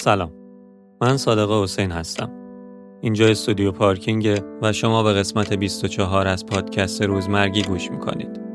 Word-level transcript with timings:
سلام. 0.00 0.32
من 1.00 1.16
صادق 1.16 1.62
حسین 1.62 1.90
هستم. 1.90 2.30
اینجا 3.00 3.26
استودیو 3.26 3.72
پارکینگ 3.72 4.40
و 4.62 4.72
شما 4.72 5.02
به 5.02 5.12
قسمت 5.12 5.52
24 5.52 6.26
از 6.26 6.46
پادکست 6.46 7.02
روزمرگی 7.02 7.62
گوش 7.62 7.90
می‌کنید. 7.90 8.47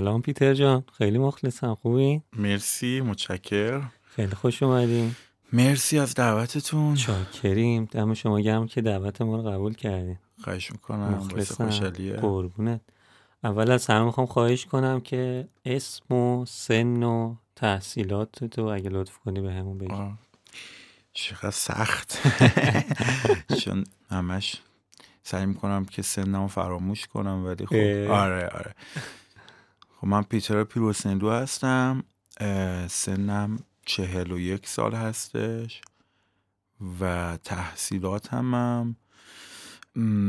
سلام 0.00 0.22
پیتر 0.22 0.54
جان. 0.54 0.84
خیلی 0.98 1.18
مخلصم. 1.18 1.74
خوبی؟ 1.74 2.22
مرسی 2.32 3.00
متشکر. 3.00 3.82
خیلی 4.16 4.34
خوش 4.34 4.62
اومدیم 4.62 5.16
مرسی 5.52 5.98
از 5.98 6.14
دعوتتون. 6.14 6.96
شاکریم 6.96 7.84
دم 7.84 8.14
شما 8.14 8.40
گرم 8.40 8.66
که 8.66 8.80
دعوت 8.80 9.22
ما 9.22 9.36
رو 9.36 9.42
قبول 9.42 9.74
کردیم 9.74 10.18
خواهش 10.44 10.72
می‌کنم. 10.72 11.08
مخلصم. 11.08 11.90
قربونت. 12.20 12.80
اول 13.44 13.70
از 13.70 13.86
همه 13.86 14.04
می‌خوام 14.04 14.26
خواهش 14.26 14.66
کنم 14.66 15.00
که 15.00 15.48
اسم 15.64 16.14
و 16.14 16.44
سن 16.46 17.02
و 17.02 17.34
تحصیلات 17.56 18.44
تو 18.44 18.62
اگه 18.62 18.90
لطف 18.90 19.18
کنی 19.18 19.40
به 19.40 19.52
همون 19.52 19.78
بگی. 19.78 19.94
چقدر 21.12 21.50
سخت. 21.50 22.18
چون 23.64 23.84
همش 24.10 24.62
سعی 25.22 25.46
می‌کنم 25.46 25.84
که 25.84 26.02
سنمو 26.02 26.48
فراموش 26.48 27.06
کنم 27.06 27.44
ولی 27.46 27.66
خب. 27.66 28.10
آره 28.10 28.48
آره. 28.48 28.74
خب 30.00 30.06
من 30.06 30.22
پیتر 30.22 30.64
پیروسندو 30.64 31.30
هستم 31.30 32.04
سنم 32.88 33.58
چهل 33.86 34.32
و 34.32 34.38
یک 34.38 34.66
سال 34.66 34.94
هستش 34.94 35.80
و 37.00 37.36
تحصیلاتم 37.44 38.54
هم 38.54 38.96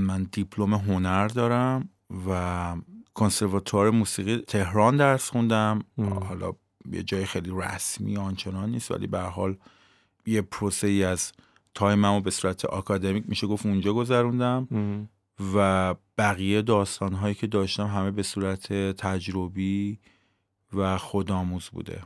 من 0.08 0.24
دیپلم 0.32 0.74
هنر 0.74 1.28
دارم 1.28 1.90
و 2.28 2.76
کنسرواتوار 3.14 3.90
موسیقی 3.90 4.38
تهران 4.38 4.98
درس 4.98 5.30
خوندم 5.30 5.80
م. 5.98 6.04
حالا 6.04 6.54
یه 6.92 7.04
جای 7.04 7.26
خیلی 7.26 7.52
رسمی 7.54 8.18
آنچنان 8.18 8.70
نیست 8.70 8.92
ولی 8.92 9.08
به 9.08 9.20
حال 9.20 9.58
یه 10.26 10.42
پروسه 10.42 10.88
ای 10.88 11.04
از 11.04 11.32
time 11.74 12.06
مو 12.06 12.22
به 12.22 12.32
صورت 12.32 12.66
آکادمیک 12.66 13.24
میشه 13.28 13.48
گفت 13.48 13.66
اونجا 13.66 13.94
گذروندم. 13.94 14.68
و 15.56 15.96
بقیه 16.18 16.62
داستان 16.62 17.14
هایی 17.14 17.36
که 17.36 17.48
داشتم 17.48 17.88
همه 17.88 18.12
به 18.12 18.24
صورت 18.24 18.74
تجربی 18.74 20.00
و 20.74 20.98
خودآموز 20.98 21.70
بوده. 21.70 22.04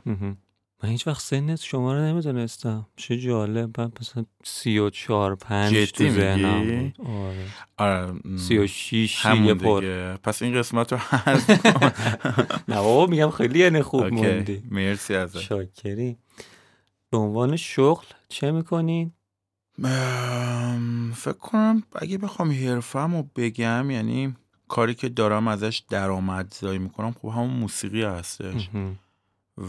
من 0.82 0.88
هیچ 0.88 1.06
وقت 1.06 1.20
سن 1.20 1.60
شما 1.62 1.94
رو 1.94 2.00
نمی‌دونستم. 2.00 2.86
چه 2.96 3.18
جالب. 3.18 3.80
من 3.80 3.92
مثلا 4.00 4.24
سی 4.44 4.78
و 4.78 4.90
چهار 4.90 5.34
پنج 5.34 5.92
تو 5.92 6.08
ذهنم 6.10 6.92
آره. 7.06 7.46
آره. 7.76 8.14
سی 8.38 8.58
و 8.58 8.66
شیش 8.66 9.24
یه 9.24 9.54
پر. 9.54 9.80
دیگه. 9.80 10.16
پس 10.22 10.42
این 10.42 10.54
قسمت 10.54 10.92
رو 10.92 10.98
کن 10.98 11.32
نه 12.68 12.76
بابا 12.76 13.06
میگم 13.06 13.30
خیلی 13.30 13.58
یعنی 13.58 13.82
خوب. 13.82 14.04
موندی. 14.04 14.62
مرسی 14.70 15.14
ازت. 15.14 15.38
شاکری. 15.38 16.16
به 17.10 17.16
عنوان 17.16 17.56
شغل 17.56 18.06
چه 18.28 18.50
می‌کنین؟ 18.50 19.12
ام، 19.84 21.12
فکر 21.16 21.32
کنم 21.32 21.82
اگه 21.94 22.18
بخوام 22.18 22.50
حرفم 22.50 23.16
رو 23.16 23.28
بگم 23.36 23.90
یعنی 23.90 24.34
کاری 24.68 24.94
که 24.94 25.08
دارم 25.08 25.48
ازش 25.48 25.82
درآمدزایی 25.88 26.78
می‌کنم 26.78 27.12
خب 27.12 27.28
همون 27.28 27.50
موسیقی 27.50 28.02
هستش. 28.02 28.70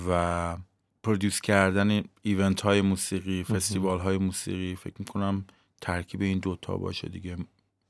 و 0.07 0.57
پرودیوس 1.03 1.41
کردن 1.41 2.03
ایونت 2.21 2.61
های 2.61 2.81
موسیقی 2.81 3.43
فستیوال 3.43 3.99
های 3.99 4.17
موسیقی 4.17 4.75
فکر 4.75 4.95
می‌کنم 4.99 5.45
ترکیب 5.81 6.21
این 6.21 6.39
دوتا 6.39 6.77
باشه 6.77 7.09
دیگه. 7.09 7.37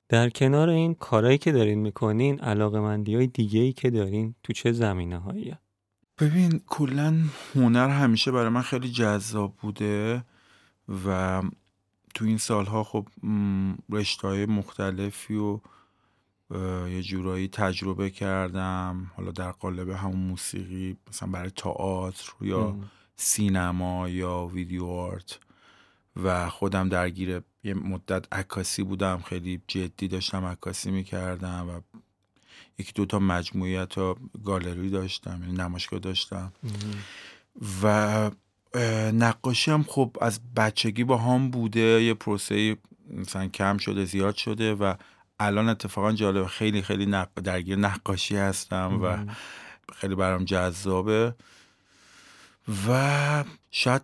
در 0.09 0.29
کنار 0.29 0.69
این 0.69 0.93
کارهایی 0.93 1.37
که 1.37 1.51
دارین 1.51 1.79
می‌کنین 1.79 2.39
علاقه 2.39 2.79
مندی 2.79 3.15
های 3.15 3.27
دیگه 3.27 3.59
ای 3.59 3.73
که 3.73 3.89
دارین 3.89 4.35
تو 4.43 4.53
چه 4.53 4.71
زمینه 4.71 5.17
هایی؟ 5.17 5.55
ببین 6.19 6.61
کلا 6.67 7.17
هنر 7.55 7.89
همیشه 7.89 8.31
برای 8.31 8.49
من 8.49 8.61
خیلی 8.61 8.89
جذاب 8.89 9.55
بوده 9.61 10.23
و 11.05 11.41
تو 12.17 12.25
این 12.25 12.37
سالها 12.37 12.83
خب 12.83 13.07
رشته 13.89 14.27
های 14.27 14.45
مختلفی 14.45 15.35
و 15.35 15.59
یه 16.89 17.01
جورایی 17.01 17.47
تجربه 17.47 18.09
کردم. 18.09 19.11
حالا 19.15 19.31
در 19.31 19.51
قالب 19.51 19.89
همون 19.89 20.19
موسیقی 20.19 20.97
مثلا 21.07 21.29
برای 21.29 21.49
تئاتر 21.49 22.31
یا 22.41 22.75
سینما 23.15 24.09
یا 24.09 24.45
ویدیو 24.45 24.85
آرت. 24.85 25.39
و 26.15 26.49
خودم 26.49 26.89
درگیر 26.89 27.41
یه 27.63 27.73
مدت 27.73 28.33
عکاسی 28.33 28.83
بودم 28.83 29.17
خیلی 29.17 29.61
جدی 29.67 30.07
داشتم 30.07 30.45
عکاسی 30.45 30.91
می‌کردم 30.91 31.69
و 31.69 31.99
یکی 32.79 32.91
دوتا 32.91 33.19
مجموعیت 33.19 33.97
و 33.97 34.15
گالری 34.45 34.89
داشتم 34.89 35.39
یعنی 35.41 35.57
نمایشگاه 35.57 35.99
داشتم. 35.99 36.53
و 37.83 37.87
اه، 37.87 38.31
نقاشی 39.13 39.71
هم 39.71 39.83
خب 39.83 40.17
از 40.21 40.39
بچگی 40.55 41.03
با 41.03 41.17
هم 41.17 41.51
بوده 41.51 42.03
یه 42.03 42.13
پروسه 42.13 42.77
مثلا 43.09 43.47
کم 43.47 43.77
شده 43.77 44.05
زیاد 44.05 44.35
شده 44.35 44.73
و 44.73 44.93
الان 45.39 45.69
اتفاقا 45.69 46.11
جالب 46.11 46.45
خیلی 46.45 46.81
خیلی 46.81 47.05
نق... 47.05 47.29
درگیر 47.43 47.77
نقاشی 47.77 48.37
هستم 48.37 48.99
و 49.03 49.17
خیلی 49.95 50.15
برام 50.15 50.45
جذابه. 50.45 51.35
و 52.87 53.43
شاید 53.71 54.01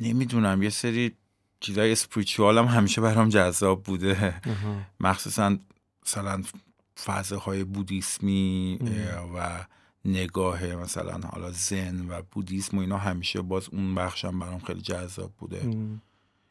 نمی‌دونم 0.00 0.62
یه 0.62 0.70
سری 0.70 1.12
چیزای 1.60 1.92
اسپریچوال 1.92 2.58
هم 2.58 2.64
همیشه 2.64 3.00
برام 3.00 3.28
جذاب 3.28 3.82
بوده. 3.82 4.40
مخصوصا 5.00 5.56
مثلا 6.06 6.42
فضه 7.04 7.36
های 7.36 7.64
بودیسمی 7.64 8.78
و 9.36 9.66
نگاه 10.06 10.66
مثلا 10.66 11.20
حالا 11.28 11.50
زن 11.50 12.08
و 12.08 12.22
بودیسم 12.30 12.78
و 12.78 12.80
اینا 12.80 12.98
همیشه 12.98 13.42
باز 13.42 13.68
اون 13.72 13.94
بخشم 13.94 14.38
برام 14.38 14.58
خیلی 14.58 14.80
جذاب 14.80 15.32
بوده. 15.38 15.62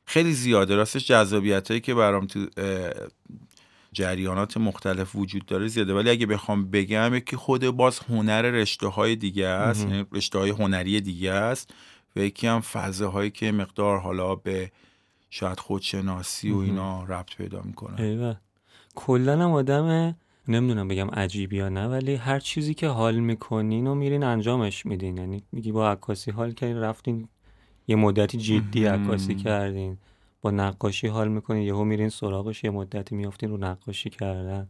خیلی 0.06 0.34
زیاده. 0.34 0.76
راستش 0.76 1.08
جذابیت 1.08 1.68
هایی 1.68 1.82
که 1.82 1.94
برام 1.94 2.28
تو 2.28 2.46
جریانات 3.92 4.58
مختلف 4.58 5.16
وجود 5.16 5.46
داره 5.46 5.68
زیاده. 5.68 5.94
ولی 5.94 6.10
اگه 6.10 6.26
بخوام 6.26 6.72
بگم 6.72 7.16
یکی 7.16 7.36
خود 7.36 7.66
باز 7.66 8.00
هنر 8.00 8.42
رشته 8.42 8.88
های 8.88 9.16
دیگه 9.16 9.48
است. 9.48 9.86
یعنی 9.86 10.06
رشته 10.12 10.40
های 10.40 10.50
هنری 10.50 11.02
دیگه 11.02 11.32
است 11.32 11.74
و 12.16 12.20
یکی 12.20 12.48
هم 12.48 12.62
فضه 12.62 13.06
هایی 13.06 13.32
که 13.32 13.52
مقدار 13.52 14.00
حالا 14.00 14.36
به 14.36 14.72
شاید 15.30 15.60
خودشناسی 15.60 16.52
و. 16.52 16.58
اینا 16.58 17.04
ربط 17.04 17.36
پیدا 17.36 17.62
می‌کنه. 17.62 18.38
کلا 18.96 19.34
هم 19.34 19.52
آدم 19.52 20.16
نمی‌دونم 20.48 20.88
بگم 20.88 21.10
عجیبی 21.10 21.58
یا 21.58 21.70
نه 21.70 21.88
ولی 21.88 22.16
هر 22.16 22.40
چیزی 22.40 22.74
که 22.74 22.88
حال 22.88 23.16
می‌کنین 23.16 23.88
و 23.88 23.96
میرین 23.96 24.24
انجامش 24.24 24.86
میدین. 24.86 25.18
یعنی 25.18 25.44
میگی 25.52 25.72
با 25.72 25.92
عکاسی 25.92 26.32
حال 26.32 26.52
کردین 26.52 26.78
رفتین 26.78 27.28
یه 27.88 27.96
مدتی 27.96 28.38
جدی. 28.38 28.86
عکاسی 28.86 29.36
کردین. 29.36 29.98
با 30.42 30.52
نقاشی 30.52 31.08
حال 31.08 31.28
می‌کنین 31.28 31.64
یهو 31.64 31.84
میرین 31.84 32.10
سراغش 32.10 32.64
یه 32.64 32.70
مدتی 32.70 33.16
میافتین 33.16 33.50
رو 33.50 33.58
نقاشی 33.58 34.10
کردن. 34.10 34.70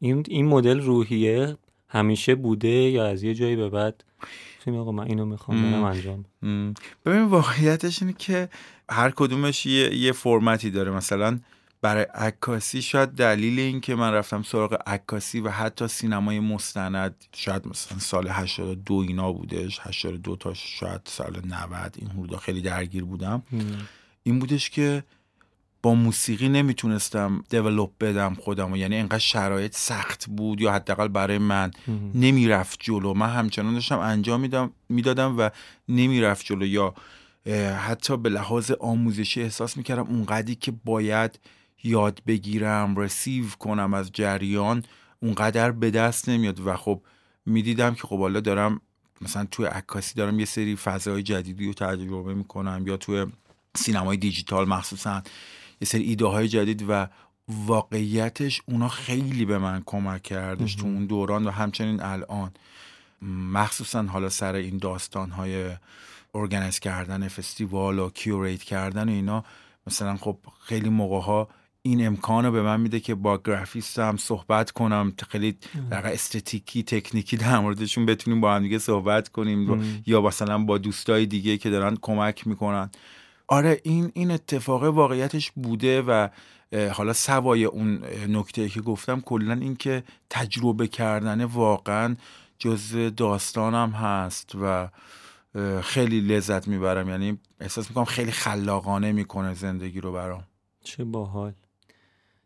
این 0.00 0.24
این 0.28 0.46
مدل 0.46 0.80
روحیه 0.80 1.56
همیشه 1.88 2.34
بوده 2.34 2.68
یا 2.68 3.06
از 3.06 3.22
یه 3.22 3.34
جایی 3.34 3.56
به 3.56 3.68
بعد 3.68 4.04
گفتین 4.58 4.76
آقا 4.76 4.92
من 4.92 5.04
اینو 5.04 5.24
می‌خوام 5.24 5.62
برم 5.62 5.74
مم. 5.74 5.84
انجام 5.84 6.24
ببین 7.06 7.22
واقعیتش 7.22 8.02
اینه 8.02 8.14
که 8.18 8.48
هر 8.90 9.10
کدومش 9.10 9.66
یه, 9.66 9.94
یه 9.94 10.12
فرمتی 10.12 10.70
داره. 10.70 10.90
مثلا 10.90 11.38
برای 11.82 12.06
عکاسی 12.14 12.82
شاید 12.82 13.08
دلیل 13.08 13.58
این 13.58 13.80
که 13.80 13.94
من 13.94 14.12
رفتم 14.12 14.42
سراغ 14.42 14.78
عکاسی 14.86 15.40
و 15.40 15.50
حتی 15.50 15.88
سینمای 15.88 16.40
مستند 16.40 17.24
شاید 17.34 17.68
مثلا 17.68 17.98
سال 17.98 18.28
82 18.28 18.94
اینا 18.94 19.32
بودش 19.32 19.80
82 19.82 20.36
تا 20.36 20.54
شاید 20.54 21.00
سال 21.04 21.40
90 21.46 21.94
این 21.98 22.10
حدودا 22.10 22.36
خیلی 22.36 22.60
درگیر 22.60 23.04
بودم. 23.04 23.42
این 24.22 24.38
بودش 24.38 24.70
که 24.70 25.04
با 25.82 25.94
موسیقی 25.94 26.48
نمی‌تونستم 26.48 27.44
دیولوب 27.48 27.92
بدم 28.00 28.34
خودم 28.34 28.76
یعنی 28.76 28.96
انقدر 28.96 29.18
شرایط 29.18 29.76
سخت 29.76 30.26
بود 30.26 30.60
یا 30.60 30.72
حداقل 30.72 31.08
برای 31.08 31.38
من. 31.38 31.70
نمی‌رفت 32.14 32.78
جلو. 32.82 33.14
من 33.14 33.30
همچنان 33.30 33.74
داشتم 33.74 33.98
انجام 33.98 34.40
میدم 34.40 34.72
می‌دادم 34.88 35.38
و 35.38 35.50
نمی‌رفت 35.88 36.46
جلو. 36.46 36.66
یا 36.66 36.94
حتی 37.86 38.16
به 38.16 38.28
لحاظ 38.28 38.70
آموزشی 38.70 39.42
احساس 39.42 39.76
می‌کردم 39.76 40.06
اونقدری 40.06 40.54
که 40.54 40.72
باید 40.84 41.38
یاد 41.82 42.22
بگیرم 42.26 42.96
رسیو 42.96 43.44
کنم 43.58 43.94
از 43.94 44.12
جریان 44.12 44.84
اونقدر 45.22 45.70
به 45.70 45.90
دست 45.90 46.28
نمیاد. 46.28 46.66
و 46.66 46.76
خب 46.76 47.02
می‌دیدم 47.46 47.94
که 47.94 48.02
خب 48.02 48.18
حالا 48.18 48.40
دارم 48.40 48.80
مثلا 49.20 49.46
توی 49.50 49.66
عکاسی 49.66 50.14
دارم 50.14 50.38
یه 50.38 50.44
سری 50.44 50.76
فضای 50.76 51.22
جدیدی 51.22 51.66
رو 51.66 51.72
تجربه 51.72 52.34
می‌کنم 52.34 52.84
یا 52.86 52.96
توی 52.96 53.26
سینمای 53.76 54.16
دیجیتال 54.16 54.68
مخصوصا 54.68 55.22
یه 55.80 55.88
سری 55.88 56.02
ایده 56.02 56.26
های 56.26 56.48
جدید 56.48 56.84
و 56.88 57.06
واقعیتش 57.48 58.62
اونا 58.66 58.88
خیلی 58.88 59.44
به 59.44 59.58
من 59.58 59.82
کمک 59.86 60.22
کردش 60.22 60.74
تو 60.74 60.86
اون 60.86 61.06
دوران 61.06 61.46
و 61.46 61.50
همچنین 61.50 62.02
الان. 62.02 62.50
مخصوصا 63.52 64.02
حالا 64.02 64.28
سر 64.28 64.54
این 64.54 64.78
داستان 64.78 65.30
های 65.30 65.70
ارگنیز 66.34 66.78
کردن 66.78 67.28
فستیوال 67.28 67.98
و 67.98 68.10
کیوریت 68.10 68.62
کردن 68.62 69.08
و 69.08 69.12
اینا 69.12 69.44
مثلا 69.86 70.16
خب 70.16 70.38
خیلی 70.60 70.88
موقع 70.88 71.20
ها 71.26 71.48
این 71.82 72.06
امکان 72.06 72.44
رو 72.44 72.52
به 72.52 72.62
من 72.62 72.80
میده 72.80 73.00
که 73.00 73.14
با 73.14 73.38
گرافیستم 73.38 74.16
صحبت 74.16 74.70
کنم. 74.70 75.12
خیلی 75.28 75.56
در 75.90 76.06
استتیکی 76.06 76.82
تکنیکی 76.82 77.36
در 77.36 77.58
موردشون 77.58 78.06
بتونیم 78.06 78.40
با 78.40 78.54
هم 78.54 78.62
دیگه 78.62 78.78
صحبت 78.78 79.28
کنیم. 79.28 80.02
یا 80.06 80.20
مثلا 80.20 80.58
با 80.58 80.78
دوستای 80.78 81.26
دیگه 81.26 81.58
که 81.58 81.70
دارن 81.70 81.96
کمک 82.02 82.46
می‌کنن. 82.46 82.90
آره 83.48 83.80
این 83.82 84.10
این 84.14 84.30
اتفاق 84.30 84.82
واقعیتش 84.82 85.50
بوده 85.50 86.02
و 86.02 86.28
حالا 86.92 87.12
سوای 87.12 87.64
اون 87.64 88.04
نکته 88.28 88.68
که 88.68 88.80
گفتم 88.80 89.20
کلا 89.20 89.52
اینکه 89.52 90.04
تجربه 90.30 90.88
کردن 90.88 91.44
واقعا 91.44 92.16
جز 92.58 92.96
داستانم 93.16 93.90
هست 93.90 94.52
و 94.62 94.88
خیلی 95.82 96.20
لذت 96.20 96.68
می‌برم. 96.68 97.08
یعنی 97.08 97.38
احساس 97.60 97.88
می‌کنم 97.88 98.04
خیلی 98.04 98.30
خلاقانه 98.30 99.12
می‌کنه 99.12 99.54
زندگی 99.54 100.00
رو 100.00 100.12
برام. 100.12 100.44
چه 100.84 101.04
باحال. 101.04 101.52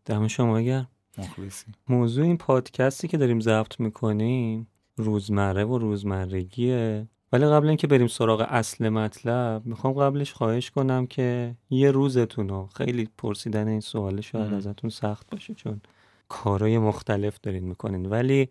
دم 0.04 0.28
شما 0.28 0.60
گرم. 0.60 0.88
مخلصی. 1.18 1.66
موضوع 1.88 2.24
این 2.24 2.36
پادکستی 2.36 3.08
که 3.08 3.18
داریم 3.18 3.40
ضبط 3.40 3.80
می‌کنیم 3.80 4.66
روزمره 4.96 5.64
و 5.64 5.78
روزمرگیه. 5.78 7.08
ولی 7.32 7.46
قبل 7.46 7.68
اینکه 7.68 7.86
بریم 7.86 8.06
سراغ 8.06 8.46
اصل 8.48 8.88
مطلب 8.88 9.66
می‌خوام 9.66 9.92
قبلش 9.92 10.32
خواهش 10.32 10.70
کنم 10.70 11.06
که 11.06 11.56
یه 11.70 11.90
روزتون 11.90 12.48
رو 12.48 12.68
خیلی 12.76 13.08
پرسیدن 13.18 13.68
این 13.68 13.80
سوال 13.80 14.20
شاید 14.20 14.54
ازتون 14.54 14.90
سخت 14.90 15.30
باشه 15.30 15.54
چون 15.54 15.80
کارهای 16.28 16.78
مختلف 16.78 17.38
دارین 17.42 17.64
می‌کنین. 17.64 18.06
ولی 18.06 18.48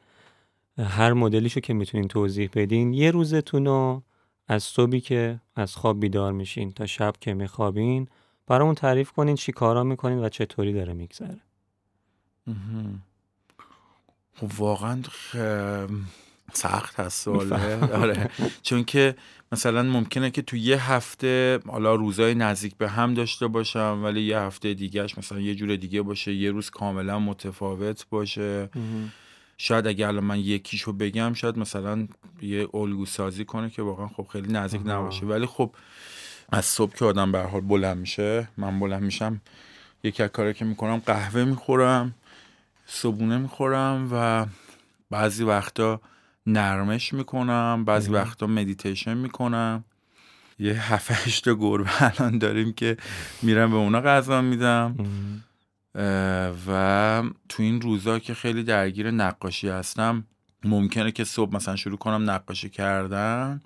هر 0.78 1.14
مدلیشو 1.14 1.60
که 1.60 1.74
می‌تونین 1.74 2.08
توضیح 2.08 2.50
بدین 2.56 2.94
یه 2.94 3.12
روزتون 3.12 3.66
رو 3.66 4.04
از 4.48 4.64
صبحی 4.64 5.02
که 5.02 5.42
از 5.56 5.76
خواب 5.76 6.00
بیدار 6.00 6.34
میشین 6.34 6.72
تا 6.72 6.86
شب 6.86 7.14
که 7.22 7.34
میخوابین 7.34 8.08
برامون 8.48 8.76
تعریف 8.76 9.12
کنین 9.12 9.36
چی 9.36 9.52
کارا 9.52 9.84
می‌کنین 9.84 10.20
و 10.20 10.30
چطوری 10.30 10.74
داره 10.74 10.94
میگذره. 10.94 11.40
خب 14.36 14.52
واقعا 14.58 15.02
سخت 16.54 17.00
هست 17.00 17.28
آره. 17.28 18.30
چون 18.62 18.84
که 18.84 19.16
مثلا 19.52 19.84
ممکنه 19.84 20.32
که 20.32 20.42
تو 20.42 20.58
یه 20.58 20.92
هفته 20.92 21.60
حالا 21.68 21.96
روزای 21.96 22.36
نزدیک 22.36 22.76
به 22.78 22.90
هم 22.90 23.14
داشته 23.14 23.48
باشم 23.48 24.02
ولی 24.04 24.22
یه 24.22 24.40
هفته 24.40 24.74
دیگهش 24.74 25.18
مثلا 25.18 25.40
یه 25.40 25.56
جور 25.56 25.76
دیگه 25.76 26.02
باشه 26.02 26.34
یه 26.34 26.52
روز 26.52 26.70
کاملا 26.70 27.20
متفاوت 27.20 28.06
باشه. 28.10 28.70
شاید 29.58 29.88
اگر 29.88 30.08
الان 30.08 30.24
من 30.24 30.40
یکیشو 30.40 30.94
بگم 30.94 31.34
شاید 31.34 31.58
مثلا 31.58 32.08
یه 32.42 32.68
الگو 32.74 33.06
سازی 33.06 33.46
کنه 33.46 33.70
که 33.70 33.82
واقعا 33.82 34.08
خب 34.08 34.28
خیلی 34.32 34.54
نزدیک 34.54 34.82
نباشه. 34.86 35.26
ولی 35.26 35.46
خب 35.46 35.76
از 36.52 36.66
صبح 36.66 36.96
که 36.96 37.06
آدم 37.06 37.32
به 37.32 37.40
حال 37.40 37.62
بلند 37.62 37.98
میشه 37.98 38.48
من 38.58 38.80
بلند 38.80 39.04
میشم 39.04 39.42
یکی 40.04 40.24
از 40.24 40.30
کاری 40.30 40.54
که 40.54 40.66
می‌کنم 40.66 41.02
قهوه 41.06 41.44
می‌خورم 41.44 42.16
صبونه 42.86 43.38
می‌خورم 43.38 44.10
و 44.12 44.46
بعضی 45.10 45.44
وقتا 45.44 46.02
نرمش 46.48 47.14
می‌کنم 47.14 47.86
بعضی 47.86 48.12
وقتا 48.12 48.48
مدیتیشن 48.48 49.18
می‌کنم. 49.18 49.84
یه 50.60 50.94
هفت 50.94 51.44
تا 51.44 51.56
گربه 51.56 51.90
الان 52.20 52.38
داریم 52.38 52.74
که 52.74 52.98
میرم 53.42 53.72
به 53.72 53.78
اونا 53.78 54.02
غذا 54.02 54.42
میدم. 54.42 54.96
و 56.68 57.24
تو 57.50 57.64
این 57.64 57.82
روزا 57.82 58.20
که 58.20 58.34
خیلی 58.34 58.64
درگیر 58.64 59.12
نقاشی 59.12 59.70
هستم 59.70 60.24
ممکنه 60.64 61.12
که 61.12 61.24
صبح 61.24 61.56
مثلا 61.56 61.76
شروع 61.76 61.98
کنم 61.98 62.30
نقاشی 62.30 62.70
کردن. 62.70 63.62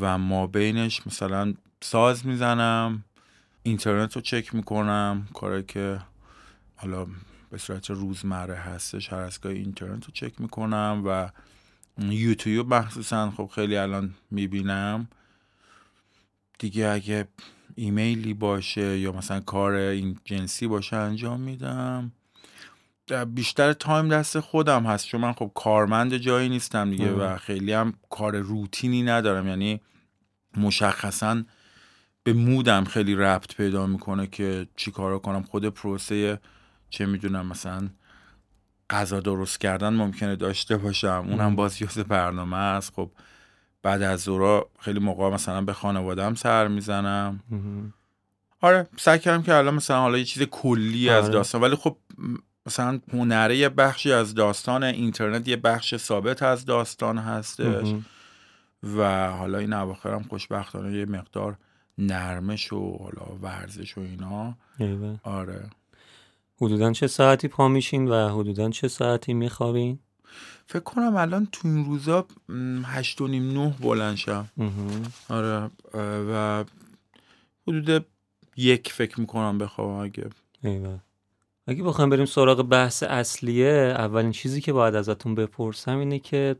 و 0.00 0.18
ما 0.18 0.46
بینش 0.46 1.06
مثلا 1.06 1.54
ساز 1.82 2.26
می‌زنم 2.26 3.04
اینترنت 3.62 4.16
رو 4.16 4.22
چک 4.22 4.54
می‌کنم 4.54 5.28
کاری 5.34 5.62
که 5.62 6.00
حالا 6.76 7.06
به 7.50 7.58
صورت 7.58 7.90
روزمره 7.90 8.54
هستش 8.54 9.12
هر 9.12 9.18
از 9.18 9.38
اینترنت 9.44 10.04
رو 10.04 10.10
چک 10.12 10.40
می‌کنم 10.40 11.02
و 11.06 11.30
یوتیوب 11.98 12.74
مخصوصا 12.74 13.30
خب 13.30 13.50
خیلی 13.54 13.76
الان 13.76 14.14
می‌بینم. 14.30 15.08
دیگه 16.58 16.88
اگه 16.88 17.28
ایمیلی 17.74 18.34
باشه 18.34 18.98
یا 18.98 19.12
مثلا 19.12 19.40
کار 19.40 19.72
این 19.72 20.18
جنسی 20.24 20.66
باشه 20.66 20.96
انجام 20.96 21.40
میدم. 21.40 22.12
بیشتر 23.34 23.72
تایم 23.72 24.08
دست 24.08 24.40
خودم 24.40 24.86
هست 24.86 25.06
چون 25.06 25.20
من 25.20 25.32
خب 25.32 25.50
کارمند 25.54 26.16
جایی 26.16 26.48
نیستم 26.48 26.90
دیگه 26.90 27.12
و 27.12 27.36
خیلی 27.36 27.72
هم 27.72 27.94
کار 28.10 28.36
روتینی 28.36 29.02
ندارم. 29.02 29.48
یعنی 29.48 29.80
مشخصا 30.56 31.42
به 32.22 32.32
مودم 32.32 32.84
خیلی 32.84 33.14
ربط 33.14 33.54
پیدا 33.54 33.86
می‌کنه 33.86 34.26
که 34.26 34.66
چی 34.76 34.90
کارا 34.90 35.18
کنم. 35.18 35.42
خود 35.42 35.64
پروسه 35.68 36.40
چه 36.90 37.06
می‌دونم 37.06 37.46
مثلا 37.46 37.88
غذا 38.90 39.20
درست 39.20 39.60
کردن 39.60 39.94
ممکنه 39.94 40.36
داشته 40.36 40.76
باشم. 40.76 41.26
اونم 41.28 41.56
باز 41.56 41.82
یوز 41.82 41.98
برنامه 41.98 42.56
است. 42.56 42.92
خب 42.94 43.10
بعد 43.82 44.02
از 44.02 44.20
زورا 44.20 44.70
خیلی 44.78 44.98
موقع 44.98 45.30
مثلا 45.30 45.62
به 45.62 45.72
خانوادم 45.72 46.34
سر 46.34 46.68
می‌زنم. 46.68 47.40
آره 48.60 48.86
سعی 48.96 49.18
کردم 49.18 49.42
که 49.42 49.54
الان 49.54 49.74
مثلا 49.74 50.00
حالا 50.00 50.18
یه 50.18 50.24
چیز 50.24 50.42
کلی 50.42 51.08
از 51.08 51.24
آره. 51.24 51.32
داستان 51.32 51.60
ولی 51.60 51.76
خب 51.76 51.96
مثلا 52.66 53.00
هنره 53.12 53.56
یه 53.56 53.68
بخشی 53.68 54.12
از 54.12 54.34
داستان 54.34 54.82
اینترنت 54.84 55.48
یه 55.48 55.56
بخش 55.56 55.96
ثابت 55.96 56.42
از 56.42 56.64
داستان 56.64 57.18
هستش 57.18 57.94
و 58.82 59.30
حالا 59.30 59.58
این 59.58 59.72
اواخرم 59.72 60.22
خوشبختانه 60.22 60.98
یه 60.98 61.04
مقدار 61.04 61.56
نرمش 61.98 62.72
و 62.72 62.98
حالا 62.98 63.36
ورزش 63.42 63.98
و 63.98 64.00
اینا. 64.00 64.56
آره. 65.22 65.70
حدودا 66.60 66.92
چه 66.92 67.06
ساعتی 67.06 67.48
پا 67.48 67.68
میشین 67.68 68.08
و 68.08 68.28
حدودا 68.28 68.70
چه 68.70 68.88
ساعتی 68.88 69.34
میخوابین؟ 69.34 69.98
فکر 70.66 70.82
کنم 70.82 71.16
الان 71.16 71.48
تو 71.52 71.68
این 71.68 71.84
روزا 71.84 72.26
هشت 72.84 73.20
و 73.20 73.28
نیم 73.28 73.60
نه 73.60 73.74
بلند 73.80 74.16
شم. 74.16 74.48
آره 75.28 75.70
و 76.32 76.64
حدود 77.68 78.06
یک 78.56 78.92
فکر 78.92 79.20
می‌کنم 79.20 79.58
بخوابم 79.58 80.04
اگه 80.04 80.30
ایوه. 80.62 80.98
اگه 81.66 81.82
بخوایم 81.82 82.10
بریم 82.10 82.24
سراغ 82.24 82.62
بحث 82.62 83.02
اصلیه 83.02 83.94
اولین 83.98 84.32
چیزی 84.32 84.60
که 84.60 84.72
باید 84.72 84.94
ازتون 84.94 85.34
بپرسم 85.34 85.98
اینه 85.98 86.18
که 86.18 86.56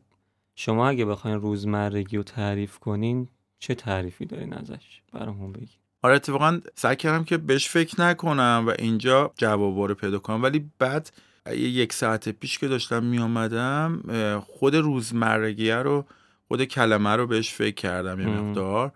شما 0.55 0.89
اگه 0.89 1.05
بخواین 1.05 1.41
روزمرگی 1.41 2.17
رو 2.17 2.23
تعریف 2.23 2.79
کنین 2.79 3.29
چه 3.59 3.75
تعریفی 3.75 4.27
دارین 4.27 4.55
ازش؟ 4.55 5.01
برامون 5.13 5.53
بگین. 5.53 5.69
آره 6.03 6.15
اتفاقا 6.15 6.61
سعی 6.75 6.97
کردم 6.97 7.25
که 7.25 7.37
بهش 7.37 7.69
فکر 7.69 8.01
نکنم 8.01 8.65
و 8.69 8.73
اینجا 8.79 9.33
جوابا 9.37 9.87
رو 9.87 9.95
پیدا 9.95 10.19
کنم. 10.19 10.43
ولی 10.43 10.71
بعد 10.79 11.13
یک 11.53 11.93
ساعت 11.93 12.29
پیش 12.29 12.59
که 12.59 12.69
داشتم 12.69 13.05
می 13.05 13.19
آمدم 13.19 14.03
خود 14.47 14.77
روزمرگیه 14.77 15.77
رو 15.77 16.05
خود 16.49 16.65
کلمه 16.65 17.11
رو 17.11 17.27
بهش 17.27 17.53
فکر 17.53 17.75
کردم 17.75 18.21
یه 18.21 18.27
مقدار. 18.27 18.93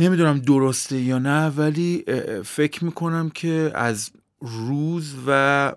نمی‌دونم 0.00 0.38
درسته 0.38 1.00
یا 1.00 1.18
نه 1.18 1.48
ولی 1.48 2.04
فکر 2.44 2.84
می‌کنم 2.84 3.30
که 3.30 3.70
از 3.74 4.10
روز 4.40 5.14
و 5.26 5.72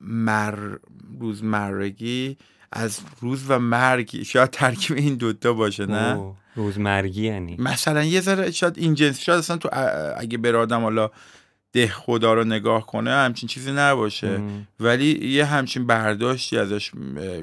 مر 0.00 0.76
روزمرگی 1.20 2.36
از 2.72 3.00
روز 3.20 3.44
و 3.48 3.58
مرگی. 3.58 4.24
شاید 4.24 4.50
ترکیب 4.50 4.96
این 4.96 5.14
دوتا 5.14 5.52
باشه 5.52 5.86
نه؟ 5.86 6.34
روزمرگی 6.54 7.26
یعنی. 7.26 7.56
مثلا 7.58 8.04
یه 8.04 8.20
ذره 8.20 8.50
شاید 8.50 8.78
این 8.78 8.94
جنس 8.94 9.20
شاید 9.20 9.38
اصلا 9.38 9.56
تو 9.56 9.68
اگه 10.16 10.38
برادم 10.38 10.80
حالا 10.80 11.10
ده 11.72 11.88
خدا 11.88 12.34
رو 12.34 12.44
نگاه 12.44 12.86
کنه 12.86 13.10
همچین 13.10 13.48
چیزی 13.48 13.72
نباشه. 13.72 14.40
ولی 14.80 15.28
یه 15.28 15.44
همچین 15.44 15.86
برداشتی 15.86 16.58
ازش 16.58 16.90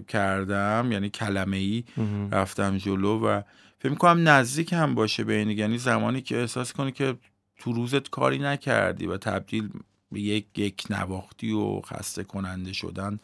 کردم 0.08 0.90
یعنی 0.92 1.10
کلمه 1.10 1.58
ای 1.58 1.84
رفتم 2.32 2.78
جلو 2.78 3.20
و 3.20 3.42
فکر 3.80 3.90
می‌کنم 3.90 4.30
نزدیک 4.30 4.74
هم 4.74 4.96
باشه 4.96 5.24
به 5.24 5.34
این. 5.34 5.50
یعنی 5.50 5.78
زمانی 5.78 6.22
که 6.22 6.38
احساس 6.38 6.74
کنی 6.74 6.92
که 6.92 7.16
تو 7.60 7.74
روزت 7.74 8.10
کاری 8.10 8.40
نکردی 8.40 9.08
و 9.08 9.18
تبدیل 9.18 9.70
یک 10.12 10.60
یک 10.60 10.84
نواختی 10.90 11.52
و 11.52 11.82
خسته 11.82 12.24
کننده 12.24 12.74
شدن. 12.74 13.20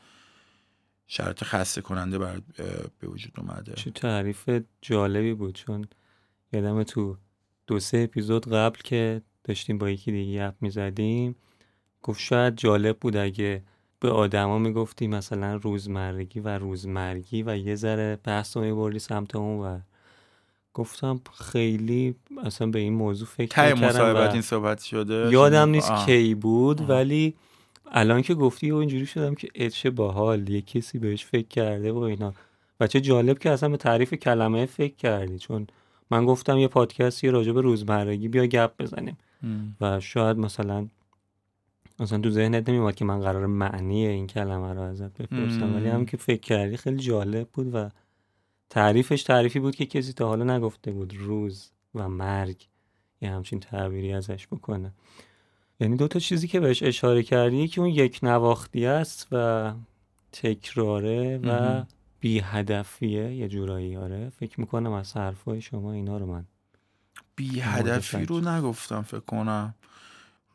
شرط 1.07 1.43
خسته 1.43 1.81
کننده 1.81 2.17
بر 2.17 2.41
به 2.99 3.07
وجود 3.07 3.33
اومده. 3.37 3.73
چه 3.73 3.91
تعریف 3.91 4.49
جالبی 4.81 5.33
بود 5.33 5.55
چون 5.55 5.87
یادم 6.53 6.83
تو 6.83 7.17
دو 7.67 7.79
سه 7.79 7.97
اپیزود 7.97 8.49
قبل 8.49 8.79
که 8.83 9.21
داشتیم 9.43 9.77
با 9.77 9.89
یکی 9.89 10.11
دیگه 10.11 10.43
اپ 10.43 10.55
می‌زدیم 10.61 11.35
گفت 12.03 12.19
شاید 12.19 12.55
جالب 12.55 12.99
بود 12.99 13.17
اگه 13.17 13.63
به 13.99 14.09
آدما 14.09 14.57
می‌گفتی 14.57 15.07
مثلا 15.07 15.55
روزمرگی 15.55 16.39
و 16.39 16.47
روزمرگی 16.47 17.43
و 17.43 17.57
یه 17.57 17.75
ذره 17.75 18.15
بحث 18.23 18.57
رو 18.57 18.63
میبردی 18.63 18.99
سمت 18.99 19.35
اون 19.35 19.59
و 19.59 19.79
گفتم 20.73 21.21
خیلی 21.33 22.15
اصلا 22.43 22.67
به 22.67 22.79
این 22.79 22.93
موضوع 22.93 23.27
فکر 23.27 23.49
ته 23.49 23.61
نکردم 23.61 23.87
مصاحبت 23.87 24.31
این 24.31 24.41
صحبت 24.41 24.83
شده 24.83 25.31
یادم 25.31 25.69
نیست 25.69 25.91
آه. 25.91 26.05
کی 26.05 26.35
بود 26.35 26.81
آه. 26.81 26.87
ولی 26.87 27.33
الان 27.91 28.21
که 28.21 28.33
گفتی 28.33 28.71
و 28.71 28.75
اینجوری 28.75 29.05
شدم 29.05 29.35
که 29.35 29.47
اه، 29.55 29.69
چه 29.69 29.89
باحال 29.89 30.49
یه 30.49 30.61
کسی 30.61 30.99
بهش 30.99 31.25
فکر 31.25 31.47
کرده 31.47 31.91
و 31.91 31.97
اینا 31.97 32.33
و 32.79 32.87
چه 32.87 33.01
جالب 33.01 33.39
که 33.39 33.49
اصلا 33.49 33.69
به 33.69 33.77
تعریف 33.77 34.13
کلمه 34.13 34.65
فکر 34.65 34.95
کردی 34.95 35.39
چون 35.39 35.67
من 36.11 36.25
گفتم 36.25 36.57
یه 36.57 36.67
پادکستی 36.67 37.29
راجع 37.29 37.51
به 37.51 37.61
روزمرگی 37.61 38.27
بیا 38.27 38.45
گپ 38.45 38.71
بزنیم 38.79 39.17
ام. 39.43 39.75
و 39.81 39.99
شاید 39.99 40.37
مثلا 40.37 40.87
مثلا 41.99 42.19
تو 42.19 42.29
ذهنت 42.29 42.69
نمیومد 42.69 42.95
که 42.95 43.05
من 43.05 43.19
قرار 43.19 43.45
معنی 43.45 44.07
این 44.07 44.27
کلمه 44.27 44.73
رو 44.73 44.81
ازت 44.81 45.21
بپرسم. 45.21 45.75
ولی 45.75 45.87
هم 45.87 46.05
که 46.05 46.17
فکر 46.17 46.41
کردی 46.41 46.77
خیلی 46.77 46.97
جالب 46.97 47.47
بود 47.53 47.75
و 47.75 47.89
تعریفش 48.71 49.23
تعریفی 49.23 49.59
بود 49.59 49.75
که 49.75 49.85
کسی 49.85 50.13
تا 50.13 50.27
حالا 50.27 50.57
نگفته 50.57 50.91
بود 50.91 51.13
روز 51.17 51.71
و 51.95 52.09
مرگ 52.09 52.67
یه 53.21 53.31
همچین 53.31 53.59
تعبیری 53.59 54.13
ازش 54.13 54.47
بکنه 54.47 54.93
یعنی 55.79 55.95
دو 55.95 56.07
تا 56.07 56.19
چیزی 56.19 56.47
که 56.47 56.59
بهش 56.59 56.83
اشاره 56.83 57.23
کردی 57.23 57.67
که 57.67 57.81
اون 57.81 57.89
یک 57.89 58.19
نواختی 58.23 58.85
است 58.85 59.27
و 59.31 59.73
تکراره 60.31 61.37
و. 61.37 61.83
بی 62.21 62.39
هدفیه 62.39 63.35
یه 63.35 63.47
جورایی 63.47 63.97
آره 63.97 64.29
فکر 64.29 64.59
می‌کنم 64.59 64.91
از 64.91 65.17
حرفای 65.17 65.61
شما 65.61 65.91
اینا 65.91 66.17
رو 66.17 66.25
من 66.25 66.45
بی 67.35 67.59
هدفی 67.59 68.25
رو 68.25 68.41
نگفتم 68.41 69.01
فکر 69.01 69.19
کنم 69.19 69.75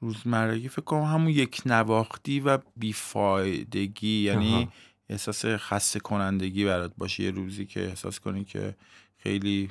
روزمرگی 0.01 0.69
فکر 0.69 0.83
کنم 0.83 1.03
همون 1.03 1.29
یک 1.29 1.63
نواختی 1.67 2.41
و 2.41 2.59
بیفایدگی 2.77 4.23
یعنی 4.23 4.55
آها. 4.55 4.69
احساس 5.09 5.47
خسته 5.47 6.01
کنندگی 6.01 6.65
برات 6.65 6.93
باشه 6.99 7.23
یه 7.23 7.31
روزی 7.31 7.67
که 7.67 7.85
احساس 7.85 8.21
کنی 8.21 8.45
که 8.45 8.75
خیلی 9.19 9.71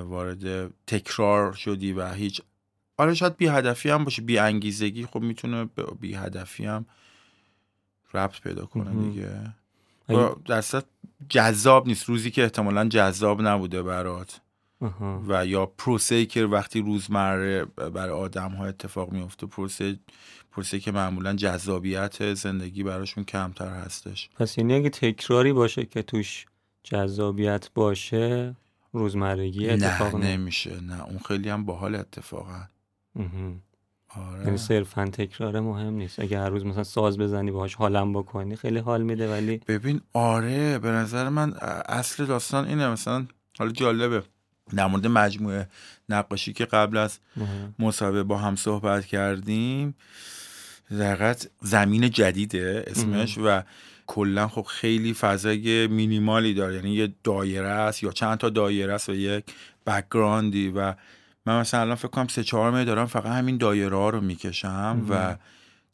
وارد 0.00 0.72
تکرار 0.86 1.52
شدی 1.52 1.92
و 1.92 2.12
هیچ 2.12 2.40
آره 2.96 3.14
شاید 3.14 3.36
بی 3.36 3.46
هدفی 3.46 3.90
هم 3.90 4.04
باشه 4.04 4.22
بی 4.22 4.38
انگیزگی 4.38 5.06
خب 5.06 5.20
می‌تونه 5.20 5.64
به 5.64 5.84
بی 6.00 6.14
هدفی 6.14 6.64
هم 6.64 6.86
ربط 8.14 8.40
پیدا 8.40 8.66
کنه. 8.66 9.08
دیگه 9.08 9.54
دستت 10.48 10.84
جذاب 11.28 11.86
نیست 11.86 12.04
روزی 12.04 12.30
که 12.30 12.42
احتمالا 12.42 12.88
جذاب 12.88 13.42
نبوده 13.42 13.82
برات. 13.82 14.40
و 15.28 15.46
یا 15.46 15.66
پروسه 15.66 16.26
که 16.26 16.44
وقتی 16.44 16.80
روزمره 16.80 17.64
برای 17.64 18.10
آدم 18.10 18.50
ها 18.52 18.66
اتفاق 18.66 19.12
میفته 19.12 19.46
پروسه 19.46 19.98
پروسه 20.50 20.80
که 20.80 20.92
معمولا 20.92 21.34
جذابیت 21.34 22.34
زندگی 22.34 22.82
براشون 22.82 23.24
کمتر 23.24 23.68
هستش. 23.68 24.30
پس 24.36 24.58
یعنی 24.58 24.74
اگه 24.74 24.90
تکراری 24.90 25.52
باشه 25.52 25.84
که 25.84 26.02
توش 26.02 26.46
جذابیت 26.82 27.70
باشه 27.74 28.56
روزمرگی 28.92 29.68
اتفاق 29.68 30.16
نه. 30.16 30.26
نمیشه. 30.26 30.80
نه 30.80 31.04
اون 31.04 31.18
خیلی 31.18 31.48
هم 31.48 31.64
باحال 31.64 31.94
اتفاقا. 31.94 32.60
آره. 34.08 34.44
یعنی 34.44 34.56
صرفا 34.56 35.04
تکرار 35.04 35.60
مهم 35.60 35.94
نیست. 35.94 36.20
اگه 36.20 36.38
هر 36.38 36.48
روز 36.48 36.64
مثلا 36.66 36.84
ساز 36.84 37.18
بزنی 37.18 37.50
باهاش 37.50 37.74
حالم 37.74 38.12
بکنی 38.12 38.56
خیلی 38.56 38.78
حال 38.78 39.02
میده 39.02 39.30
ولی 39.30 39.60
ببین 39.68 40.00
آره 40.12 40.78
به 40.78 40.88
نظر 40.88 41.28
من 41.28 41.52
اصل 41.88 42.26
داستان 42.26 42.64
اینه. 42.68 42.88
مثلا 42.88 43.26
حالا 43.58 43.72
جالبه. 43.72 44.22
در 44.76 44.86
مورد 44.86 45.06
مجموعه 45.06 45.68
نقاشی 46.08 46.52
که 46.52 46.64
قبل 46.64 46.96
از. 46.96 47.18
مصاحبه 47.78 48.22
با 48.22 48.38
هم 48.38 48.56
صحبت 48.56 49.06
کردیم 49.06 49.94
در 50.90 51.36
زمین 51.60 52.10
جدیده 52.10 52.84
اسمش 52.86 53.38
و 53.38 53.62
کلا 54.06 54.48
خب 54.48 54.62
خیلی 54.62 55.14
فضای 55.14 55.86
مینیمالی 55.86 56.54
داره. 56.54 56.74
یعنی 56.74 56.90
یه 56.90 57.14
دایره 57.24 57.68
است 57.68 58.02
یا 58.02 58.10
چند 58.10 58.38
تا 58.38 58.48
دایره 58.48 58.94
است 58.94 59.08
و 59.08 59.14
یک 59.14 59.44
بکگراندی 59.86 60.68
و 60.68 60.94
من 61.46 61.60
مثلا 61.60 61.80
الان 61.80 61.94
فکر 61.94 62.08
کنم 62.08 62.28
سه 62.28 62.44
چهار 62.44 62.70
ماه 62.70 62.84
دارم 62.84 63.06
فقط 63.06 63.26
همین 63.26 63.56
دایره 63.56 63.96
ها 63.96 64.10
رو 64.10 64.20
می‌کشم 64.20 65.06
و 65.10 65.36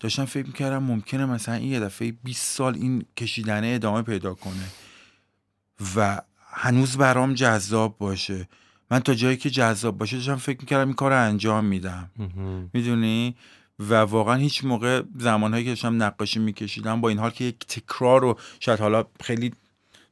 داشتم 0.00 0.24
فکر 0.24 0.46
می‌کردم 0.46 0.82
ممکنه 0.82 1.26
مثلا 1.26 1.54
این 1.54 1.72
یه 1.72 1.80
دفعه 1.80 2.12
20 2.24 2.56
سال 2.56 2.74
این 2.74 3.04
کشیدنه 3.16 3.66
ادامه 3.66 4.02
پیدا 4.02 4.34
کنه 4.34 4.64
و 5.96 6.20
هنوز 6.50 6.96
برام 6.96 7.34
جذاب 7.34 7.98
باشه. 7.98 8.48
من 8.90 9.00
تا 9.00 9.14
جایی 9.14 9.36
که 9.36 9.50
جذاب 9.50 9.98
باشه 9.98 10.16
داشتم 10.16 10.36
فکر 10.36 10.60
می‌کردم 10.60 10.86
این 10.86 10.94
کار 10.94 11.10
رو 11.10 11.22
انجام 11.22 11.64
میدم. 11.64 12.10
می‌دونی؟ 12.72 13.36
و 13.78 13.94
واقعا 13.94 14.34
هیچ 14.34 14.64
موقع 14.64 15.02
زمانهایی 15.18 15.64
که 15.64 15.70
داشتم 15.70 16.02
نقاشی 16.02 16.38
میکشیدم 16.38 17.00
با 17.00 17.08
این 17.08 17.18
حال 17.18 17.30
که 17.30 17.44
یک 17.44 17.58
تکرار 17.58 18.20
رو 18.20 18.38
شاید 18.60 18.80
حالا 18.80 19.04
خیلی 19.20 19.52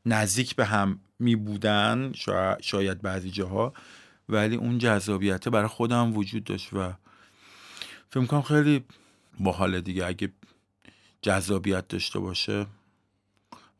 نزدیک 0.06 0.56
به 0.56 0.64
هم 0.64 1.00
میبودن 1.18 2.12
شاید, 2.60 3.02
بعضی 3.02 3.30
جاها 3.30 3.72
ولی 4.28 4.56
اون 4.56 4.78
جذابیت 4.78 5.48
برای 5.48 5.68
خودم 5.68 6.16
وجود 6.16 6.44
داشت 6.44 6.72
و 6.72 6.92
فکر 8.10 8.20
می‌کنم 8.20 8.42
خیلی 8.42 8.84
باحاله 9.40 9.80
دیگه. 9.80 10.06
اگه 10.06 10.32
جذابیت 11.22 11.88
داشته 11.88 12.18
باشه 12.18 12.66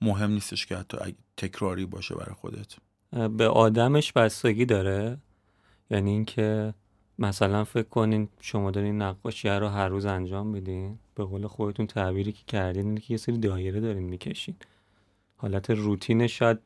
مهم 0.01 0.31
نیستش 0.31 0.67
که 0.67 0.77
حتی 0.77 0.97
اگه 1.01 1.17
تکراری 1.37 1.87
باشه 1.87 2.15
برای 2.15 2.35
خودت. 2.35 2.75
به 3.13 3.49
آدمش 3.49 4.13
بستگی 4.13 4.65
داره؟ 4.65 5.19
یعنی 5.91 6.11
اینکه 6.11 6.75
مثلا 7.19 7.65
فکر 7.65 7.89
کنین 7.89 8.29
شما 8.41 8.71
دارین 8.71 9.03
نقاشی 9.03 9.49
رو 9.49 9.69
هر 9.69 9.89
روز 9.89 10.07
انجام 10.07 10.47
میدین 10.47 10.99
به 11.15 11.25
قول 11.25 11.47
خودتون 11.47 11.87
تعبیری 11.87 12.33
که 12.33 12.45
کردین 12.47 12.87
اینه 12.87 13.01
که 13.01 13.15
یه 13.15 13.19
سری 13.19 13.39
دایره 13.39 13.81
دارین 13.81 14.03
می‌کشین. 14.03 14.55
حالت 15.37 15.71
روتین 15.71 16.27
شاید 16.27 16.59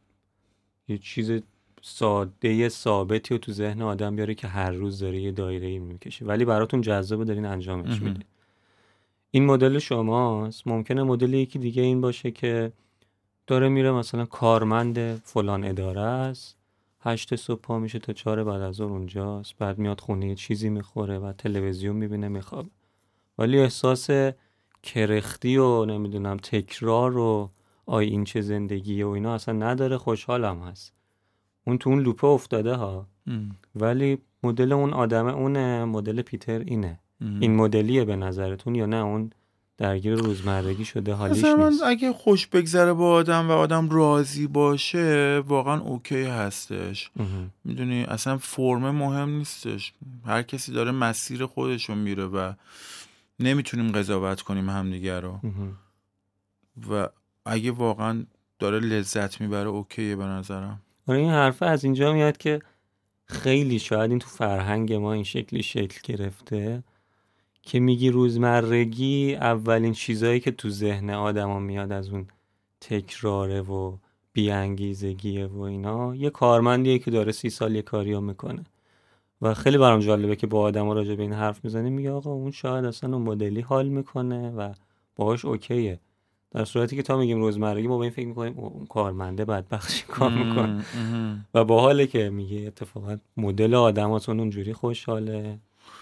یه 0.89 0.99
چیز 0.99 1.43
ساده 1.83 2.69
ثابتی 2.69 3.35
رو 3.35 3.39
تو 3.39 3.53
ذهن 3.53 3.83
آدم 3.83 4.17
بیاره 4.17 4.35
که 4.35 4.47
هر 4.47 4.71
روز 4.71 4.99
داره 4.99 5.21
یه 5.21 5.33
دایره 5.33 5.67
ای 5.67 5.79
می‌کشه. 5.79 6.25
ولی 6.25 6.45
براتون 6.45 6.81
جذابه 6.81 7.25
دارین 7.25 7.47
انجامش. 7.47 8.03
میدین. 8.03 8.25
این 9.31 9.47
مدل 9.47 9.79
شماست. 9.79 10.67
ممکنه 10.67 11.03
مدل 11.03 11.35
یکی 11.35 11.59
دیگه 11.59 11.83
این 11.83 12.01
باشه 12.01 12.31
که 12.31 12.73
داره 13.47 13.69
میره 13.69 13.93
مثلا 13.93 14.25
کارمند 14.25 15.17
فلان 15.17 15.65
اداره 15.65 16.01
است 16.01 16.57
هشت 17.01 17.37
صبح 17.37 17.61
پا 17.61 17.79
میشه 17.79 17.99
تا 17.99 18.13
چهار 18.13 18.45
بعد 18.45 18.61
از 18.61 18.75
ظهر 18.75 18.91
اونجاست 18.91 19.59
بعد 19.59 19.79
میاد 19.79 20.01
خونه 20.01 20.29
یه 20.29 20.35
چیزی 20.35 20.69
می‌خوره 20.69 21.19
و 21.19 21.33
تلویزیون 21.33 21.97
می‌بینه 21.97 22.29
میخواب 22.29 22.67
ولی 23.39 23.59
احساس 23.59 24.11
کرختی 24.83 25.57
و 25.57 25.85
نمی‌دونم 25.85 26.37
تکرار 26.37 27.19
و 27.19 27.51
آی 27.87 28.07
این 28.07 28.25
چه 28.25 28.41
زندگیه 28.41 29.07
و 29.07 29.09
اینا 29.09 29.35
اصلا 29.35 29.55
نداره 29.55 29.99
خوشحالم 29.99 30.61
هست. 30.61 30.93
اون 31.67 31.79
تو 31.79 31.91
اون 31.91 32.01
loop 32.01 32.22
ه 32.22 32.27
افتاده 32.27 32.75
ها. 32.75 33.07
ام. 33.27 33.57
ولی 33.75 34.19
مدل 34.43 34.73
اون 34.73 34.93
آدم 34.93 35.27
اونه 35.27 35.85
مدل 35.85 36.23
پیتر 36.23 36.59
اینه. 36.59 36.99
ام. 37.21 37.41
این 37.41 37.57
مدلیه 37.57 38.05
به 38.05 38.17
نظرتون 38.17 38.75
یا 38.75 38.87
نه؟ 38.87 38.97
اون 38.97 39.31
درگیر 39.79 40.15
روزمرگی 40.15 40.85
شده 40.85 41.13
حالیش 41.13 41.45
من 41.45 41.69
نیست. 41.69 41.83
اگه 41.87 42.13
خوش 42.13 42.47
بگذره 42.47 42.93
با 42.93 43.13
آدم 43.13 43.49
و 43.49 43.53
آدم 43.53 43.91
راضی 43.91 44.47
باشه 44.47 45.43
واقعا 45.47 45.81
اوکی 45.81 46.23
هستش. 46.23 47.11
می‌دونی 47.65 48.05
اصلا 48.05 48.39
فرم 48.39 48.91
مهم 48.91 49.31
نیستش. 49.31 49.93
هر 50.27 50.43
کسی 50.43 50.73
داره 50.73 50.91
مسیر 50.91 51.47
خودشو 51.47 51.95
میره 51.95 52.25
و 52.25 52.53
نمی‌تونیم 53.41 53.93
قضاوت 53.93 54.43
کنیم 54.43 54.71
همدیگه 54.71 55.21
رو. 55.21 55.41
و 56.91 57.09
اگه 57.47 57.71
واقعا 57.71 58.25
داره 58.59 58.79
لذت 58.79 59.41
می‌بره 59.41 59.69
اوکیه 59.69 60.17
به 60.17 60.25
نظرم. 60.25 60.83
آره 61.07 61.19
این 61.19 61.31
حرفه 61.31 61.67
از 61.67 61.85
اینجا 61.85 62.13
میاد 62.13 62.37
که 62.37 62.61
خیلی 63.25 63.79
شاید 63.79 64.11
این 64.11 64.19
تو 64.19 64.29
فرهنگ 64.29 64.93
ما 64.93 65.13
این 65.13 65.25
شکلی 65.25 65.63
شکل 65.63 66.01
گرفته. 66.05 66.83
که 67.67 67.81
میگی 67.81 68.11
روزمرگی 68.11 69.35
اولین 69.35 69.93
چیزایی 69.93 70.41
که 70.41 70.51
تو 70.51 70.71
ذهن 70.71 71.11
آدما 71.11 71.59
میاد 71.59 71.93
از 71.93 72.09
اون 72.09 72.27
تکراره 72.81 73.61
و 73.61 73.97
بیانگیزگیه 74.33 75.47
و 75.47 75.61
اینا 75.61 76.15
یه 76.15 76.31
کارمندیه 76.31 76.99
که 76.99 77.11
داره 77.11 77.33
سی 77.33 77.51
سال 77.51 77.75
یه 77.75 77.83
کاریو 77.83 78.21
می‌کنه. 78.21 78.65
و 79.43 79.55
خیلی 79.55 79.79
برام 79.79 80.01
جالبه 80.01 80.37
که 80.37 80.47
با 80.47 80.61
آدما 80.61 80.93
راجع 80.93 81.15
به 81.15 81.23
این 81.23 81.33
حرف 81.33 81.65
می‌زنیم 81.65 81.93
میگه 81.93 82.11
آقا 82.11 82.31
اون 82.31 82.51
شاید 82.51 82.85
اصلا 82.85 83.17
اون 83.17 83.23
مدلی 83.23 83.61
حال 83.61 83.89
می‌کنه 83.89 84.51
و 84.51 84.73
باهاش 85.17 85.45
اوکیه. 85.45 86.01
در 86.51 86.65
صورتی 86.65 86.97
که 86.97 87.03
تا 87.03 87.17
میگیم 87.17 87.41
روزمرگی 87.41 87.89
ما 87.89 87.99
به 87.99 88.03
این 88.03 88.11
فکر 88.11 88.27
می‌کنیم 88.27 88.59
اون 88.59 88.87
کارمنده 88.87 89.45
بدبخشی 89.45 90.05
کار 90.09 90.31
می‌کنه. 90.31 90.85
و 91.55 91.65
باحاله 91.65 92.07
که 92.07 92.31
میگه 92.31 92.67
اتفاقا 92.67 93.17
مدل 93.37 93.75
آدماتون 93.75 94.41
اونجوری 94.41 94.73
خوشحاله. 94.73 95.59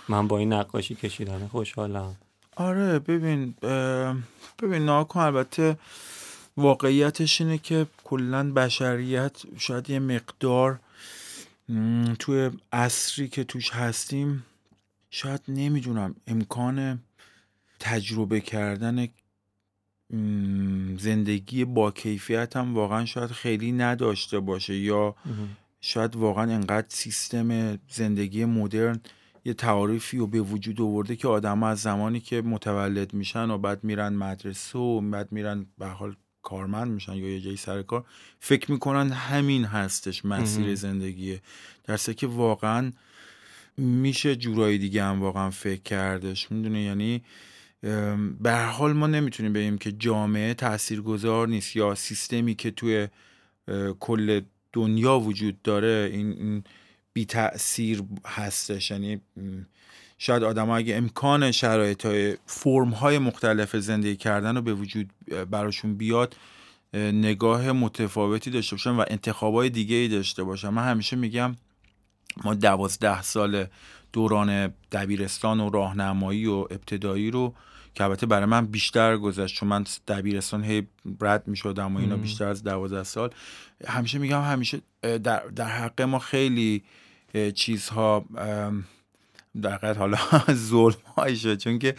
من 0.08 0.28
با 0.28 0.38
این 0.38 0.52
نقاشی 0.52 0.94
کشیدن 0.94 1.46
خوشحالم. 1.46 2.16
آره 2.56 2.98
ببین 2.98 3.54
ببین 4.62 4.84
ناکن 4.84 5.20
البته 5.20 5.76
واقعیتش 6.56 7.40
اینه 7.40 7.58
که 7.58 7.86
کلا 8.04 8.52
بشریت 8.52 9.42
شاید 9.58 9.90
یه 9.90 9.98
مقدار 9.98 10.80
توی 12.18 12.50
عصری 12.72 13.28
که 13.28 13.44
توش 13.44 13.70
هستیم 13.70 14.44
شاید 15.10 15.40
نمی‌دونم 15.48 16.14
امکان 16.26 16.98
تجربه 17.80 18.40
کردن 18.40 19.08
زندگی 20.98 21.64
با 21.64 21.90
کیفیت 21.90 22.56
هم 22.56 22.74
واقعا 22.74 23.04
شاید 23.04 23.30
خیلی 23.30 23.72
نداشته 23.72 24.40
باشه 24.40 24.76
یا 24.76 25.14
شاید 25.80 26.16
واقعا 26.16 26.52
انقدر 26.52 26.86
سیستم 26.88 27.78
زندگی 27.88 28.44
مدرن 28.44 29.00
یه 29.44 29.54
تعاریفی 29.54 30.18
رو 30.18 30.26
به 30.26 30.40
وجود 30.40 30.80
آورده 30.80 31.16
که 31.16 31.28
آدم 31.28 31.62
از 31.62 31.80
زمانی 31.80 32.20
که 32.20 32.42
متولد 32.42 33.14
میشن 33.14 33.50
و 33.50 33.58
بعد 33.58 33.84
میرن 33.84 34.12
مدرسه 34.12 34.78
و 34.78 35.00
بعد 35.00 35.32
میرن 35.32 35.66
به 35.78 35.86
حال 35.86 36.16
کارمند 36.42 36.92
میشن 36.92 37.14
یا 37.14 37.28
یه 37.28 37.40
جایی 37.40 37.56
سر 37.56 37.82
کار 37.82 38.04
فکر 38.40 38.72
می‌کنن 38.72 39.10
همین 39.10 39.64
هستش 39.64 40.24
مسیر 40.24 40.74
زندگیه. 40.74 41.40
درسته 41.84 42.14
که 42.14 42.26
واقعا 42.26 42.92
میشه 43.76 44.36
جورایی 44.36 44.78
دیگه 44.78 45.04
هم 45.04 45.20
واقعا 45.20 45.50
فکر 45.50 45.82
کردش. 45.82 46.50
می‌دونه 46.52 46.82
یعنی 46.82 47.22
به 48.40 48.54
حال 48.54 48.92
ما 48.92 49.06
نمی‌تونیم 49.06 49.52
بگیم 49.52 49.78
که 49.78 49.92
جامعه 49.92 50.54
تاثیرگذار 50.54 51.48
نیست 51.48 51.76
یا 51.76 51.94
سیستمی 51.94 52.54
که 52.54 52.70
توی 52.70 53.08
کل 54.00 54.40
دنیا 54.72 55.20
وجود 55.20 55.62
داره 55.62 56.10
این, 56.12 56.32
این 56.32 56.64
بی 57.14 57.24
تأثیر 57.24 58.02
هستش. 58.26 58.90
یعنی 58.90 59.20
شاید 60.18 60.42
آدم 60.42 60.70
اگه 60.70 60.96
امکان 60.96 61.50
شرایط 61.52 62.06
های 62.06 62.36
فرم 62.46 62.90
های 62.90 63.18
مختلف 63.18 63.76
زندگی 63.76 64.16
کردن 64.16 64.56
رو 64.56 64.62
به 64.62 64.74
وجود 64.74 65.10
براشون 65.50 65.94
بیاد 65.94 66.36
نگاه 66.94 67.72
متفاوتی 67.72 68.50
داشته 68.50 68.76
باشن 68.76 68.90
و 68.90 69.04
انتخاب 69.08 69.54
های 69.54 69.70
دیگه 69.70 69.96
ای 69.96 70.08
داشته 70.08 70.42
باشن. 70.42 70.68
من 70.68 70.84
همیشه 70.84 71.16
میگم 71.16 71.56
ما 72.44 72.54
دوازده 72.54 73.22
سال 73.22 73.66
دوران 74.12 74.74
دبیرستان 74.92 75.60
و 75.60 75.70
راهنمایی 75.70 76.46
و 76.46 76.54
ابتدایی 76.54 77.30
رو 77.30 77.54
که 77.94 78.04
البته 78.04 78.26
برای 78.26 78.44
من 78.44 78.66
بیشتر 78.66 79.16
گذشت 79.16 79.56
چون 79.56 79.68
من 79.68 79.84
دبیرستان 80.08 80.64
هی 80.64 80.86
رد 81.20 81.48
می 81.48 81.56
شدم 81.56 81.96
و 81.96 81.98
اینا 81.98 82.16
بیشتر 82.16 82.44
از 82.44 82.62
دوازده 82.62 83.02
سال. 83.02 83.30
همیشه 83.86 84.18
میگم 84.18 84.42
همیشه 84.42 84.80
در, 85.02 85.46
در 85.46 85.68
حق 85.68 86.02
ما 86.02 86.18
خیلی 86.18 86.84
چیزها 87.54 88.24
در 89.62 89.76
حقیقت 89.76 89.98
حالا 89.98 90.18
ظلم 90.70 91.34
شد. 91.34 91.58
چون 91.58 91.78
که 91.78 91.94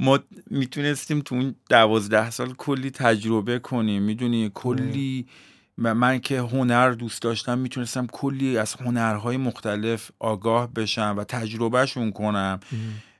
ما 0.00 0.18
می‌تونستیم 0.50 1.20
تو 1.20 1.34
اون 1.34 1.54
دوازده 1.70 2.30
سال 2.30 2.54
کلی 2.54 2.90
تجربه 2.90 3.58
کنیم. 3.58 4.02
می‌دونی؟ 4.02 4.50
کلی 4.54 5.26
من 5.76 6.18
که 6.20 6.40
هنر 6.40 6.90
دوست 6.90 7.22
داشتم 7.22 7.58
می‌تونستم 7.58 8.06
کلی 8.06 8.58
از 8.58 8.74
هنرهای 8.74 9.36
مختلف 9.36 10.10
آگاه 10.18 10.72
بشم 10.72 11.14
و 11.18 11.24
تجربهشون 11.24 12.12
کنم. 12.12 12.60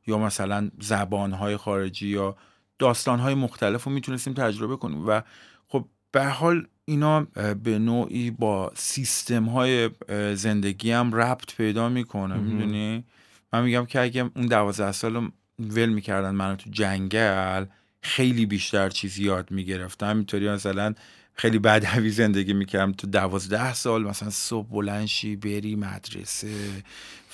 یا 0.06 0.18
مثلا 0.18 0.70
زبانهای 0.80 1.56
خارجی 1.56 2.08
یا 2.08 2.36
داستانهای 2.78 3.34
مختلف 3.34 3.84
رو 3.84 3.92
می‌تونستیم 3.92 4.34
تجربه 4.34 4.76
کنیم. 4.76 5.08
و 5.08 5.20
خب 5.68 5.84
به 6.12 6.24
حال 6.24 6.66
اینا 6.88 7.26
به 7.64 7.78
نوعی 7.78 8.30
با 8.30 8.72
سیستم 8.74 9.44
های 9.44 9.90
زندگی 10.34 10.90
هم 10.90 11.14
ربط 11.14 11.54
پیدا 11.56 11.88
می‌کنه 11.88 12.36
می‌دونی؟ 12.36 13.04
من 13.52 13.64
میگم 13.64 13.86
که 13.86 14.00
اگه 14.00 14.30
اون 14.36 14.46
دوازده 14.46 14.92
سال 14.92 15.30
ول 15.58 15.88
می‌کردن 15.88 16.30
منو 16.30 16.56
تو 16.56 16.70
جنگل 16.70 17.64
خیلی 18.02 18.46
بیشتر 18.46 18.88
چیزی 18.88 19.24
یاد 19.24 19.50
می‌گرفتم. 19.50 20.10
همینطوری 20.10 20.50
مثلا 20.50 20.94
خیلی 21.34 21.58
بدوی 21.58 22.10
زندگی 22.10 22.52
می‌کردم. 22.52 22.92
تو 22.92 23.06
دوازده 23.06 23.74
سال 23.74 24.04
مثلا 24.04 24.30
صبح 24.30 24.68
بلنشی 24.68 25.36
بری 25.36 25.76
مدرسه 25.76 26.54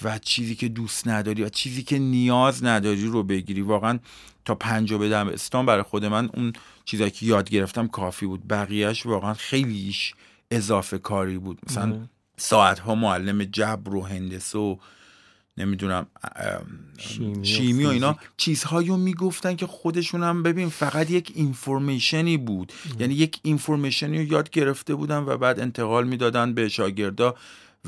و 0.02 0.18
چیزی 0.18 0.54
که 0.54 0.68
دوست 0.68 1.08
نداری 1.08 1.42
و 1.42 1.48
چیزی 1.48 1.82
که 1.82 1.98
نیاز 1.98 2.64
نداری 2.64 3.06
رو 3.06 3.22
بگیری. 3.22 3.60
واقعا 3.60 3.98
تا 4.44 4.54
پنجا 4.54 4.98
بدم. 4.98 5.28
استان 5.28 5.66
برای 5.66 5.82
خود 5.82 6.04
من 6.04 6.30
اون 6.34 6.52
چیزایی 6.84 7.10
که 7.10 7.26
یاد 7.26 7.50
گرفتم 7.50 7.88
کافی 7.88 8.26
بود. 8.26 8.48
بقیهش 8.48 9.06
واقعا 9.06 9.34
خیلیش 9.34 10.14
اضافه 10.50 10.98
کاری 10.98 11.38
بود. 11.38 11.58
مثلا 11.68 12.08
ساعت 12.36 12.78
ها 12.78 12.94
معلم 12.94 13.44
جبر 13.44 13.94
و 13.94 14.02
هندسه 14.02 14.58
و 14.58 14.76
نمی‌دونم 15.56 16.06
شیمی, 16.98 17.46
شیمی 17.46 17.84
و, 17.84 17.88
اینا 17.88 18.16
چیزهایی 18.36 18.88
رو 18.88 18.96
می‌گفتن 18.96 19.56
که 19.56 19.66
خودشون 19.66 20.22
هم 20.22 20.42
ببین 20.42 20.68
فقط 20.68 21.10
یک 21.10 21.32
اینفورمیشنی 21.34 22.36
بود. 22.36 22.72
یعنی 22.98 23.14
یک 23.14 23.40
اینفورمیشنی 23.42 24.18
رو 24.18 24.32
یاد 24.32 24.50
گرفته 24.50 24.94
بودن 24.94 25.18
و 25.18 25.36
بعد 25.36 25.60
انتقال 25.60 26.06
می‌دادن 26.06 26.54
به 26.54 26.68
شاگردا 26.68 27.34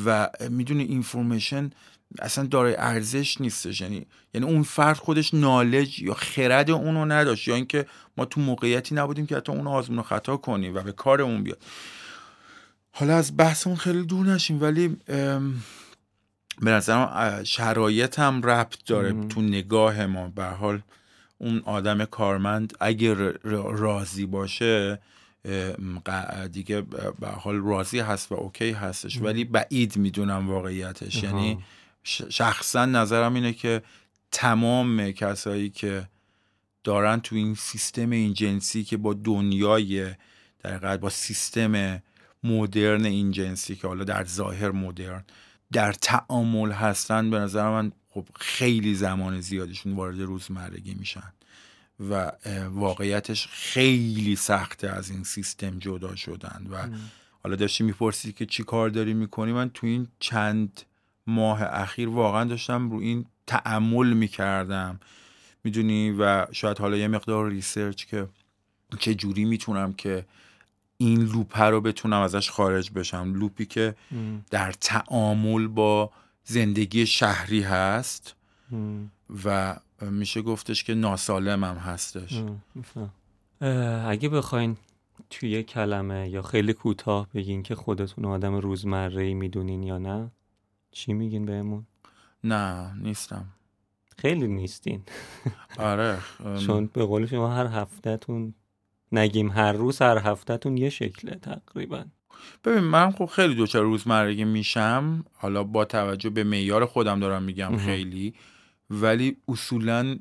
و 0.05 0.31
می‌دونی 0.51 0.83
اینفورمیشن 0.83 1.71
اصلا 2.19 2.47
داره 2.47 2.77
ارزش 2.79 3.41
نیستش. 3.41 3.81
یعنی 3.81 4.07
یعنی 4.35 4.47
اون 4.47 4.63
فرد 4.63 4.97
خودش 4.97 5.35
نالج 5.35 6.03
یا 6.03 6.15
خرد 6.15 6.71
اونو 6.71 7.05
نداشت 7.05 7.49
یا 7.49 7.55
اینکه 7.55 7.87
ما 8.17 8.25
تو 8.25 8.41
موقعیتی 8.41 8.95
نبودیم 8.95 9.27
که 9.27 9.37
حتی 9.37 9.53
اون 9.53 9.67
آزمون 9.67 10.03
خطا 10.03 10.37
کنیم 10.37 10.75
و 10.75 10.81
به 10.81 10.93
کار 10.93 11.23
اون 11.23 11.43
بیاد. 11.43 11.63
حالا 12.93 13.17
از 13.17 13.37
بحثمون 13.37 13.77
خیلی 13.77 14.03
دور 14.03 14.27
نشیم 14.27 14.63
ولی 14.63 14.97
به 16.61 16.71
نظرم 16.71 17.45
شرایط 17.45 18.19
هم 18.19 18.43
ربط 18.43 18.85
داره 18.87 19.27
تو 19.29 19.43
نگاه 19.43 20.07
ما. 20.07 20.29
به 20.29 20.45
حال 20.45 20.83
اون 21.39 21.63
آدم 21.65 22.05
کارمند 22.05 22.77
اگر 22.81 23.15
راضی 23.45 24.27
باشه 24.27 24.99
دیگه 26.53 26.81
به 27.21 27.29
حال 27.29 27.57
راضی 27.57 27.99
هست 27.99 28.33
و 28.33 28.35
اوکی 28.35 28.71
هستش 28.71 29.21
ولی 29.23 29.45
بعید 29.45 29.97
می‌دونم 29.97 30.51
واقعیتش. 30.51 31.23
یعنی 31.23 31.59
شخصا 32.29 32.87
نظرم 32.87 33.35
اینه 33.35 33.53
که 33.53 33.83
تمام 34.33 35.11
کسایی 35.11 35.71
که 35.71 36.09
دارن 36.85 37.21
تو 37.21 37.37
این 37.37 37.55
سیستم 37.55 38.11
این 38.11 38.35
جنسی 38.35 38.85
که 38.85 38.97
با 38.97 39.15
دنیای 39.15 40.15
در 40.63 40.97
با 40.97 41.11
سیستم 41.11 42.03
مدرن 42.45 43.05
این 43.05 43.31
جنسی 43.31 43.77
که 43.77 43.89
حالا 43.89 44.05
در 44.05 44.25
ظاهر 44.25 44.71
مدرن 44.71 45.25
در 45.73 45.93
تعامل 45.93 46.73
هستن 46.73 47.31
به 47.31 47.39
نظر 47.39 47.71
من 47.71 47.93
خب 48.11 48.25
خیلی 48.41 48.95
زمان 48.95 49.41
زیادشون 49.41 49.93
وارد 49.93 50.21
روزمرگی 50.21 50.95
میشن 50.95 51.33
و 52.11 52.33
واقعیتش 52.71 53.49
خیلی 53.51 54.37
سخته 54.37 54.89
از 54.89 55.11
این 55.11 55.25
سیستم 55.25 55.79
جدا 55.79 56.17
شدن 56.17 56.67
و 56.71 56.97
حالا 57.43 57.57
داشتی 57.57 57.85
می‌پرسی 57.85 58.33
که 58.33 58.47
چی 58.47 58.63
کار 58.63 58.89
داری 58.89 59.15
می‌کنی؟ 59.15 59.53
من 59.53 59.71
تو 59.71 59.87
این 59.87 60.09
چند 60.21 60.83
ماه 61.27 61.63
اخیر 61.63 62.09
واقعا 62.09 62.45
داشتم 62.45 62.91
رو 62.91 62.99
این 62.99 63.27
تعمل 63.47 64.13
می‌کردم. 64.13 65.01
می‌دونی؟ 65.65 66.11
و 66.11 66.47
شاید 66.53 66.79
حالا 66.79 66.97
یه 66.97 67.09
مقدار 67.09 67.49
research 67.49 68.05
که 68.05 68.29
چه 68.99 69.15
جوری 69.15 69.45
می‌تونم 69.45 69.93
که 69.93 70.25
این 70.97 71.21
loop 71.21 71.61
رو 71.61 71.81
بتونم 71.81 72.21
ازش 72.21 72.51
خارج 72.51 72.91
بشم. 72.91 73.33
loop 73.35 73.60
ی 73.60 73.67
که 73.67 73.95
در 74.51 74.73
تعامل 74.73 75.67
با 75.67 76.11
زندگی 76.45 77.07
شهری 77.07 77.63
هست 77.63 78.35
و 79.45 79.77
میشه 80.01 80.43
گفتش 80.43 80.85
که 80.85 80.95
ناسالم 80.95 81.65
هم 81.65 81.77
هستش. 81.77 82.43
اگه 84.07 84.29
بخواین 84.29 84.77
توی 85.31 85.63
کلمه 85.63 86.29
یا 86.29 86.43
خیلی 86.43 86.73
کوتاه 86.73 87.29
بگین 87.35 87.63
که 87.63 87.75
خودتون 87.75 88.25
آدم 88.25 88.55
روزمره 88.55 89.23
ای 89.23 89.35
می‌دونین 89.35 89.83
یا 89.83 89.99
نه. 89.99 90.31
چی 90.93 91.13
میگین 91.13 91.47
بهمون؟ 91.47 91.87
نه 92.45 92.95
نیستم. 92.95 93.45
خیلی 94.19 94.47
نیستین. 94.49 95.03
آره 95.79 96.19
چون 96.67 96.87
به 96.87 97.05
قول 97.05 97.27
شما 97.27 97.55
هر 97.55 97.67
هفتهتون 97.67 98.55
نگیم 99.13 99.51
هر 99.51 99.73
روز 99.73 100.03
هر 100.03 100.19
هفتهتون 100.19 100.77
یه 100.77 100.91
شکله 100.91 101.35
تقریبا. 101.35 102.05
ببین 102.65 102.81
من 102.81 103.11
خب 103.11 103.27
خیلی 103.27 103.55
دوچار 103.55 103.83
روزمرگی 103.83 104.45
میشم. 104.45 105.25
حالا 105.33 105.65
با 105.65 105.85
توجه 105.85 106.31
به 106.31 106.45
معیار 106.45 106.87
خودم 106.87 107.21
دارم 107.21 107.43
میگم 107.43 107.77
خیلی. 107.77 108.35
ولی 108.91 109.37
اصولا 109.49 110.19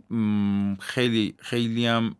خیلی 0.79 1.35
خیلی 1.39 1.85
هم 1.85 2.15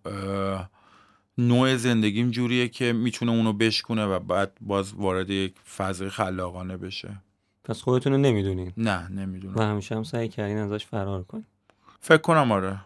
نوع 1.38 1.76
زندگیم 1.76 2.32
جوریه 2.32 2.68
که 2.68 2.94
می‌تونه 2.94 3.32
اونو 3.32 3.54
بشکنه 3.54 4.06
و 4.06 4.20
بعد 4.20 4.58
باز 4.62 4.94
وارد 4.94 5.30
یک 5.30 5.60
فضای 5.60 6.10
خلاقانه 6.10 6.78
بشه. 6.78 7.22
پس 7.66 7.82
خودتون 7.82 8.14
رو 8.14 8.20
نمی‌دونین. 8.20 8.72
نه 8.78 9.10
نمی‌دونم. 9.12 9.56
و 9.56 9.62
همیشه 9.62 9.96
هم 9.96 10.04
سعی 10.04 10.30
کردین 10.30 10.58
ازش 10.58 10.86
فرار 10.86 11.24
کنین. 11.24 11.46
فکر 12.00 12.22
کنم 12.22 12.52
آره. 12.52 12.80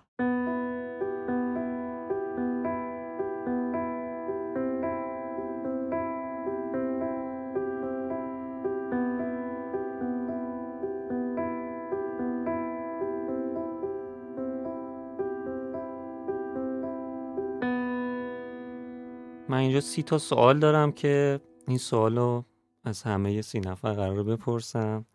من 19.50 19.58
اینجا 19.58 19.82
سی 19.82 20.04
تا 20.04 20.18
سوال 20.18 20.60
دارم 20.60 20.92
که 20.92 21.40
این 21.68 21.78
سوال 21.78 22.18
رو 22.18 22.46
از 22.84 23.04
همه 23.04 23.42
سی 23.42 23.60
نفر 23.60 23.94
قرار 23.94 24.24
بپرسم. 24.24 25.06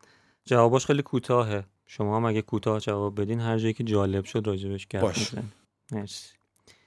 جواباش 0.44 0.86
خیلی 0.86 1.02
کوتاهه. 1.02 1.64
شما 1.86 2.16
هم 2.16 2.24
اگه 2.24 2.42
کوتاه 2.42 2.80
جواب 2.80 3.20
بدین 3.20 3.40
هر 3.40 3.58
جایی 3.58 3.74
که 3.74 3.84
جالب 3.84 4.24
شد 4.24 4.46
راجبش 4.46 4.88
گپ 4.88 5.10
بزنین. 5.10 5.52
مرسی. 5.92 6.34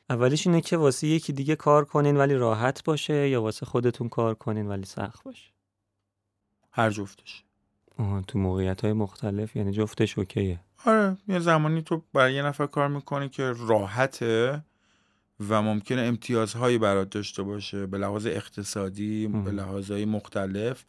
اولیش 0.09 0.47
اینه 0.47 0.61
که 0.61 0.77
واسه 0.77 1.07
یکی 1.07 1.33
دیگه 1.33 1.55
کار 1.55 1.85
کنین 1.85 2.17
ولی 2.17 2.33
راحت 2.33 2.83
باشه 2.83 3.29
یا 3.29 3.41
واسه 3.41 3.65
خودتون 3.65 4.09
کار 4.09 4.35
کنین 4.35 4.67
ولی 4.67 4.85
سخت 4.85 5.23
باشه. 5.23 5.51
هر 6.71 6.89
جفتش. 6.89 7.43
آها 7.99 8.21
تو 8.21 8.39
موقعیت 8.39 8.81
های 8.81 8.93
مختلف 8.93 9.55
یعنی 9.55 9.71
جفتش 9.71 10.17
اوکیه. 10.17 10.59
آره 10.85 11.17
یه 11.27 11.39
زمانی 11.39 11.81
تو 11.81 12.01
برای 12.13 12.33
یه 12.33 12.41
نفر 12.41 12.65
کار 12.65 12.87
می‌کنی 12.87 13.29
که 13.29 13.53
راحته 13.57 14.63
و 15.49 15.61
ممکنه 15.61 16.01
امتیازهایی 16.01 16.77
برات 16.77 17.09
داشته 17.09 17.43
باشه 17.43 17.85
به 17.85 17.97
لحاظ 17.97 18.25
اقتصادی 18.25 19.25
ام. 19.25 19.43
به 19.43 19.51
لحاظهای 19.51 20.05
مختلف 20.05 20.85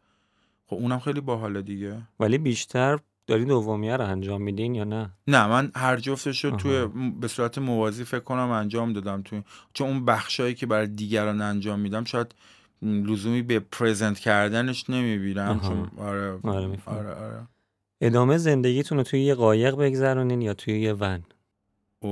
خب 0.66 0.76
اونم 0.76 0.98
خیلی 0.98 1.20
باحاله 1.20 1.62
دیگه 1.62 2.02
ولی 2.20 2.38
بیشتر 2.38 2.98
داری 3.26 3.44
دومیه 3.44 3.96
رو 3.96 4.04
انجام 4.04 4.42
میدین 4.42 4.74
یا 4.74 4.84
نه 4.84 5.10
نه 5.26 5.46
من 5.46 5.72
هر 5.76 5.96
جفتش 5.96 6.44
رو 6.44 6.50
توی. 6.50 6.86
به 7.20 7.28
صورت 7.28 7.58
موازی 7.58 8.04
فکر 8.04 8.20
کنم 8.20 8.50
انجام 8.50 8.92
دادم 8.92 9.22
توی 9.22 9.42
چون 9.72 9.88
اون 9.88 10.04
بخشایی 10.04 10.54
که 10.54 10.66
برای 10.66 10.86
دیگران 10.86 11.40
انجام 11.40 11.80
میدم 11.80 12.04
شاید 12.04 12.34
لزومی 12.82 13.42
به 13.42 13.60
پرزنت 13.60 14.18
کردنش 14.18 14.90
نمی‌بینم. 14.90 15.60
چون 15.60 15.90
آره 15.98 16.38
آره،. 16.42 16.78
آره 16.86 17.14
آره 17.14 17.48
ادامه 18.00 18.38
زندگیتون 18.38 18.98
رو 18.98 19.04
توی 19.04 19.20
یه 19.20 19.34
قایق 19.34 19.76
بگذرونین 19.76 20.42
یا 20.42 20.54
توی 20.54 20.80
یه 20.80 20.92
ون. 20.92 21.22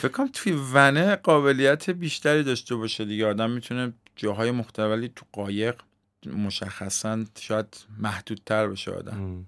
فکر 0.00 0.08
کنم 0.12 0.28
توی 0.32 0.52
ونه 0.72 1.16
قابلیت 1.16 1.90
بیشتری 1.90 2.42
داشته 2.42 2.76
باشه 2.76 3.04
دیگه. 3.04 3.26
آدم 3.26 3.50
می‌تونه 3.50 3.92
جاهای 4.16 4.50
مختلف 4.50 4.90
ولی 4.90 5.12
تو 5.16 5.26
قایق 5.32 5.74
مشخصا 6.26 7.24
شاید 7.40 7.76
محدودتر 7.98 8.68
بشه 8.68 8.90
آدم. 8.90 9.46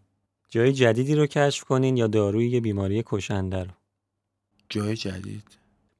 جای 0.48 0.72
جدیدی 0.72 1.14
رو 1.14 1.26
کشف 1.26 1.64
کنین 1.64 1.96
یا 1.96 2.06
داروی 2.06 2.48
یه 2.48 2.60
بیماری 2.60 3.02
کشنده 3.06 3.64
رو؟ 3.64 3.70
جای 4.68 4.96
جدید. 4.96 5.44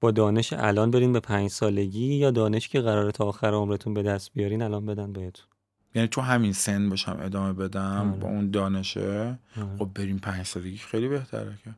با 0.01 0.11
دانش 0.11 0.53
الان 0.53 0.91
برین 0.91 1.13
به 1.13 1.21
پنج 1.21 1.51
سالگی 1.51 2.15
یا 2.15 2.31
دانش 2.31 2.69
که 2.69 2.81
قراره 2.81 3.13
تا 3.13 3.25
آخر 3.25 3.55
عمرتون 3.55 3.95
به 3.95 4.03
دست 4.03 4.31
بیارین 4.35 4.63
الان 4.63 4.87
بدن 4.87 5.13
بهتون؟ 5.13 5.47
یعنی 5.95 6.09
تو 6.09 6.21
همین 6.21 6.53
سن 6.53 6.89
باشم 6.89 7.19
ادامه 7.23 7.53
بدم 7.53 8.09
آره. 8.11 8.21
با 8.21 8.29
اون 8.29 8.51
دانشه؟ 8.51 9.39
آره. 9.57 9.77
خب 9.79 9.91
بریم 9.95 10.19
پنج 10.19 10.47
سالگی 10.47 10.77
خیلی 10.77 11.09
بهتره 11.09 11.59
که. 11.65 11.75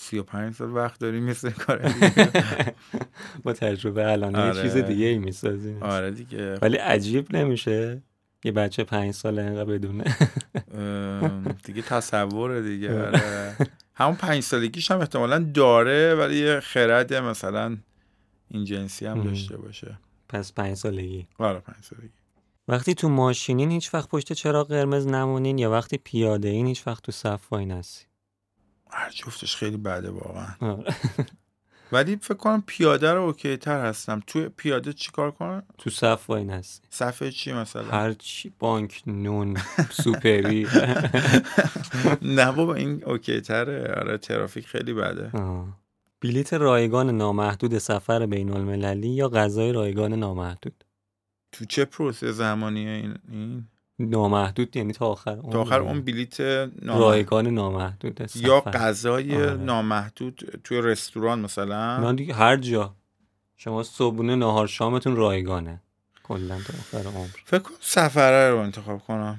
سی 0.00 0.18
و 0.18 0.22
پنج 0.22 0.54
سال 0.54 0.70
وقت 0.70 1.00
داریم 1.00 1.24
مثل 1.24 1.50
کار 1.50 1.92
با 3.44 3.52
تجربه 3.52 4.12
الان 4.12 4.34
یه 4.34 4.40
آره. 4.40 4.62
چیز 4.62 4.76
دیگه 4.76 5.06
ای 5.06 5.18
می‌سازین 5.18 5.82
آره 5.82 6.10
دیگه 6.10 6.54
ولی 6.54 6.76
عجیب 6.76 7.36
نمیشه 7.36 8.02
یه 8.44 8.52
بچه 8.52 8.84
پنج 8.84 9.14
ساله 9.14 9.42
انقدر 9.42 9.64
بدونه 9.64 10.04
دیگه 11.64 11.82
تصوره 11.82 12.62
دیگه 12.62 13.06
آره. 13.06 13.06
آره. 13.06 13.56
همون 13.94 14.14
پنج 14.14 14.42
سالگیش 14.42 14.90
هم 14.90 14.98
احتمالا 14.98 15.38
داره 15.54 16.14
ولی 16.14 16.38
یه 16.38 16.60
خرد 16.60 17.14
مثلا 17.14 17.76
این 18.50 18.64
جنسی 18.64 19.06
هم. 19.06 19.22
داشته 19.22 19.56
باشه 19.56 19.98
پس 20.28 20.52
پنج 20.52 20.74
سالگی 20.74 21.26
آره 21.38 21.60
پنج 21.60 21.84
سالگی 21.84 22.14
وقتی 22.68 22.94
تو 22.94 23.08
ماشینین 23.08 23.70
هیچ 23.70 23.94
وقت 23.94 24.08
پشت 24.08 24.32
چراغ 24.32 24.68
قرمز 24.68 25.06
نمونین 25.06 25.58
یا 25.58 25.70
وقتی 25.70 25.98
پیاده 25.98 26.48
این 26.48 26.66
هیچ 26.66 26.86
وقت 26.86 27.02
تو 27.02 27.12
صف 27.12 27.52
وای 27.52 27.66
نسین 27.66 28.07
هر 28.90 29.10
جفتش 29.10 29.56
خیلی 29.56 29.76
بده 29.76 30.10
واقعا. 30.10 30.54
ولی 31.92 32.16
فکر 32.16 32.34
کنم 32.34 32.62
پیاده 32.66 33.12
رو 33.12 33.22
okay 33.22 33.56
تر 33.56 33.86
هستم. 33.86 34.20
توی 34.26 34.48
پیاده 34.48 34.92
چیکار 34.92 35.30
کنم؟ 35.30 35.62
تو 35.78 35.90
صف 35.90 36.30
وایسین 36.30 36.84
صف 36.90 37.30
چی 37.30 37.52
مثلا؟ 37.52 37.90
هر 37.90 38.12
چی 38.12 38.52
بانک 38.58 39.02
نون 39.06 39.56
سوپری. 39.90 40.66
نه 42.22 42.52
بابا 42.52 42.74
این 42.74 43.04
okay 43.04 43.40
تره. 43.40 43.94
آره 43.96 44.18
ترافیک 44.18 44.66
خیلی 44.66 44.92
بده. 44.92 45.30
بلیت 46.20 46.52
رایگان 46.52 47.10
نامحدود 47.10 47.78
سفر 47.78 48.26
بین 48.26 48.50
المللی 48.52 49.08
یا 49.08 49.28
غذای 49.28 49.72
رایگان 49.72 50.12
نامحدود؟ 50.12 50.84
تو 51.52 51.64
چه 51.64 51.84
پروسه 51.84 52.32
زمانیه 52.32 52.90
این, 52.90 53.14
این؟ 53.32 53.68
نامحدود 53.98 54.76
یعنی 54.76 54.92
تا 54.92 55.06
آخر 55.06 55.36
تا 55.36 55.60
آخر. 55.60 55.80
اون 55.80 56.00
بلیت 56.00 56.40
نام... 56.40 56.98
رایگان 56.98 57.46
نامحدود 57.46 58.26
سفر. 58.26 58.46
یا 58.46 58.60
غذای 58.60 59.36
آره. 59.36 59.54
نامحدود 59.54 60.60
توی 60.64 60.80
رستوران 60.82 61.40
مثلا؟ 61.40 61.98
نه 61.98 62.12
دیگه 62.12 62.34
هر 62.34 62.56
جا. 62.56 62.94
شما 63.56 63.82
صبحونه 63.82 64.36
نهار 64.36 64.66
شامتون 64.66 65.16
رایگانه. 65.16 65.82
کلا 66.22 66.58
تا 66.58 66.74
آخر 66.78 67.08
عمر. 67.08 67.28
فکر 67.44 67.58
کنم 67.58 67.76
سفره 67.80 68.50
رو 68.50 68.58
انتخاب 68.58 68.98
کنم. 68.98 69.38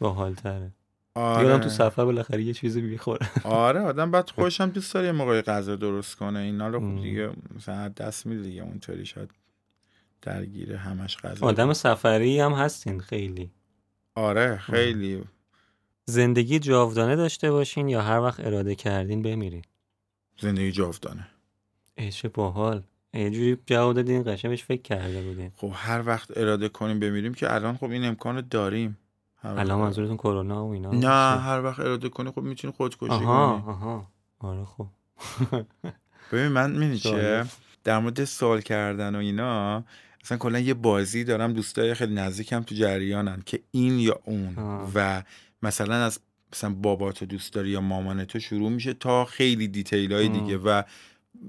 باحال 0.00 0.34
تره 0.34 0.70
آره. 1.14 1.46
یادم 1.46 1.62
تو 1.62 1.68
سفر 1.68 2.04
بالاخره 2.04 2.42
یه 2.42 2.52
چیزی 2.52 2.80
می‌خوره. 2.80 3.30
آره 3.44 3.80
آدم 3.80 4.10
بعد 4.10 4.30
خودش 4.34 4.60
هم 4.60 4.70
دوست 4.70 4.94
داره 4.94 5.06
یه 5.06 5.12
موقعی 5.12 5.42
غذا 5.42 5.76
درست 5.76 6.16
کنه. 6.16 6.38
اینا 6.38 6.68
رو. 6.68 6.80
خب 6.80 7.02
دیگه 7.02 7.30
مثلا 7.56 7.88
دست 7.88 8.26
میده 8.26 8.42
دیگه. 8.42 8.62
اونطوری 8.62 9.06
شاید 9.06 9.30
درگیر 10.22 10.74
همش 10.74 11.16
غذا. 11.16 11.46
آدم 11.46 11.72
سفری 11.72 12.40
هم 12.40 12.52
هستین 12.52 13.00
خیلی. 13.00 13.50
آره 14.14 14.56
خیلی. 14.56 15.24
زندگی 16.04 16.58
جاودانه 16.58 17.16
داشته 17.16 17.50
باشین 17.50 17.88
یا 17.88 18.02
هر 18.02 18.20
وقت 18.20 18.40
اراده 18.40 18.74
کردین 18.74 19.22
بمیرین؟ 19.22 19.62
زندگی 20.40 20.72
جاودانه. 20.72 21.26
ای 21.98 22.12
چه 22.12 22.28
باحال. 22.28 22.82
یه 23.14 23.30
جوری 23.30 23.58
جواب 23.66 23.94
دادین 23.94 24.22
قشنگ 24.26 24.50
بهش 24.50 24.64
فکر 24.64 24.82
کرده 24.82 25.22
بودین. 25.22 25.52
خب 25.56 25.70
هر 25.74 26.02
وقت 26.06 26.38
اراده 26.38 26.68
کنیم 26.68 27.00
بمیریم 27.00 27.34
که 27.34 27.54
الان 27.54 27.76
خب 27.76 27.90
این 27.90 28.04
امکان 28.04 28.36
رو 28.36 28.42
داریم. 28.42 28.98
الان 29.44 29.78
منظورتون 29.78 30.16
کرونا 30.16 30.66
و 30.66 30.72
اینا 30.72 30.90
نه 30.90 31.40
هر 31.40 31.62
وقت 31.62 31.80
اراده 31.80 32.08
کنی 32.08 32.30
خب 32.30 32.42
می‌تونی 32.42 32.74
خودکشی 32.76 33.06
آها 33.10 33.60
کنی. 33.60 33.72
آها. 33.72 34.06
آره 34.38 34.64
خب. 34.64 34.86
ببین 36.32 36.48
من 36.48 36.70
می‌دونی 36.70 36.98
چه. 36.98 37.46
در 37.84 37.98
مورد 37.98 38.24
سوال 38.24 38.60
کردن 38.60 39.14
و 39.14 39.18
اینا 39.18 39.84
اصلا 40.24 40.38
کلا 40.38 40.58
یه 40.58 40.74
بازی 40.74 41.24
دارم 41.24 41.52
دوستای 41.52 41.94
خیلی 41.94 42.14
نزدیکم 42.14 42.62
تو 42.62 42.74
جریانن 42.74 43.42
که 43.46 43.60
این 43.70 43.98
یا 43.98 44.20
اون 44.24 44.58
آه. 44.58 44.90
و 44.94 45.22
مثلا 45.62 45.94
از 45.94 46.18
مثلا 46.52 46.70
باباتو 46.70 47.26
دوست 47.26 47.52
داری 47.52 47.70
یا 47.70 47.80
مامانتو 47.80 48.40
شروع 48.40 48.70
میشه 48.70 48.94
تا 48.94 49.24
خیلی 49.24 49.68
دیتیل 49.68 50.12
های. 50.12 50.28
دیگه 50.28 50.58
و 50.58 50.82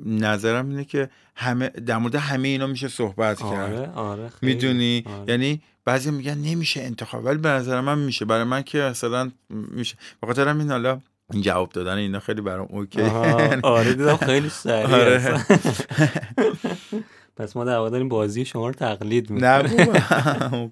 نظرم 0.05 0.69
اینه 0.69 0.85
که 0.85 1.09
همه 1.35 1.69
در 1.69 1.97
مورد 1.97 2.15
همه 2.15 2.47
اینا 2.47 2.67
میشه 2.67 2.87
صحبت 2.87 3.39
کرد 3.39 3.73
آره 3.73 3.91
آره 3.91 4.29
خیلی. 4.29 4.53
می‌دونی 4.53 5.03
آره. 5.05 5.31
یعنی 5.31 5.61
بعضی 5.85 6.11
میگن 6.11 6.37
نمیشه 6.37 6.81
انتخاب 6.81 7.25
ولی 7.25 7.37
به 7.37 7.49
نظر 7.49 7.81
من 7.81 7.99
میشه 7.99 8.25
برای 8.25 8.43
من 8.43 8.61
که 8.61 8.77
مثلا 8.77 9.31
میشه 9.49 9.95
به 10.21 10.27
خاطر 10.27 10.47
همین 10.47 10.71
حالا 10.71 11.01
این 11.33 11.41
جواب 11.41 11.69
دادن 11.69 11.97
اینا 11.97 12.19
خیلی 12.19 12.41
برام 12.41 12.67
اوکی 12.69 13.01
آها، 13.01 13.57
آره 13.77 13.93
دیدم 13.93 14.17
خیلی 14.17 14.49
سریع 14.49 14.95
آره. 14.95 15.45
پس 17.41 17.55
ما 17.55 17.63
در 17.63 17.77
واقع 17.77 17.89
داریم 17.89 18.09
بازی 18.09 18.45
شما 18.45 18.67
رو 18.67 18.73
تقلید 18.73 19.29
می‌کنیم. 19.29 20.71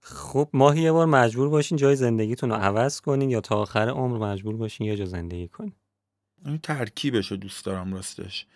خب 0.00 0.48
ماهی 0.52 0.82
یه 0.82 0.92
بار 0.92 1.06
مجبور 1.06 1.48
باشین 1.48 1.78
جای 1.78 1.96
زندگیتون 1.96 2.50
رو 2.50 2.56
عوض 2.56 3.00
کنین 3.00 3.30
یا 3.30 3.40
تا 3.40 3.56
آخر 3.56 3.88
عمر 3.88 4.18
مجبور 4.18 4.56
باشین 4.56 4.86
یه 4.86 4.96
جا 4.96 5.04
زندگی 5.04 5.48
کنین؟ 5.48 5.72
این 6.44 6.58
ترکیبش 6.58 7.30
رو 7.30 7.36
دوست 7.36 7.64
دارم 7.64 7.94
راستش. 7.94 8.46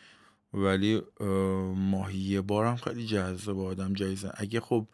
ولی 0.54 1.02
اه، 1.20 1.26
ماهی 1.74 2.18
یه 2.18 2.40
بارم 2.40 2.76
خیلی 2.76 3.06
جذاب 3.06 3.60
آدم 3.60 3.92
جایزه 3.92 4.30
اگه 4.34 4.60
خب 4.60 4.86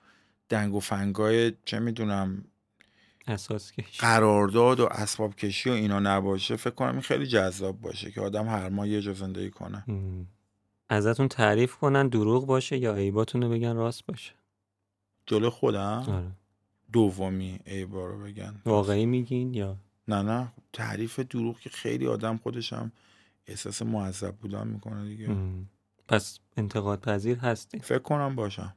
دنگ 0.49 0.75
و 0.75 0.81
فنگای 0.81 1.53
چه 1.65 1.79
می‌دونم 1.79 2.45
اساس 3.27 3.73
قرارداد 3.99 4.81
و 4.81 4.89
اسباب 4.91 5.37
کشی 5.37 5.71
و 5.71 5.73
اینا 5.73 5.99
نباشه 5.99 6.57
فکر 6.57 6.75
کنم 6.75 6.93
این 6.93 7.01
خیلی 7.01 7.27
جذاب 7.27 7.81
باشه 7.81 8.11
که 8.11 8.21
آدم 8.21 8.49
هر 8.49 8.69
ماه 8.69 8.89
یه 8.89 9.01
جا 9.01 9.13
زندگی 9.13 9.51
کنه. 9.51 9.85
ازتون 10.89 11.29
تعریف 11.29 11.75
کنن 11.75 12.09
دروغ 12.09 12.47
باشه 12.47 12.79
یا 12.79 12.95
عیباتون 12.95 13.43
رو 13.43 13.49
بگن 13.49 13.77
راست 13.77 14.07
باشه؟ 14.07 14.33
جلو 15.27 15.51
خودم؟ 15.51 16.05
آره. 16.09 16.31
دومی 16.93 17.59
عیبا 17.67 18.07
رو 18.07 18.23
بگن. 18.23 18.55
واقعی 18.67 19.07
میگین 19.07 19.55
یا؟ 19.55 19.77
نه 20.09 20.23
نه. 20.23 20.53
تعریف 20.73 21.21
دروغ 21.21 21.61
که 21.61 21.71
خیلی 21.71 22.07
آدم 22.07 22.37
خودشم 22.37 22.93
احساس 23.47 23.83
معذب 23.83 24.35
بودن 24.37 24.67
می‌کنه 24.67 25.09
دیگه. 25.09 25.29
م. 25.29 25.69
پس 26.09 26.39
انتقاد 26.57 27.01
پذیر 27.01 27.39
هستین. 27.39 27.81
فکر 27.81 27.99
کنم 27.99 28.35
باشم. 28.35 28.75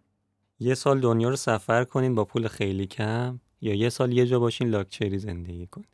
یه 0.59 0.75
سال 0.75 0.99
دنیا 0.99 1.29
رو 1.29 1.35
سفر 1.35 1.83
کنین 1.83 2.15
با 2.15 2.25
پول 2.25 2.47
خیلی 2.47 2.85
کم 2.85 3.39
یا 3.61 3.73
یه 3.73 3.89
سال 3.89 4.13
یه 4.13 4.25
جا 4.25 4.39
باشین 4.39 4.69
لاکچری 4.69 5.19
زندگی 5.19 5.67
کنین؟ 5.67 5.87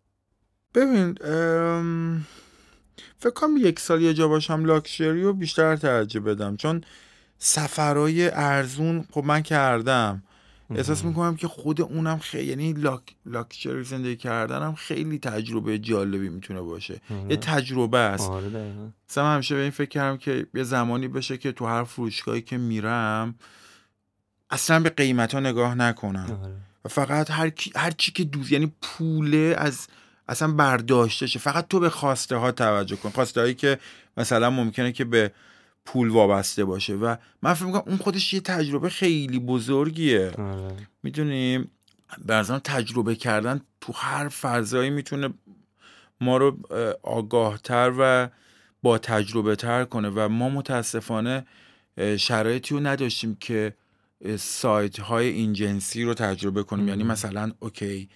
ببین 0.76 1.18
ام، 1.22 2.26
فکر 3.18 3.34
کنم 3.34 3.58
یک 3.58 3.80
سال 3.80 4.02
یه 4.02 4.14
جا 4.14 4.28
باشم 4.28 4.66
لاکشری 4.66 5.24
رو 5.24 5.34
بیشتر 5.34 5.76
ترجیح 5.76 6.22
بدم 6.22 6.56
چون 6.56 6.82
سفرهای 7.38 8.30
ارزون 8.30 9.06
خب 9.12 9.24
من 9.24 9.42
کردم 9.42 10.24
احساس. 10.76 11.06
می‌کنم 11.06 11.36
که 11.36 11.48
خود 11.48 11.82
اونم 11.82 12.18
خیلی 12.18 12.50
یعنی 12.50 12.74
لاک 12.74 13.02
لاکچری 13.26 13.84
زندگی 13.84 14.16
کردنم 14.16 14.76
خیلی 14.76 15.20
تجربه 15.20 15.80
جالبی 15.80 16.30
می‌تونه 16.30 16.62
باشه. 16.62 17.02
یه 17.30 17.38
تجربه 17.38 17.98
است 17.98 18.30
آره 18.30 18.74
مثلا 19.10 19.28
همیشه 19.28 19.56
به 19.56 19.62
این 19.62 19.72
فکر 19.72 19.90
کردم 19.90 20.18
که 20.18 20.48
یه 20.54 20.64
زمانی 20.64 21.08
بشه 21.08 21.38
که 21.38 21.52
تو 21.52 21.66
هر 21.66 21.84
فروشگاهی 21.84 22.42
که 22.42 22.58
میرم 22.58 23.36
اصلا 24.50 24.80
به 24.80 24.90
قیمت 24.90 25.34
ها 25.34 25.40
نگاه 25.40 25.76
نکنم 25.76 26.40
آره. 26.44 26.54
و 26.86 26.90
فقط 26.90 27.32
هر, 27.32 27.50
کی... 27.50 27.72
هر 27.76 27.92
چی 27.92 28.12
که 28.12 28.24
دوست 28.24 28.52
یعنی 28.52 28.74
پوله 28.82 29.56
از 29.58 29.88
اصلا 30.28 30.52
برداشته 30.52 31.28
شه. 31.28 31.40
فقط 31.40 31.68
تو 31.68 31.80
به 31.80 31.90
خواسته 31.90 32.36
ها 32.36 32.52
توجه 32.52 32.96
کن. 32.96 33.10
خواسته 33.10 33.42
هایی 33.42 33.54
که 33.54 33.80
مثلا 34.18 34.50
ممکنه 34.50 34.92
که 34.92 35.06
به 35.06 35.32
پول 35.86 36.10
وابسته 36.10 36.66
باشه. 36.66 36.94
و 36.94 37.16
من 37.42 37.54
فکر 37.54 37.66
می‌کنم 37.66 37.84
اون 37.88 37.98
خودش 37.98 38.34
یه 38.34 38.40
تجربه 38.40 38.90
خیلی 38.90 39.40
بزرگیه. 39.40 40.32
آره. 40.32 40.76
می‌دونیم 41.04 41.72
نظرم 42.30 42.60
تجربه 42.60 43.16
کردن 43.16 43.62
تو 43.82 43.94
هر 43.94 44.30
فضایی 44.30 44.90
می‌تونه 44.90 45.30
ما 46.22 46.38
رو 46.38 46.58
آگاهتر 47.04 47.94
و 48.00 48.30
با 48.84 48.98
تجربه 48.98 49.56
تر 49.56 49.86
کنه. 49.86 50.10
و 50.10 50.28
ما 50.30 50.50
متاسفانه 50.50 51.46
شرایطی 52.18 52.76
رو 52.76 52.80
نداشتیم 52.80 53.38
که 53.40 53.74
سایت 54.38 55.00
های 55.00 55.28
این 55.28 55.54
جنسی 55.54 56.04
رو 56.04 56.14
تجربه 56.14 56.64
کنیم. 56.64 56.88
یعنی 56.88 57.04
مثلا 57.04 57.52
okay 57.60 58.10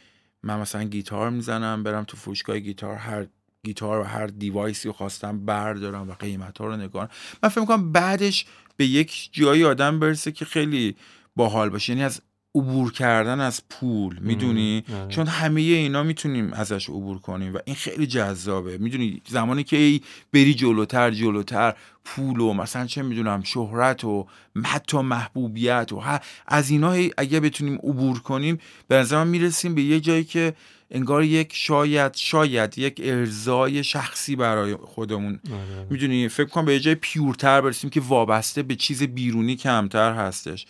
من 0.47 0.59
مثلا 0.59 0.83
گیتار 0.83 1.29
می‌زنم 1.29 1.83
برم 1.83 2.03
تو 2.03 2.17
فروشگاه 2.17 2.59
گیتار 2.59 2.95
هر 2.95 3.27
گیتار 3.63 3.99
و 3.99 4.03
هر 4.03 4.27
device 4.27 4.79
ی 4.79 4.87
رو 4.87 4.93
خواستم 4.93 5.45
بردارم 5.45 6.09
و 6.09 6.13
قیمت 6.13 6.57
ها 6.57 6.65
رو 6.65 6.77
نگا 6.77 6.86
نکنم 6.86 7.09
من 7.43 7.49
فکر 7.49 7.61
می‌کنم 7.61 7.91
بعدش 7.91 8.45
به 8.77 8.85
یک 8.85 9.29
جایی 9.31 9.63
آدم 9.63 9.99
برسه 9.99 10.31
که 10.31 10.45
خیلی 10.45 10.95
باحال 11.35 11.69
باشه. 11.69 11.93
یعنی 11.93 12.03
از 12.03 12.21
عبور 12.57 12.91
کردن 12.91 13.39
از 13.39 13.61
پول 13.69 14.19
می‌دونی؟ 14.19 14.83
آره. 14.93 15.07
چون 15.07 15.27
همه 15.27 15.61
اینا 15.61 16.03
می‌تونیم 16.03 16.53
ازش 16.53 16.89
عبور 16.89 17.19
کنیم 17.19 17.53
و 17.55 17.57
این 17.65 17.75
خیلی 17.75 18.07
جذابه. 18.07 18.77
می‌دونی؟ 18.77 19.21
زمانی 19.27 19.63
که 19.63 19.77
ای 19.77 20.01
بری 20.33 20.53
جلوتر 20.53 21.11
جلوتر 21.11 21.73
پول 22.05 22.39
و 22.39 22.53
مثلا 22.53 22.85
چه 22.85 23.01
می‌دونم 23.01 23.43
شهرت 23.43 24.03
و 24.03 24.27
حتی 24.63 24.97
محبوبیت 24.97 25.93
و 25.93 26.19
از 26.47 26.69
اینا 26.69 26.95
اگه 27.17 27.39
بتونیم 27.39 27.75
عبور 27.75 28.19
کنیم 28.19 28.57
به 28.87 28.95
نظر 28.95 29.23
می‌رسیم 29.23 29.75
به 29.75 29.81
یه 29.81 29.99
جایی 29.99 30.23
که 30.23 30.53
انگار 30.91 31.23
یک 31.23 31.51
شاید 31.53 32.15
شاید 32.15 32.77
یک 32.77 33.01
ارزای 33.03 33.83
شخصی 33.83 34.35
برای 34.35 34.75
خودمون. 34.75 35.39
آره. 35.51 35.87
می‌دونی؟ 35.89 36.27
فکر 36.27 36.45
کنم 36.47 36.65
به 36.65 36.73
یه 36.73 36.79
جای 36.79 36.95
پیورتر 36.95 37.61
برسیم 37.61 37.89
که 37.89 38.01
وابسته 38.01 38.63
به 38.63 38.75
چیز 38.75 39.03
بیرونی 39.03 39.55
کمتر 39.55 40.13
هستش. 40.13 40.65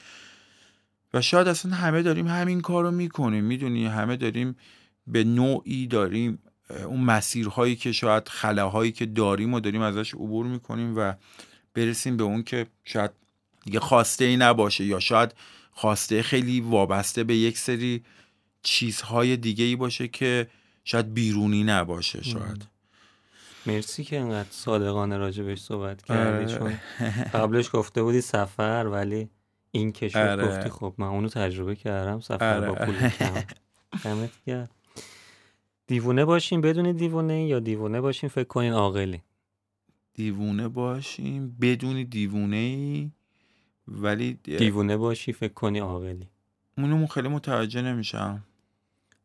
و 1.14 1.22
شاید 1.22 1.48
اصلا 1.48 1.76
همه 1.76 2.02
داریم 2.02 2.28
همین 2.28 2.62
کار 2.62 2.84
رو 2.84 2.92
می‌کنیم. 2.92 3.44
می‌دونی 3.44 3.86
همه 3.86 4.16
داریم 4.16 4.56
به 5.08 5.24
نوعی 5.24 5.88
داریم 5.88 6.40
اون 6.86 7.00
مسیرهایی 7.00 7.76
که 7.76 7.92
شاید 7.92 8.30
خلاهایی 8.30 8.92
که 8.92 9.06
داریم 9.06 9.54
و 9.54 9.60
داریم 9.60 9.82
ازش 9.82 10.14
عبور 10.14 10.46
می‌کنیم 10.46 10.94
و 10.98 11.14
برسیم 11.74 12.18
به 12.18 12.24
اون 12.24 12.44
که 12.44 12.68
شاید 12.86 13.12
دیگه 13.66 13.80
خواسته 13.80 14.26
ای 14.26 14.38
نباشه 14.38 14.84
یا 14.86 15.00
شاید 15.00 15.34
خواسته 15.72 16.22
خیلی 16.22 16.62
وابسته 16.62 17.24
به 17.24 17.36
یک 17.36 17.58
سری 17.58 18.04
چیزهای 18.64 19.38
دیگه 19.38 19.66
ای 19.66 19.76
باشه 19.76 20.08
که 20.08 20.48
شاید 20.84 21.14
بیرونی 21.14 21.64
نباشه 21.64 22.24
شاید. 22.24 22.68
مرسی 23.66 24.04
که 24.04 24.20
انقدر 24.20 24.50
صادقانه 24.52 25.18
راجبش 25.18 25.60
صحبت 25.60 26.02
کردی 26.02 26.54
آره. 26.54 26.60
چون 26.60 26.80
قبلش 27.40 27.70
گفته 27.74 28.04
بودی 28.04 28.22
سفر 28.22 28.88
ولی 28.92 29.30
این 29.72 29.92
کشور 29.92 30.32
آره. 30.32 30.48
گفتی 30.48 30.70
خب 30.70 30.94
من 30.98 31.08
اونو 31.08 31.30
تجربه 31.30 31.76
کردم 31.76 32.20
سفر 32.20 32.68
با 32.68 32.74
پول 32.74 33.10
کم. 33.10 34.68
دیوونه 35.88 36.26
باشیم 36.26 36.62
بدون 36.62 36.92
دیوونه 36.92 37.48
یا 37.48 37.60
دیوونه 37.60 38.02
باشیم؟ 38.02 38.30
فکر 38.30 38.48
کنین 38.48 38.74
عاقلی. 38.74 39.22
دیوونه 40.14 40.68
باشیم 40.68 41.58
بدون 41.62 42.04
دیوونه 42.04 42.56
ای 42.56 43.12
ولی 43.88 44.34
دیوونه 44.34 44.98
باشی 44.98 45.34
فکر 45.34 45.54
کنی 45.54 45.80
عاقلی. 45.80 46.28
اونو 46.78 47.08
خیلی 47.08 47.28
متوجه 47.28 47.82
نمیشم. 47.82 48.44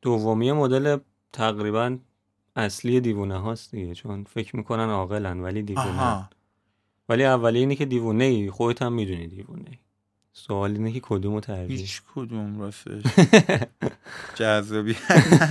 دومی 0.02 0.52
مدل 0.52 0.98
تقریبا 1.32 1.98
اصلی 2.56 3.00
دیوونه 3.00 3.38
هاست 3.38 3.74
دیگه 3.74 3.94
چون 3.94 4.24
فکر 4.24 4.56
می‌کنن 4.56 4.88
عاقلن 4.88 5.40
ولی 5.40 5.62
دیوونه 5.62 6.28
ولی 7.08 7.24
اولی 7.24 7.58
اینه 7.58 7.74
که 7.74 7.84
دیوونه 7.84 8.24
ای 8.24 8.50
خودت 8.50 8.82
هم 8.82 8.92
می‌دونی 8.92 9.26
دیوونه 9.26 9.70
ای 9.70 9.78
سوال 10.32 10.72
اینه 10.72 10.92
که 10.92 11.00
کدومو 11.02 11.40
ترجیح 11.40 11.76
هیچ 11.76 12.02
کدوم 12.14 12.60
راستش. 12.60 13.02
جذابی. 14.38 14.94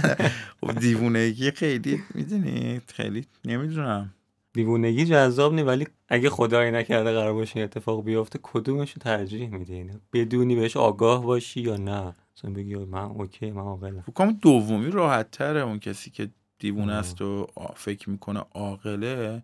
خب 0.62 0.80
دیوونگی 0.80 1.52
خیلی 1.52 2.04
می‌دونی 2.14 2.82
خیلی 2.88 3.26
نمی‌دونم. 3.46 4.14
دیوونگی 4.54 5.06
جذاب 5.06 5.54
نی 5.54 5.62
ولی 5.62 5.88
اگه 6.10 6.30
خدایی 6.30 6.72
نکرده 6.72 7.12
قرار 7.12 7.34
باشه 7.34 7.60
اتفاق 7.60 8.04
بیفته 8.04 8.40
کدومش 8.44 8.94
ترجیح 9.00 9.50
میدی؟ 9.50 9.90
بدونی 10.14 10.56
بهش 10.56 10.78
آگاه 10.78 11.24
باشی 11.24 11.62
یا 11.62 11.78
نه؟ 11.78 12.16
مثلا 12.38 12.52
بگی 12.52 12.76
من 12.76 13.04
اوکی 13.04 13.52
من 13.52 13.62
عاقلم. 13.62 14.02
فکر 14.02 14.32
دومی 14.42 14.92
راحت 14.92 15.32
تره 15.32 15.60
اون 15.60 15.80
کسی 15.80 16.12
که 16.12 16.30
دیوونه 16.60 16.94
است 16.94 17.22
و 17.22 17.48
فکر 17.76 18.10
می‌کنه 18.10 18.40
عاقله. 18.54 19.44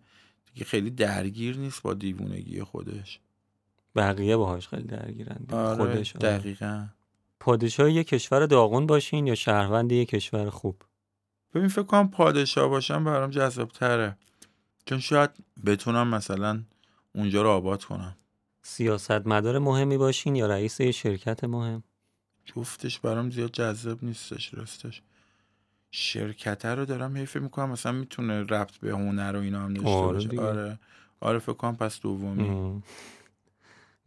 دیگه 0.53 0.65
خیلی 0.65 0.89
درگیر 0.89 1.57
نیست 1.57 1.81
با 1.83 1.93
دیوونگی 1.93 2.63
خودش. 2.63 3.19
بقیه 3.97 4.37
باهاش 4.37 4.67
خیلی 4.67 4.83
درگیرن 4.83 5.45
آره 5.51 5.75
خودش 5.75 6.15
دقیقا. 6.15 6.87
پادشاه 7.39 7.91
یه 7.91 8.03
کشور 8.03 8.45
داغون 8.45 8.87
باشین 8.87 9.27
یا 9.27 9.35
شهروند 9.35 9.91
یه 9.91 10.05
کشور 10.05 10.49
خوب؟ 10.49 10.81
ببین 11.53 11.67
فکر 11.67 11.83
کنم 11.83 12.07
پادشاه 12.07 12.67
باشم 12.69 13.03
برام 13.03 13.29
جذاب 13.29 13.69
تره 13.69 14.17
چون 14.85 14.99
شاید 14.99 15.29
بتونم 15.65 16.07
مثلا 16.07 16.63
اونجا 17.15 17.41
رو 17.41 17.49
آباد 17.49 17.83
کنم. 17.83 18.15
سیاست 18.61 19.27
مدار 19.27 19.59
مهمی 19.59 19.97
باشین 19.97 20.35
یا 20.35 20.47
رئیس 20.47 20.79
یه 20.79 20.91
شرکت 20.91 21.43
مهم؟ 21.43 21.83
جفتش 22.45 22.99
برام 22.99 23.31
زیاد 23.31 23.51
جذاب 23.51 24.03
نیستش 24.03 24.53
راستش. 24.53 25.01
شرکت 25.91 26.65
رو 26.65 26.85
دارم 26.85 27.17
حیف 27.17 27.37
می‌کنم 27.37 27.69
مثلا 27.69 27.91
می‌تونه 27.91 28.43
ربط 28.43 28.77
به 28.77 28.91
هنر 28.91 29.35
و 29.35 29.39
اینا 29.39 29.59
هم 29.59 29.73
داشته 29.73 29.89
آره 29.89 30.27
باشه. 30.27 30.41
آره. 30.41 30.79
آره 31.19 31.39
فکر 31.39 31.53
کنم 31.53 31.75
پس 31.75 32.01
دومی. 32.01 32.83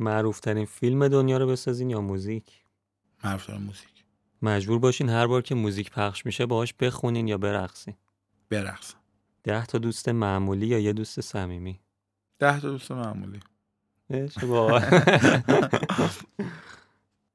معروف 0.00 0.40
ترین 0.40 0.66
فیلم 0.66 1.08
دنیا 1.08 1.38
رو 1.38 1.46
بسازین 1.46 1.90
یا 1.90 2.00
موزیک؟ 2.00 2.64
معروف 3.24 3.46
ترین 3.46 3.62
موزیک. 3.62 4.04
مجبور 4.42 4.78
باشین 4.78 5.08
هر 5.08 5.26
بار 5.26 5.42
که 5.42 5.54
موزیک 5.54 5.90
پخش 5.90 6.26
میشه 6.26 6.46
باهاش 6.46 6.74
بخونین 6.74 7.28
یا 7.28 7.38
برقصین. 7.38 7.94
برقصم. 8.50 8.96
ده 9.42 9.66
تا 9.66 9.78
دوست 9.78 10.08
معمولی 10.08 10.66
یا 10.66 10.78
یه 10.78 10.92
دوست 10.92 11.20
صمیمی؟ 11.20 11.80
ده 12.38 12.60
تا 12.60 12.70
دوست 12.70 12.90
معمولی. 12.92 13.40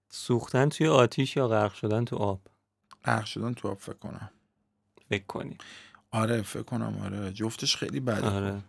سوختن 0.10 0.70
توی 0.70 0.88
آتیش 0.88 1.38
یا 1.38 1.48
غرق 1.48 1.74
شدن 1.74 2.06
تو 2.06 2.16
آب؟ 2.16 2.42
غرق 3.06 3.26
شدن 3.26 3.54
تو 3.54 3.68
آب 3.68 3.78
فکر 3.78 3.94
کنم. 3.98 4.30
فکر 5.10 5.26
کنی. 5.26 5.58
آره 6.12 6.42
فکر 6.42 6.64
کنم 6.64 6.98
آره. 7.04 7.32
جفتش 7.34 7.76
خیلی 7.76 8.00
بده. 8.00 8.30
آره. 8.30 8.62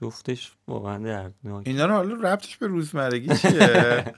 جفتش 0.00 0.52
واقعا 0.68 0.98
دردناک. 0.98 1.66
اینا 1.66 1.86
رو 1.86 1.92
حالا 1.92 2.14
ربطش 2.14 2.56
به 2.56 2.66
روزمرگی 2.66 3.36
چیه؟ 3.42 4.14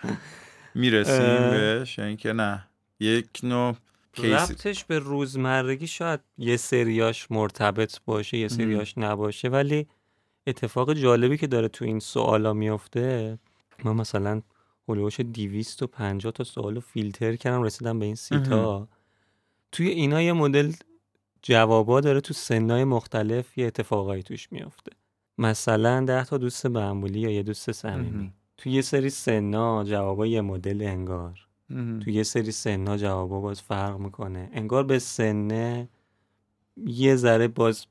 می‌رسیم 0.75 1.51
بهش؟ 1.51 1.99
یعنی 1.99 2.17
که 2.17 2.33
نه. 2.33 2.67
یک 3.01 3.29
نوع 3.43 3.77
ربطش 4.19 4.85
به 4.85 4.99
روزمرگی 4.99 5.87
شاید 5.87 6.21
یه 6.39 6.57
سریاش 6.57 7.31
مرتبط 7.31 7.99
باشه 8.05 8.37
یه 8.39 8.49
سریاش 8.49 8.99
نباشه 8.99 9.49
ولی 9.49 9.87
اتفاق 10.47 10.93
جالبی 10.93 11.37
که 11.37 11.47
داره 11.47 11.69
تو 11.69 11.85
این 11.85 12.01
سوالا 12.01 12.53
میفته 12.53 13.39
من 13.85 13.93
مثلا 13.93 14.43
هلوش 14.89 15.21
دیویست 15.21 15.83
و 15.83 15.87
پنجاه 15.87 16.33
تا 16.33 16.45
سوال 16.45 16.75
رو 16.75 16.81
فیلتر 16.81 17.37
کردم 17.37 17.62
رسیدم 17.62 17.99
به 17.99 18.07
این 18.07 18.15
سیتا 18.15 18.89
توی 19.73 19.89
اینا 19.89 20.23
یه 20.23 20.33
مدل 20.33 20.73
جوابا 21.43 22.01
داره 22.01 22.21
تو 22.21 22.35
سنای 22.35 22.85
مختلف 22.85 23.59
یه 23.59 23.67
اتفاقایی 23.67 24.23
توش 24.23 24.53
میفته. 24.53 24.93
مثلا 25.38 26.05
ده 26.05 26.25
تا 26.25 26.38
دوست 26.38 26.66
معمولی 26.66 27.20
یا 27.20 27.31
یه 27.31 27.42
دوست 27.42 27.72
صمیمی. 27.72 28.33
تو 28.57 28.68
یه 28.68 28.83
سری 28.83 29.11
سنا 29.11 29.85
جوابا 29.85 30.27
یه 30.27 30.40
مدل 30.40 30.83
انگار. 30.83 31.46
تو 32.01 32.11
یه 32.11 32.22
سری 32.22 32.53
سنا 32.53 32.96
جوابا 32.96 33.40
باز 33.40 33.62
فرق 33.62 33.99
می‌کنه. 33.99 34.51
انگار 34.53 34.85
به 34.85 34.99
سنه 34.99 35.88
یه 36.87 37.16
ذره 37.16 37.49
باز 37.49 37.87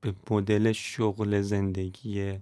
به 0.00 0.14
مدل 0.30 0.72
شغل 0.72 1.40
زندگی 1.40 2.38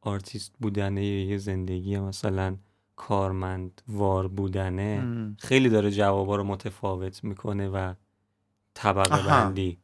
آرتیست 0.00 0.52
بودنه 0.60 1.04
یا 1.04 1.24
یه 1.24 1.38
زندگی 1.38 1.98
مثلا 1.98 2.56
کارمند 2.96 3.82
وار 3.88 4.28
بودنه 4.28 5.02
خیلی 5.38 5.68
داره 5.68 5.90
جوابا 5.90 6.36
رو 6.36 6.44
متفاوت 6.44 7.24
می‌کنه 7.24 7.68
و 7.68 7.94
طبقه 8.74 9.26
بندی. 9.28 9.78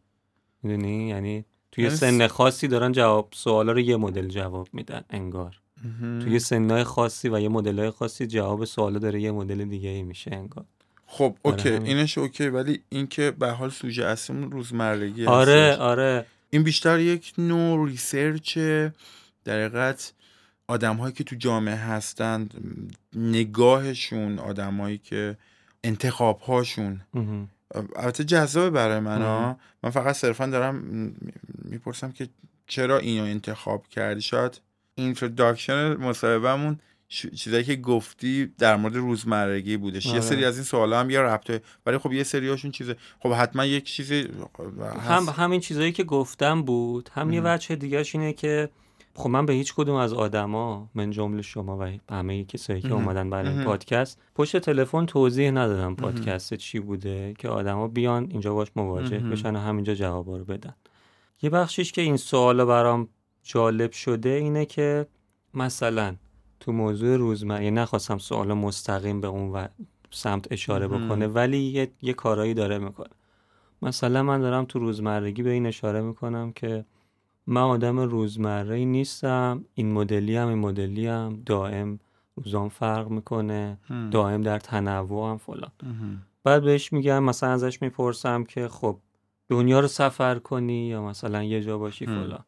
می‌دونی؟ 0.63 1.09
یعنی 1.09 1.45
توی 1.73 1.91
سن 1.91 2.27
خاصی 2.27 2.69
دارن 2.69 2.93
جواب 2.93 3.29
سوالا 3.35 3.73
رو 3.73 3.81
یه 3.81 3.97
مدل 3.97 4.29
جواب 4.29 4.69
میدن 4.73 5.05
انگار. 5.11 5.61
توی 6.21 6.39
سنهای 6.39 6.85
خاصی 6.85 7.29
و 7.29 7.41
یه 7.41 7.49
مدل 7.49 7.91
خاصی 7.91 8.27
جواب 8.27 8.65
سوالا 8.65 8.99
داره 8.99 9.21
یه 9.21 9.33
مدل 9.33 9.65
دیگه 9.65 9.89
ای 9.89 10.03
میشه 10.03 10.31
انگار. 10.35 10.65
خب 11.07 11.37
okay. 11.43 11.69
اینش 11.69 12.19
okay 12.19 12.49
ولی 12.49 12.83
اینکه 12.89 13.31
به 13.31 13.51
حال 13.51 13.71
سوژه 13.71 14.05
اصلیمون 14.05 14.51
روزمرگی 14.51 15.27
آره 15.27 15.77
آره. 15.77 16.27
این 16.51 16.63
بیشتر 16.63 17.01
یک 17.01 17.33
نوع 17.39 17.89
research 17.89 18.59
در 19.45 19.95
آدم 20.69 20.97
هایی 20.97 21.13
که 21.13 21.25
تو 21.25 21.37
جامعه 21.37 21.75
هستند 21.75 22.55
نگاهشون 23.17 24.39
آدمایی 24.39 24.99
که 24.99 25.37
انتخاب 25.85 26.41
هاشون 26.41 27.01
البته 27.75 28.25
جذابه 28.25 28.71
برای 28.71 29.01
من 29.01 29.23
ها 29.23 29.59
من 29.83 29.91
فقط 29.91 30.17
صرفا 30.17 30.47
دارم 30.47 30.75
می‌پرسم 31.65 32.13
که 32.13 32.29
چرا 32.67 32.99
اینو 32.99 33.25
انتخاب 33.25 33.89
کردی 33.89 34.21
شاید 34.21 34.61
introduction 34.95 35.95
مصاحبهمون 35.95 36.79
چیزایی 37.09 37.65
که 37.65 37.77
گفتی 37.77 38.47
در 38.59 38.77
مورد 38.77 38.97
روزمرگی 38.97 39.77
بودش 39.77 40.07
یه 40.07 40.13
آره. 40.13 40.21
سری 40.21 40.45
از 40.45 40.57
این 40.57 40.65
سوالا 40.65 41.01
هم 41.01 41.11
یه 41.11 41.21
ربطه 41.21 41.63
ولی 41.87 41.99
خب 41.99 42.13
یه 42.13 42.23
سریاشون 42.23 42.71
چیزه 42.71 42.97
خب 43.21 43.33
حتما 43.33 43.65
یک 43.65 43.85
چیزی 43.85 44.29
هم. 45.09 45.29
همین 45.37 45.61
چیزایی 45.61 45.93
که 45.93 46.05
گفتم 46.05 46.63
بود 46.63 47.11
هم 47.13 47.33
یه. 47.33 47.41
وجه 47.45 47.77
دیگهش 47.77 48.15
اینه 48.15 48.33
که 48.33 48.69
خب 49.15 49.31
من 49.31 49.47
به 49.47 49.53
هیچ 49.53 49.75
کدوم 49.75 49.95
از 49.95 50.13
آدما 50.13 50.89
من 50.95 51.11
جمله 51.11 51.43
شما 51.43 51.79
و 51.79 52.15
همه 52.15 52.45
کسایی 52.45 52.83
که. 52.83 52.93
اومدن 52.93 53.31
برای 53.31 53.49
این. 53.49 53.65
پادکست 53.65 54.21
پشت 54.35 54.57
تلفن 54.57 55.07
توضیح 55.07 55.51
ندادم 55.51 55.95
پادکست 55.95 56.55
چی 56.55 56.81
بوده 56.81 57.35
که 57.39 57.49
آدما 57.49 57.89
بیان 57.89 58.27
اینجا 58.31 58.55
باش 58.55 58.69
مواجه. 58.77 59.19
بشن 59.19 59.57
و 59.57 59.59
همینجا 59.59 59.95
جوابا 59.95 60.37
رو 60.37 60.45
بدن 60.45 60.75
یه 61.43 61.51
بخشیش 61.51 61.93
که 61.93 62.03
این 62.03 62.17
سوالا 62.17 62.67
برام 62.67 63.09
جالب 63.43 63.93
شده 63.93 64.29
اینه 64.29 64.65
که 64.65 65.07
مثلا 65.55 66.17
تو 66.61 66.73
موضوع 66.73 67.17
روزمره 67.17 67.65
یعنی 67.65 67.77
نخواستم 67.77 68.19
سوال 68.19 68.53
مستقیم 68.53 69.21
به 69.21 69.29
اون 69.29 69.53
و 69.53 69.67
سمت 70.11 70.53
اشاره. 70.53 70.89
بکنه 70.89 71.27
ولی 71.27 71.59
یه, 71.59 71.91
یه 72.03 72.13
کارایی 72.13 72.55
داره 72.55 72.79
می‌کنه 72.79 73.09
مثلا 73.83 74.23
من 74.23 74.41
دارم 74.41 74.65
تو 74.65 74.79
روزمرگی 74.79 75.43
به 75.43 75.51
این 75.51 75.67
اشاره 75.67 76.01
می‌کنم 76.01 76.53
که 76.53 76.85
من 77.51 77.61
آدم 77.61 77.99
روزمره 77.99 78.75
ای 78.75 78.85
نیستم. 78.85 79.65
این 79.75 79.93
مدلی 79.93 80.37
هم 80.37 80.49
این 80.49 80.59
مدلی 80.59 81.07
هم. 81.07 81.43
دائم 81.47 81.99
روزام 82.37 82.69
فرق 82.69 83.09
می‌کنه. 83.09 83.79
هم. 83.89 84.11
دائم 84.11 84.43
در 84.43 84.59
تنوع 84.59 85.31
هم 85.31 85.37
فلان. 85.37 85.71
بعد 86.45 86.63
بهش 86.65 86.93
میگم 86.93 87.25
مثلا 87.25 87.51
ازش 87.51 87.83
می‌پرسم 87.83 88.45
که 88.45 88.69
خب 88.69 88.99
دنیا 89.49 89.81
رو 89.81 89.89
سفر 89.89 90.39
کنی 90.39 90.87
یا 90.87 91.03
مثلا 91.03 91.43
یه 91.43 91.63
جا 91.63 91.79
باشی. 91.79 92.07
فلان. 92.07 92.45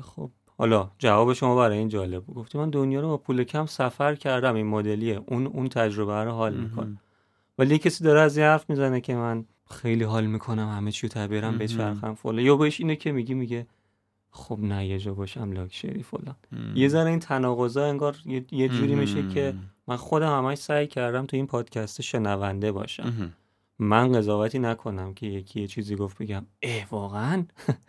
خب 0.00 0.30
حالا 0.58 0.90
جواب 0.98 1.32
شما 1.32 1.56
برای 1.56 1.78
این 1.78 1.88
جالب 1.88 2.24
بود. 2.24 2.36
گفتی 2.36 2.58
من 2.58 2.70
دنیا 2.70 3.00
رو 3.00 3.08
با 3.08 3.16
پول 3.16 3.44
کم 3.44 3.66
سفر 3.66 4.14
کردم. 4.14 4.54
این 4.54 4.66
مدلیه. 4.66 5.20
اون 5.26 5.46
اون 5.46 5.68
تجربه 5.68 6.24
رو 6.24 6.30
حال 6.30 6.54
می‌کنه. 6.54 6.96
ولی 7.58 7.70
یه 7.70 7.78
کسی 7.78 8.04
داره 8.04 8.20
از 8.20 8.36
این 8.36 8.46
حرف 8.46 8.70
می‌زنه 8.70 9.00
که 9.00 9.14
من 9.14 9.44
خیلی 9.70 10.04
حال 10.04 10.26
می‌کنم. 10.26 10.68
همه 10.68 10.92
چی 10.92 11.06
رو 11.06 11.12
تبرم. 11.12 11.58
بچرخم 11.58 12.14
فلان. 12.14 12.38
یا 12.38 12.56
بهش 12.56 12.80
اینه 12.80 12.96
که 12.96 13.12
میگی 13.12 13.34
میگه 13.34 13.66
خب 14.30 14.58
نه 14.60 14.86
یه 14.86 14.98
جا 14.98 15.14
باشم 15.14 15.52
لاکچری 15.52 16.02
فلان. 16.02 16.36
یه 16.74 16.88
ذره 16.88 17.10
این 17.10 17.18
تناقضا 17.18 17.84
انگار 17.84 18.16
یه, 18.26 18.44
یه 18.50 18.68
جوری 18.68 18.94
میشه. 18.94 19.28
که 19.28 19.54
من 19.86 19.96
خودم 19.96 20.38
همش 20.38 20.58
سعی 20.58 20.86
کردم 20.86 21.26
تو 21.26 21.36
این 21.36 21.46
پادکست 21.46 22.02
شنونده 22.02 22.72
باشم. 22.72 23.32
من 23.78 24.12
قضاوتی 24.12 24.58
نکنم 24.58 25.14
که 25.14 25.26
یکی 25.26 25.60
یه 25.60 25.66
چیزی 25.66 25.96
گفت 25.96 26.18
بگم 26.18 26.46
اه 26.62 26.86
واقعا. 26.90 27.44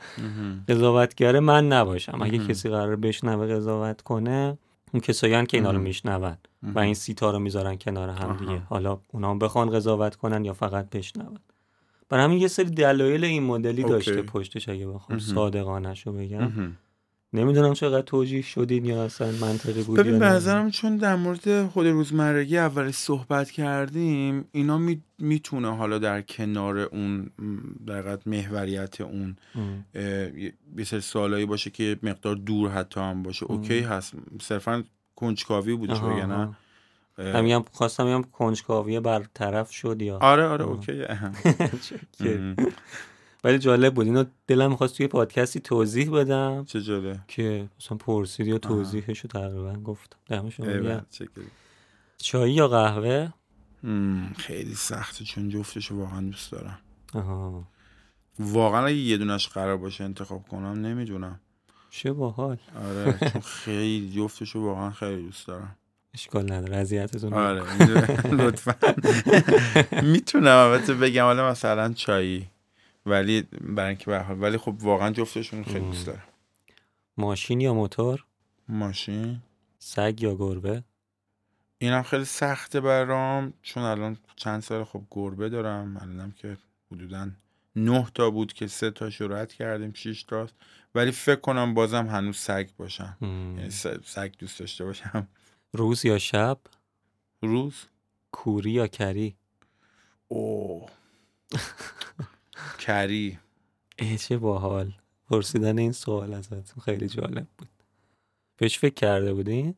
قضاوتگر 0.69 1.39
من 1.39 1.67
نباشم 1.67 2.21
اگه. 2.21 2.37
کسی 2.37 2.69
قرار 2.69 2.95
بشنوه 2.95 3.47
قضاوت 3.55 4.01
کنه 4.01 4.57
اون 4.93 5.01
کسایی 5.01 5.45
که 5.45 5.57
اینا 5.57 5.71
رو. 5.71 5.79
میشنون 5.79 6.35
و. 6.75 6.79
این 6.79 6.93
سیتا 6.93 7.31
رو 7.31 7.39
می‌ذارن 7.39 7.75
کنار 7.75 8.09
هم 8.09 8.37
دیگه. 8.37 8.59
حالا 8.59 8.99
اونا 9.07 9.29
هم 9.31 9.39
بخوان 9.39 9.69
قضاوت 9.69 10.15
کنن 10.15 10.45
یا 10.45 10.53
فقط 10.53 10.89
بشنون 10.89 11.37
برای 12.11 12.23
همین 12.23 12.37
یه 12.41 12.47
سری 12.47 12.69
دلایل 12.69 13.23
این 13.23 13.43
مدلی 13.43 13.81
اوکی. 13.81 13.93
داشته 13.93 14.21
پشتش 14.21 14.69
اگه 14.69 14.87
بخوام. 14.87 15.19
صادقانش 15.19 16.07
رو 16.07 16.13
بگم. 16.13 16.51
نمی‌دونم 17.33 17.73
چقدر 17.73 18.01
توجیه 18.01 18.41
شدین 18.41 18.85
یا 18.85 19.03
اصلا 19.03 19.31
منطقی 19.41 19.83
بود 19.83 19.99
ببین 19.99 20.19
به 20.19 20.25
نه. 20.25 20.31
نظرم 20.33 20.71
چون 20.71 20.97
در 20.97 21.15
مورد 21.15 21.67
خود 21.67 21.87
روزمرگی 21.87 22.57
اول 22.57 22.91
صحبت 22.91 23.51
کردیم 23.51 24.45
اینا 24.51 24.77
می- 24.77 25.01
می‌تونه 25.19 25.75
حالا 25.75 25.97
در 25.97 26.21
کنار 26.21 26.77
اون 26.79 27.29
در 27.87 28.17
محوریت 28.25 29.01
اون 29.01 29.35
یه 30.77 30.83
سری 30.85 31.01
سوالایی 31.01 31.45
باشه 31.45 31.69
که 31.69 31.99
مقدار 32.03 32.35
دور 32.35 32.69
حتی 32.69 32.99
هم 32.99 33.23
باشه 33.23 33.45
اوکی 33.45 33.79
هست 33.79 34.13
صرفا 34.41 34.83
کنجکاوی 35.15 35.75
بودش 35.75 35.97
آها، 35.97 36.15
وگرنه 36.15 36.55
آها. 37.21 37.29
اه، 37.29 37.37
هم 37.37 37.43
میگم 37.43 37.63
خواستم 37.71 38.05
میگم 38.05 38.21
کنجکاویه 38.31 38.99
برطرف 38.99 39.71
شد 39.71 40.01
یا 40.01 40.17
آره 40.17 40.45
آره. 40.45 40.65
اوکی. 40.65 41.03
ولی 43.43 43.59
جالب 43.59 43.93
بود. 43.93 44.05
اینو 44.05 44.25
دلم 44.47 44.69
می‌خواست 44.69 44.97
توی 44.97 45.07
پادکستی 45.07 45.59
توضیح 45.59 46.11
بدم 46.11 46.65
چه 46.65 46.81
جاله 46.81 47.19
که 47.27 47.69
مثلا 47.79 47.97
پرسید 47.97 48.47
یا 48.47 48.57
توضیحش 48.57 49.19
رو 49.19 49.29
تقریبا 49.29 49.73
گفتم. 49.73 50.17
دمشون. 50.27 51.01
چای 52.17 52.51
یا 52.51 52.67
قهوه؟ 52.67 53.29
خیلی 54.37 54.75
سخته 54.75 55.25
چون 55.25 55.49
جفتشو 55.49 55.95
واقعا 55.95 56.21
دوست 56.21 56.51
دارم. 56.51 56.79
آها. 57.13 57.63
واقعا 58.39 58.85
اگه 58.85 58.95
یه 58.95 59.17
دونش 59.17 59.47
قرار 59.47 59.77
باشه 59.77 60.03
انتخاب 60.03 60.47
کنم 60.47 60.85
نمی‌دونم. 60.85 61.39
چه 61.89 62.13
باحال. 62.13 62.57
آره 62.85 63.17
چون 63.31 63.41
خیلی 63.41 64.11
جفتشو 64.15 64.59
واقعا 64.59 64.91
خیلی 64.91 65.23
دوست 65.23 65.47
دارم. 65.47 65.75
اشکال 66.13 66.53
نداره 66.53 66.77
اذیتتون 66.77 67.33
آره 67.33 67.63
لطفا. 68.43 68.75
می‌تونم 70.01 70.57
البته 70.57 70.93
بگم 70.93 71.23
حالا 71.23 71.51
مثلا 71.51 71.93
چایی 71.93 72.47
ولی 73.05 73.41
برای 73.61 73.87
اینکه 73.89 74.05
به 74.05 74.19
ولی 74.19 74.57
خب 74.57 74.75
واقعا 74.79 75.11
جفتشون 75.11 75.63
خیلی 75.63 75.79
دوست 75.79 76.05
دارم. 76.05 76.23
ماشین 77.17 77.61
یا 77.61 77.73
موتور؟ 77.73 78.25
ماشین. 78.67 79.39
سگ 79.79 80.21
یا 80.21 80.35
گربه؟ 80.35 80.83
اینم 81.77 82.03
خیلی 82.03 82.25
سخته 82.25 82.81
برام 82.81 83.53
چون 83.61 83.83
الان 83.83 84.17
چند 84.35 84.61
سال 84.61 84.83
خب 84.83 85.03
گربه 85.11 85.49
دارم 85.49 85.97
الانم 85.97 86.31
که 86.31 86.57
حدودا 86.91 87.31
نه 87.75 88.07
تا 88.15 88.29
بود 88.29 88.53
که 88.53 88.67
سه 88.67 88.91
تاشو 88.91 89.27
رد 89.27 89.53
کردیم 89.53 89.93
شیش 89.93 90.23
تاست. 90.23 90.53
ولی 90.95 91.11
فکر 91.11 91.39
کنم 91.39 91.73
بازم 91.73 92.07
هنوز 92.07 92.37
سگ 92.37 92.69
باشم. 92.77 93.17
یعنی 93.57 93.69
سگ 94.05 94.31
دوست 94.39 94.59
داشته 94.59 94.85
باشم. 94.85 95.27
روز 95.73 96.05
یا 96.05 96.17
شب؟ 96.17 96.57
روز؟ 97.41 97.73
کوری 98.31 98.71
یا 98.71 98.87
کری؟ 98.87 99.35
او 100.27 100.85
کری. 102.79 103.39
ای 103.99 104.17
چه 104.17 104.37
باحال. 104.37 104.93
پرسیدن 105.29 105.77
این 105.79 105.91
سوال 105.91 106.33
ازتون 106.33 106.83
خیلی 106.85 107.07
جالب 107.07 107.47
بود. 107.57 107.69
بهش 108.57 108.79
فکر 108.79 108.93
کرده 108.93 109.33
بودین؟ 109.33 109.75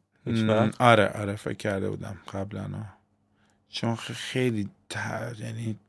آره 0.80 1.08
آره 1.08 1.36
فکر 1.36 1.54
کرده 1.58 1.90
بودم 1.90 2.18
قبلا 2.34 2.86
چون 3.70 3.96
خیلی 3.96 4.70
ت- 4.90 4.96
یعنی 5.40 5.80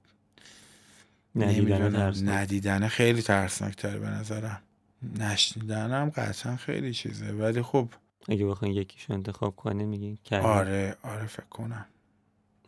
ندیدن 1.37 1.59
نمی‌دونم، 1.61 1.91
ترسناک. 1.93 2.35
ندیدن 2.35 2.89
خیلی 2.89 3.23
ترسناک 3.23 3.77
تره 3.77 3.99
به 3.99 4.07
نظرم. 4.09 4.63
نشنیدنم 5.19 6.11
قطعا 6.11 6.57
خیلی 6.57 6.93
چیزه. 6.95 7.33
ولی 7.33 7.63
خب 7.63 7.89
اگه 8.29 8.47
بخواین 8.47 8.75
یکیشو 8.75 9.13
انتخاب 9.13 9.57
کنه 9.57 9.85
میگین 9.85 10.19
کری 10.25 10.41
آره 10.41 10.97
آره 11.03 11.27
فکر 11.27 11.47
کنم. 11.51 11.87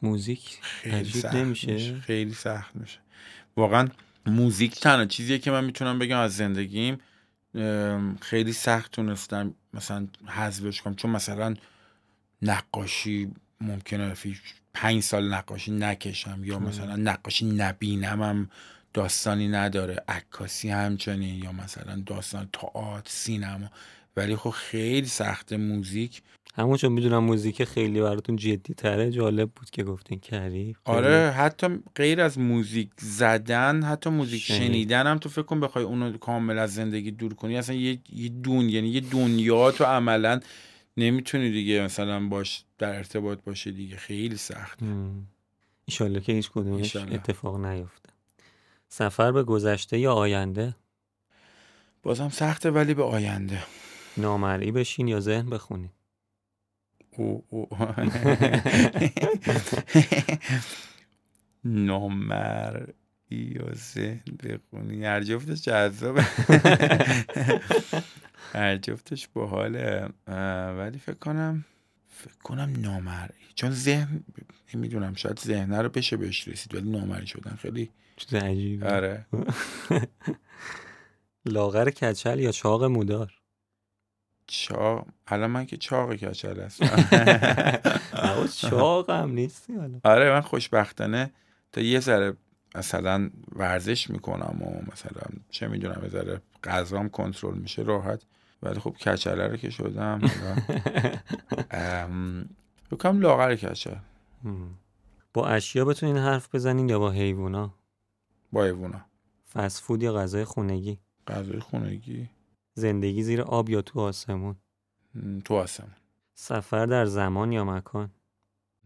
موزیک 0.02 0.58
خیلی 0.62 1.10
سخت 1.10 1.34
نمیشه؟ 1.34 1.72
میشه 1.72 2.00
خیلی 2.00 2.34
سخت 2.34 2.76
میشه. 2.76 2.98
واقعا 3.56 3.88
موزیک 4.26 4.80
تنها 4.80 5.04
چیزیه 5.04 5.38
که 5.38 5.50
من 5.50 5.64
می‌تونم 5.64 5.98
بگم 5.98 6.18
از 6.18 6.36
زندگیم. 6.36 6.98
خیلی 8.20 8.52
سخت 8.52 8.92
تونستم 8.92 9.54
مثلا 9.74 10.06
حذفش 10.26 10.82
کنم. 10.82 10.94
چون 10.94 11.10
مثلا 11.10 11.54
نقاشی 12.42 13.30
ممکنه 13.60 14.14
پنج 14.74 15.02
سال 15.02 15.34
نقاشی 15.34 15.70
نکشم 15.72 16.44
یا 16.44 16.58
مثلا 16.58 16.96
نقاشی 16.96 17.46
نبینم 17.46 18.22
هم 18.22 18.50
داستانی 18.92 19.48
نداره. 19.48 20.04
عکاسی 20.08 20.70
همچنین 20.70 21.42
یا 21.42 21.52
مثلا 21.52 22.02
داستان 22.06 22.48
تئاتر 22.52 23.10
سینما. 23.10 23.70
ولی 24.16 24.36
خب 24.36 24.50
خیلی 24.50 25.06
سخت 25.06 25.52
موزیک. 25.52 26.22
همون 26.54 26.76
چون 26.76 26.92
می‌دونم 26.92 27.24
موزیک 27.24 27.64
خیلی 27.64 28.00
براتون 28.00 28.36
جدی 28.36 28.74
تره 28.74 29.10
جالب 29.10 29.50
بود 29.50 29.70
که 29.70 29.84
گفتین 29.84 30.20
کری 30.20 30.76
آره 30.84 31.30
حتی 31.30 31.78
غیر 31.94 32.20
از 32.20 32.38
موزیک 32.38 32.90
زدن 32.98 33.82
حتی 33.82 34.10
موزیک 34.10 34.42
شنید. 34.42 34.62
شنیدن 34.62 35.06
هم 35.06 35.18
تو 35.18 35.28
فکر 35.28 35.42
کن 35.42 35.60
بخوای 35.60 35.84
اونو 35.84 36.18
کامل 36.18 36.58
از 36.58 36.74
زندگی 36.74 37.10
دور 37.10 37.34
کنی. 37.34 37.56
اصلا 37.56 37.76
یه, 37.76 37.98
یه 38.12 38.28
دون 38.28 38.68
یعنی 38.68 38.88
یه 38.88 39.00
دنیا 39.00 39.70
تو 39.70 39.84
عملا 39.84 40.40
نمی‌تونی 40.96 41.50
دیگه 41.50 41.82
مثلا 41.82 42.28
باش 42.28 42.64
در 42.78 42.96
ارتباط 42.96 43.38
باشی 43.46 43.72
دیگه. 43.72 43.96
خیلی 43.96 44.36
سخت. 44.36 44.78
ایشالله 45.84 46.20
که 46.20 46.32
هیچ 46.32 46.50
کدومش. 46.50 46.96
اتفاق 46.96 47.64
نیفته. 47.66 48.10
سفر 48.88 49.32
به 49.32 49.42
گذشته 49.42 49.98
یا 49.98 50.12
آینده؟ 50.12 50.76
بازم 52.02 52.28
سخته 52.28 52.70
ولی 52.70 52.94
به 52.94 53.02
آینده. 53.02 53.62
نامرئی 54.18 54.72
بشین 54.72 55.08
یا 55.08 55.20
ذهن 55.20 55.50
بخونین 55.50 55.90
او 57.16 57.44
او. 57.50 57.68
نامرئی 61.64 62.92
یا 63.30 63.74
ذهن 63.74 64.22
بخونی. 64.42 65.04
هر 65.04 65.22
جفتش 65.22 65.62
جذابه. 65.62 66.22
هر 68.52 68.76
جفتش 68.76 69.28
باحاله. 69.28 70.08
ولی 70.78 70.98
فکر 70.98 71.14
کنم 71.14 71.64
فکر 72.08 72.38
کنم 72.42 72.72
نامرئی. 72.80 73.54
چون 73.54 73.70
ذهن 73.70 74.24
نمی‌دونم 74.74 75.14
شاید 75.14 75.38
ذهنه 75.38 75.82
رو 75.82 75.88
بشه 75.88 76.16
بهش 76.16 76.48
رسید 76.48 76.74
ولی 76.74 76.90
نامرئی 76.90 77.26
شدن 77.26 77.56
خیلی 77.56 77.90
چیز 78.16 78.34
عجیبه. 78.34 78.94
آره. 78.94 79.26
لاغر 81.54 81.90
کچل 81.90 82.40
یا 82.40 82.52
چاق 82.52 82.84
مودار؟ 82.84 83.32
چاق 84.46 85.06
الان 85.26 85.50
من 85.50 85.66
که 85.66 85.76
چاق 85.76 86.14
کچل 86.14 86.60
هستم. 86.60 87.04
چاق 88.70 89.10
هم 89.10 89.30
نیستی 89.30 89.76
حالا. 89.76 90.00
آره 90.04 90.30
من 90.30 90.40
خوشبختانه 90.40 91.32
تا 91.72 91.80
یه 91.80 92.00
ذره 92.00 92.36
مثلا 92.74 93.30
ورزش 93.56 94.10
می‌کنم 94.10 94.62
و 94.62 94.92
مثلا 94.92 95.22
چه 95.50 95.68
می‌دونم 95.68 96.00
یه 96.02 96.08
ذره 96.08 96.42
غذام 96.64 97.08
کنترل 97.08 97.58
میشه 97.58 97.82
راحت. 97.82 98.22
ولی 98.62 98.80
خب 98.80 98.90
کچله 98.90 99.48
رو 99.48 99.56
که 99.56 99.70
شدم 99.70 100.20
بکنم 102.90 103.20
لاغر 103.26 103.54
کچل. 103.54 103.96
با 105.34 105.48
اشیا 105.48 105.84
بتونین 105.84 106.16
حرف 106.16 106.54
بزنین 106.54 106.88
یا 106.88 106.98
با 106.98 107.10
حیوونا؟ 107.10 107.74
با 108.52 108.64
حیوونا. 108.64 109.00
فست 109.54 109.82
فود 109.82 110.02
یا 110.02 110.12
غذای 110.12 110.44
خونگی؟ 110.44 110.98
غذای 111.26 111.60
خونگی. 111.60 112.30
زندگی 112.78 113.22
زیر 113.22 113.42
آب 113.42 113.70
یا 113.70 113.82
تو 113.82 114.00
آسمون؟ 114.00 114.56
تو 115.44 115.54
آسمون. 115.54 115.90
سفر 116.34 116.86
در 116.86 117.04
زمان 117.04 117.52
یا 117.52 117.64
مکان؟ 117.64 118.10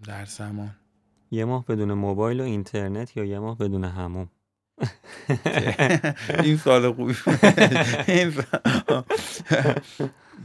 در 0.04 0.24
زمان. 0.24 0.76
یه 1.30 1.44
ماه 1.44 1.64
بدون 1.66 1.92
موبایل 1.92 2.40
و 2.40 2.44
اینترنت 2.44 3.16
یا 3.16 3.24
یه 3.24 3.38
ماه 3.38 3.58
بدون 3.58 3.84
هموم 3.84 4.30
این 6.44 6.56
سال 6.56 6.92
خوبی 6.92 7.14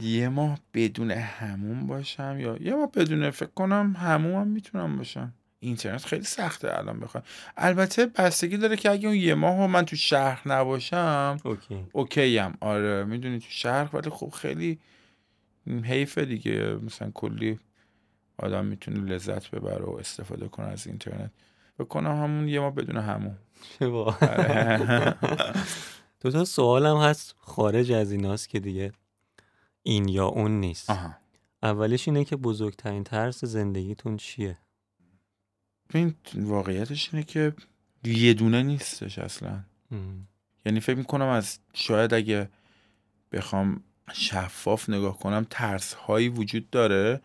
یه 0.00 0.28
ماه 0.28 0.58
بدون 0.74 1.10
هموم 1.10 1.86
باشم 1.86 2.36
یا 2.40 2.56
یه 2.56 2.74
ماه 2.74 2.90
بدون 2.90 3.30
فکر 3.30 3.50
کنم 3.50 3.94
هموم 3.98 4.40
هم 4.40 4.48
می‌تونم 4.48 4.96
باشم. 4.96 5.34
اینترنت 5.58 6.04
خیلی 6.04 6.24
سخته 6.24 6.78
الان 6.78 7.00
بخوام 7.00 7.24
البته 7.56 8.06
بستگی 8.06 8.56
داره 8.56 8.76
که 8.76 8.90
اگه 8.90 9.08
اون 9.08 9.16
یه 9.16 9.34
ماه 9.34 9.66
من 9.66 9.84
تو 9.84 9.96
شهر 9.96 10.48
نباشم 10.48 11.36
okay. 11.44 11.86
okay 11.92 12.38
هم 12.38 12.54
آره 12.60 13.04
می‌دونی 13.04 13.38
تو 13.38 13.46
شهر 13.48 13.96
ولی 13.96 14.10
خب 14.10 14.30
خیلی 14.30 14.78
حیفه 15.84 16.24
دیگه. 16.24 16.78
مثلا 16.82 17.10
کلی 17.10 17.58
آدم 18.38 18.64
می‌تونه 18.66 19.00
لذت 19.00 19.50
ببره 19.50 19.84
و 19.84 19.90
استفاده 19.90 20.48
کنه 20.48 20.66
از 20.66 20.86
اینترنت. 20.86 21.30
بکنم 21.78 22.22
همون 22.22 22.48
یه 22.48 22.60
ماه 22.60 22.74
بدون 22.74 22.96
همون. 22.96 23.36
دو 26.20 26.30
تا 26.30 26.44
سوالم 26.44 27.00
هست 27.00 27.34
خارج 27.38 27.92
از 27.92 28.12
ایناست 28.12 28.48
که 28.48 28.60
دیگه 28.60 28.92
این 29.82 30.08
یا 30.08 30.26
اون 30.26 30.60
نیست. 30.60 30.90
آها. 30.90 31.14
اولیش 31.62 32.08
اینه 32.08 32.24
که 32.24 32.36
بزرگترین 32.36 33.04
ترس 33.04 33.44
زندگیتون 33.44 34.16
چیه؟ 34.16 34.58
این 35.94 36.14
واقعیتش 36.34 37.14
اینه 37.14 37.24
که 37.24 37.52
یه 38.04 38.34
دونه 38.34 38.62
نیستش 38.62 39.18
اصلا. 39.18 39.60
ام. 39.90 40.28
یعنی 40.66 40.80
فکر 40.80 40.96
می‌کنم 40.96 41.26
از 41.26 41.58
شاید 41.74 42.14
اگه 42.14 42.48
بخوام 43.32 43.82
شفاف 44.12 44.90
نگاه 44.90 45.18
کنم 45.18 45.46
ترس 45.50 45.94
هایی 45.94 46.28
وجود 46.28 46.70
داره 46.70 47.20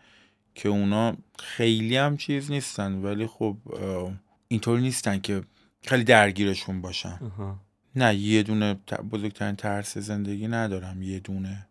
که 0.54 0.68
اونا 0.68 1.16
خیلی 1.38 1.96
هم 1.96 2.16
چیز 2.16 2.50
نیستن. 2.50 3.02
ولی 3.02 3.26
خب 3.26 3.56
اه، 3.72 4.12
اینطوری 4.48 4.82
نیستن 4.82 5.18
که 5.18 5.42
خیلی 5.82 6.04
درگیرشون 6.04 6.80
باشم. 6.80 7.60
نه 7.96 8.14
یه 8.14 8.42
دونه 8.42 8.74
بزرگترین 9.10 9.56
ترس 9.56 9.98
زندگی 9.98 10.48
ندارم. 10.48 11.02
یه 11.02 11.20
دونه. 11.20 11.68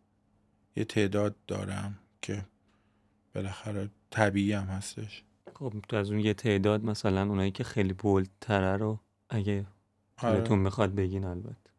یه 0.75 0.83
تعداد 0.83 1.35
دارم 1.47 1.97
که 2.21 2.45
بالاخره 3.35 3.89
طبیعی 4.09 4.53
هم 4.53 4.65
هستش. 4.65 5.23
خب 5.61 5.73
تو 5.89 5.95
از 5.95 6.11
اون 6.11 6.19
یه 6.19 6.33
تعداد 6.33 6.85
مثلا 6.85 7.21
اونایی 7.21 7.51
که 7.51 7.63
خیلی 7.63 7.93
بولدتره 7.93 8.77
رو 8.77 8.99
اگه 9.29 9.65
آره. 10.17 10.37
دلتون 10.37 10.59
می‌خواد 10.59 10.95
بگین 10.95 11.25
البته 11.25 11.71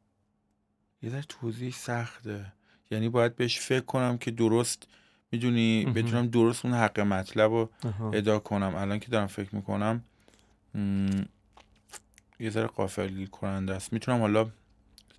یه 1.03 1.11
ذره 1.11 1.23
توضیح 1.29 1.73
سخته 1.73 2.53
یعنی 2.91 3.09
باید 3.09 3.37
بهش 3.37 3.61
فکر 3.61 3.85
کنم 3.85 4.19
که 4.19 4.31
درست 4.31 4.89
می‌دونی. 5.33 5.85
بتونم 5.85 6.27
درست 6.27 6.65
اون 6.65 6.75
حق 6.75 7.01
مطلب 7.01 7.51
رو. 7.51 7.71
ادا 8.13 8.39
کنم 8.39 8.75
الان 8.75 8.99
که 8.99 9.11
دارم 9.11 9.27
فکر 9.27 9.55
می‌کنم 9.55 10.05
یه 12.41 12.51
ذره 12.51 12.67
قافل 12.67 13.27
کننده 13.27 13.75
است 13.75 13.93
می‌تونم 13.93 14.21
حالا 14.21 14.51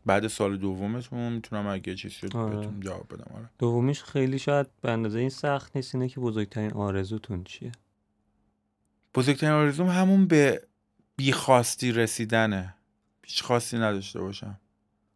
بعد 0.05 0.27
سال 0.27 0.57
دومتون 0.57 1.33
می‌تونم 1.33 1.67
اگه 1.67 1.95
چیز 1.95 2.11
شد 2.11 2.35
آره. 2.35 2.55
بهتون 2.55 2.79
جواب 2.79 3.13
بدم 3.13 3.35
آره 3.35 3.49
دومیش 3.59 4.03
خیلی 4.03 4.39
شاید 4.39 4.67
به 4.81 4.91
اندازه 4.91 5.19
این 5.19 5.29
سخت 5.29 5.75
نیست 5.75 5.95
اینه 5.95 6.09
که 6.09 6.19
بزرگترین 6.19 6.73
آرزوتون 6.73 7.43
چیه 7.43 7.71
بزرگترین 9.15 9.53
آرزوم 9.53 9.87
همون 9.89 10.27
به 10.27 10.61
بیخواستی 11.15 11.91
رسیدنه 11.91 12.73
هیچ 13.25 13.43
خواستی 13.43 13.77
نداشته 13.77 14.21
باشم 14.21 14.59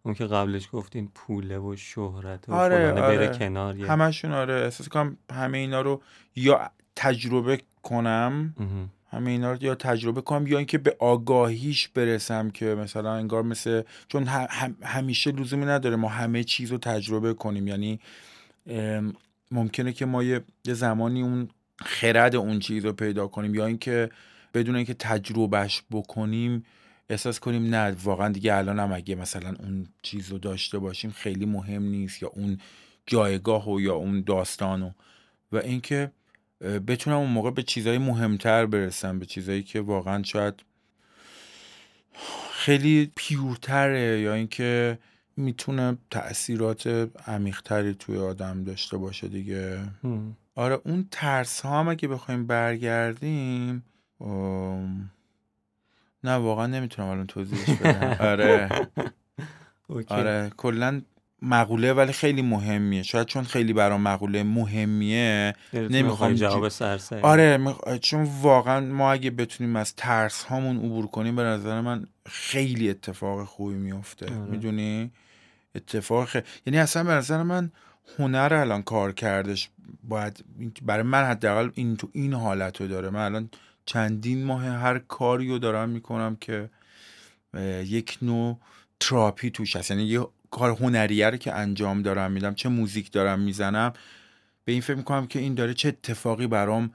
اون 0.03 0.13
که 0.15 0.25
قبلش 0.25 0.69
گفتین 0.71 1.11
پوله 1.15 1.57
و 1.59 1.75
شهرت 1.75 2.49
و 2.49 2.53
آره، 2.53 2.75
فلانه 2.75 3.01
بره 3.01 3.27
آره. 3.27 3.37
کنار 3.37 3.77
یه 3.77 3.91
همشون 3.91 4.31
آره 4.31 4.53
احساس 4.53 4.89
کنم 4.89 5.17
همه 5.31 5.57
اینا 5.57 5.81
رو 5.81 6.01
یا 6.35 6.71
تجربه 6.95 7.61
کنم. 7.83 8.55
همه 9.11 9.31
اینا 9.31 9.51
رو 9.51 9.63
یا 9.63 9.75
تجربه 9.75 10.21
کنم 10.21 10.47
یا 10.47 10.57
اینکه 10.57 10.77
به 10.77 10.95
آگاهیش 10.99 11.87
برسم 11.87 12.49
که 12.49 12.65
مثلا 12.65 13.13
انگار 13.13 13.43
مثل 13.43 13.81
چون 14.07 14.27
هم- 14.27 14.75
همیشه 14.83 15.31
لزومی 15.31 15.65
نداره 15.65 15.95
ما 15.95 16.07
همه 16.09 16.43
چیز 16.43 16.71
رو 16.71 16.77
تجربه 16.77 17.33
کنیم 17.33 17.67
یعنی 17.67 17.99
ممکنه 19.51 19.93
که 19.93 20.05
ما 20.05 20.23
یه 20.23 20.43
یه 20.65 20.73
زمانی 20.73 21.21
اون 21.21 21.49
خرد 21.77 22.35
اون 22.35 22.59
چیز 22.59 22.85
رو 22.85 22.93
پیدا 22.93 23.27
کنیم 23.27 23.55
یا 23.55 23.65
اینکه 23.65 24.09
بدون 24.53 24.75
اینکه 24.75 24.93
تجربهش 24.93 25.83
بکنیم 25.91 26.65
احساس 27.09 27.39
کنیم 27.39 27.75
نه 27.75 27.95
واقعا 28.03 28.29
دیگه 28.29 28.55
الان 28.55 28.79
هم 28.79 28.93
اگه 28.93 29.15
مثلا 29.15 29.55
اون 29.59 29.87
چیز 30.01 30.29
رو 30.29 30.37
داشته 30.37 30.79
باشیم 30.79 31.11
خیلی 31.11 31.45
مهم 31.45 31.83
نیست 31.83 32.23
یا 32.23 32.29
اون 32.29 32.59
جایگاه 33.05 33.69
و 33.69 33.81
یا 33.81 33.95
اون 33.95 34.21
داستانو 34.21 34.91
و 35.51 35.57
اینکه 35.57 36.11
اه، 36.61 36.79
بتونم 36.79 37.17
اون 37.17 37.29
موقع 37.29 37.51
به 37.51 37.63
چیزهای 37.63 37.97
مهمتر 37.97 38.65
برسم 38.65 39.19
به 39.19 39.25
چیزهایی 39.25 39.63
که 39.63 39.81
واقعا 39.81 40.23
شاید 40.23 40.53
خیلی 42.51 43.11
پیورتره 43.15 44.19
یا 44.19 44.33
اینکه 44.33 44.99
می‌تونه 45.37 45.97
تاثیرات 46.09 46.87
عمیقتری 47.27 47.93
توی 47.93 48.17
آدم 48.17 48.63
داشته 48.63 48.97
باشه 48.97 49.27
دیگه. 49.27 49.79
آره 50.57 50.81
اون 50.85 51.07
ترس 51.11 51.61
ها 51.61 51.79
هم 51.79 51.87
اگه 51.87 52.07
بخوایم 52.07 52.47
برگردیم 52.47 53.83
ام، 54.21 55.11
نه 56.23 56.35
واقعا 56.35 56.67
نمی‌تونم 56.67 57.07
الان 57.09 57.27
توضیحش 57.27 57.69
بدم. 57.69 58.17
آره. 58.29 58.69
اوکی. 59.87 60.13
آره 60.13 60.51
کلا 60.57 61.01
مقوله 61.41 61.93
ولی 61.93 62.11
خیلی 62.13 62.41
مهمیه. 62.41 63.03
شاید 63.03 63.27
چون 63.27 63.43
خیلی 63.43 63.73
برام 63.73 64.01
مقوله 64.01 64.43
مهمیه 64.43 65.55
دلتون 65.73 65.97
نمی‌خوام 65.97 66.33
جواب 66.33 66.67
سرسری. 66.69 67.21
آره 67.21 67.57
میخ- 67.65 67.97
چون 67.97 68.23
واقعا 68.41 68.79
ما 68.79 69.11
اگه 69.11 69.31
بتونیم 69.31 69.75
از 69.75 69.95
ترس 69.95 70.43
هامون 70.43 70.77
عبور 70.77 71.07
کنیم 71.07 71.35
به 71.35 71.43
نظر 71.43 71.81
من 71.81 72.05
خیلی 72.25 72.89
اتفاق 72.89 73.43
خوبی 73.47 73.75
میفته 73.75 74.25
آره. 74.25 74.35
می‌دونی؟ 74.37 75.11
اتفاق 75.75 76.25
خیلی 76.27 76.45
یعنی 76.65 76.79
اصلا 76.79 77.03
به 77.03 77.11
نظر 77.11 77.43
من 77.43 77.71
هنر 78.19 78.53
الان 78.53 78.81
کار 78.81 79.13
کردش 79.13 79.69
باید 80.03 80.45
برای 80.85 81.03
من 81.03 81.23
حداقل 81.23 81.69
این 81.73 81.97
تو 81.97 82.09
این 82.13 82.33
حالت 82.33 82.81
رو 82.81 82.87
داره. 82.87 83.09
من 83.09 83.25
الان 83.25 83.49
چندین 83.85 84.43
ماه 84.43 84.65
هر 84.65 84.99
کاری 84.99 85.49
رو 85.49 85.59
دارم 85.59 85.89
می‌کنم 85.89 86.37
که 86.41 86.69
یک 87.85 88.17
نوع 88.21 88.59
تراپی 88.99 89.51
توش 89.51 89.75
هست. 89.75 89.91
یعنی 89.91 90.03
یه 90.03 90.27
کار 90.51 90.71
هنریه 90.71 91.29
رو 91.29 91.37
که 91.37 91.53
انجام 91.53 92.01
دارم 92.01 92.31
میدم 92.31 92.53
چه 92.53 92.69
موزیک 92.69 93.11
دارم 93.11 93.39
می‌زنم 93.39 93.93
به 94.65 94.71
این 94.71 94.81
فکر 94.81 94.95
می‌کنم 94.95 95.27
که 95.27 95.39
این 95.39 95.55
داره 95.55 95.73
چه 95.73 95.87
اتفاقی 95.87 96.47
برام 96.47 96.91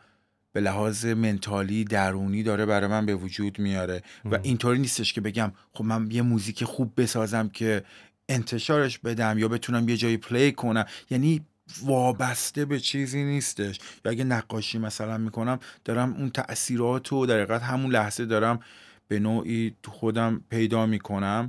به 0.53 0.61
لحاظ 0.61 1.07
منتالی 1.07 1.85
درونی 1.85 2.43
داره 2.43 2.67
برای 2.67 2.87
من 2.91 3.07
به 3.07 3.15
وجود 3.15 3.59
میاره. 3.59 4.03
و. 4.25 4.39
اینطوری 4.43 4.79
نیستش 4.79 5.13
که 5.13 5.21
بگم 5.21 5.53
خب 5.73 5.85
من 5.85 6.11
یه 6.11 6.23
موزیک 6.23 6.65
خوب 6.65 6.93
بسازم 6.97 7.49
که 7.49 7.85
انتشارش 8.29 8.99
بدم 8.99 9.39
یا 9.39 9.49
بتونم 9.49 9.89
یه 9.89 9.97
جایی 9.97 10.17
پلی 10.17 10.53
کنم. 10.53 10.85
یعنی 11.11 11.47
وابسته 11.83 12.65
به 12.65 12.81
چیزی 12.81 13.25
نیستش. 13.25 13.81
یا 14.05 14.11
اگه 14.11 14.25
نقاشی 14.25 14.79
مثلا 14.79 15.19
می‌کنم 15.19 15.59
دارم 15.85 16.13
اون 16.13 16.31
تاثیرات 16.31 17.09
رو 17.09 17.27
در 17.27 17.35
حقیقت 17.35 17.63
همون 17.63 17.91
لحظه 17.91 18.27
دارم 18.27 18.61
به 19.09 19.19
نوعی 19.19 19.77
تو 19.83 19.91
خودم 19.91 20.41
پیدا 20.51 20.87
می‌کنم. 20.87 21.49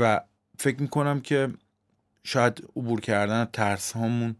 و 0.00 0.20
فکر 0.58 0.82
می‌کنم 0.82 1.20
که 1.20 1.52
شاید 2.24 2.68
عبور 2.76 3.00
کردن 3.00 3.40
از 3.40 3.48
ترس 3.52 3.92
هامون 3.92 4.36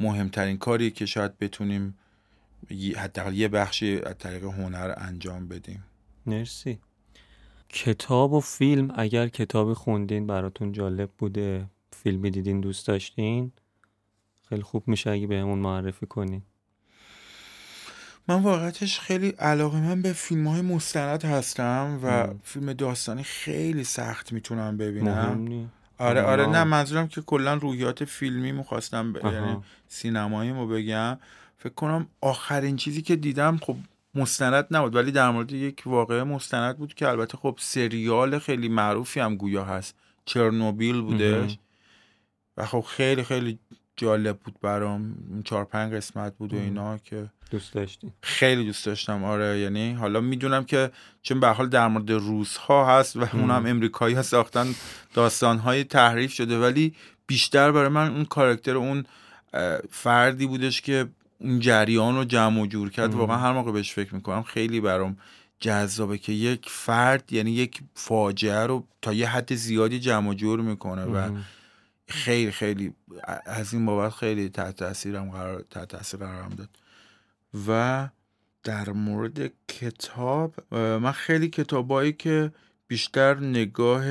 مهمترین 0.00 0.58
کاریه 0.58 0.90
که 0.90 1.06
شاید 1.06 1.38
بتونیم 1.38 1.98
حداقل 2.96 3.34
یه 3.34 3.48
بخشی 3.48 4.00
از 4.00 4.18
طریق 4.18 4.44
هنر 4.44 4.94
انجام 4.96 5.48
بدیم. 5.48 5.84
مرسی. 6.26 6.78
کتاب 7.72 8.32
و 8.32 8.40
فیلم 8.40 8.90
اگر 8.96 9.28
کتابی 9.28 9.74
خوندین 9.74 10.26
براتون 10.26 10.72
جالب 10.72 11.10
بوده 11.18 11.66
فیلمی 11.92 12.30
دیدین 12.30 12.60
دوست 12.60 12.86
داشتین 12.86 13.52
خیلی 14.48 14.62
خوب 14.62 14.88
میشه 14.88 15.10
اگه 15.10 15.26
بهمون 15.26 15.58
معرفی 15.58 16.06
کنین. 16.06 16.42
من 18.28 18.42
واقعتش 18.42 19.00
خیلی 19.00 19.28
علاقه 19.28 19.80
من 19.80 20.02
به 20.02 20.12
فیلم 20.12 20.46
های 20.46 20.60
مستند 20.60 21.24
هستم 21.24 22.00
و 22.02 22.26
مم. 22.26 22.40
فیلم 22.42 22.72
داستانی 22.72 23.22
خیلی 23.22 23.84
سخت 23.84 24.32
می‌تونم 24.32 24.76
ببینم. 24.76 25.70
آره 25.98 26.22
آره. 26.22 26.44
اونا- 26.46 26.52
نه 26.52 26.64
منظورم 26.64 27.08
که 27.08 27.20
کلا 27.20 27.54
روحیات 27.54 28.04
فیلمی 28.04 28.52
می‌خواستم 28.52 29.12
ب... 29.12 29.16
یعنی 29.24 29.56
سینمایی 29.88 30.50
رو 30.50 30.66
بگم. 30.66 31.18
فکر 31.58 31.74
کنم 31.74 32.06
آخرین 32.20 32.76
چیزی 32.76 33.02
که 33.02 33.16
دیدم 33.16 33.56
خب 33.62 33.76
مستند 34.14 34.66
نبود 34.70 34.94
ولی 34.94 35.12
در 35.12 35.30
مورد 35.30 35.52
یک 35.52 35.82
واقعه 35.86 36.24
مستند 36.24 36.78
بود 36.78 36.94
که 36.94 37.08
البته 37.08 37.38
خب 37.38 37.56
سریال 37.60 38.38
خیلی 38.38 38.68
معروفی 38.68 39.20
هم 39.20 39.36
گویا 39.36 39.64
هست. 39.64 39.94
چرنوبیل 40.24 41.00
بودش. 41.00 41.58
و 42.56 42.66
خب 42.66 42.80
خیلی 42.80 43.22
خیلی 43.22 43.58
جالب 43.96 44.38
بود 44.38 44.54
برام. 44.62 45.14
چهار 45.44 45.64
پنج 45.64 45.92
قسمت 45.94 46.36
بود 46.36 46.54
و. 46.54 46.56
اینا 46.56 46.98
که 46.98 47.30
دوست 47.50 47.72
داشتی. 47.72 48.12
خیلی 48.22 48.64
دوست 48.64 48.86
داشتم. 48.86 49.24
آره 49.24 49.58
یعنی 49.58 49.92
حالا 49.92 50.20
می‌دونم 50.20 50.64
که 50.64 50.90
چون 51.22 51.40
به 51.40 51.48
حال 51.48 51.68
در 51.68 51.88
مورد 51.88 52.10
روس 52.10 52.56
ها 52.56 52.98
هست 52.98 53.16
و 53.16 53.26
اونم 53.32 53.66
امریکایی 53.66 54.14
ها 54.14 54.22
ساختن 54.22 54.74
داستان 55.14 55.58
های 55.58 55.84
تحریف 55.84 56.32
شده 56.32 56.58
ولی 56.58 56.94
بیشتر 57.26 57.72
برای 57.72 57.88
من 57.88 58.14
اون 58.14 58.24
کاراکتر 58.24 58.76
اون 58.76 59.04
فردی 59.90 60.46
بودش 60.46 60.80
که 60.80 61.08
اون 61.42 61.60
جریان 61.60 62.16
رو 62.16 62.24
جمع 62.24 62.62
و 62.62 62.66
جور 62.66 62.90
کرد. 62.90 63.14
واقعا 63.14 63.36
هر 63.36 63.52
موقع 63.52 63.72
بهش 63.72 63.92
فکر 63.92 64.14
می‌کنم 64.14 64.42
خیلی 64.42 64.80
برام 64.80 65.16
جذابه 65.60 66.18
که 66.18 66.32
یک 66.32 66.68
فرد 66.68 67.32
یعنی 67.32 67.50
یک 67.50 67.80
فاجعه 67.94 68.66
رو 68.66 68.86
تا 69.02 69.12
یه 69.12 69.28
حد 69.28 69.54
زیادی 69.54 70.00
جمع 70.00 70.30
و 70.30 70.34
جور 70.34 70.60
می‌کنه 70.60 71.04
و. 71.04 71.30
خیلی 72.08 72.50
خیلی 72.50 72.92
از 73.46 73.74
این 73.74 73.86
بابت 73.86 74.12
خیلی 74.12 74.48
تحت 74.48 74.76
تاثیرم 74.76 75.30
قرار 75.30 75.64
تحت 75.70 75.88
تاثیر 75.88 76.20
قرارم 76.20 76.48
داد 76.48 76.68
و 77.68 78.08
در 78.62 78.90
مورد 78.90 79.52
کتاب 79.68 80.74
من 80.74 81.12
خیلی 81.12 81.48
کتابایی 81.48 82.12
که 82.12 82.52
بیشتر 82.88 83.40
نگاه 83.40 84.04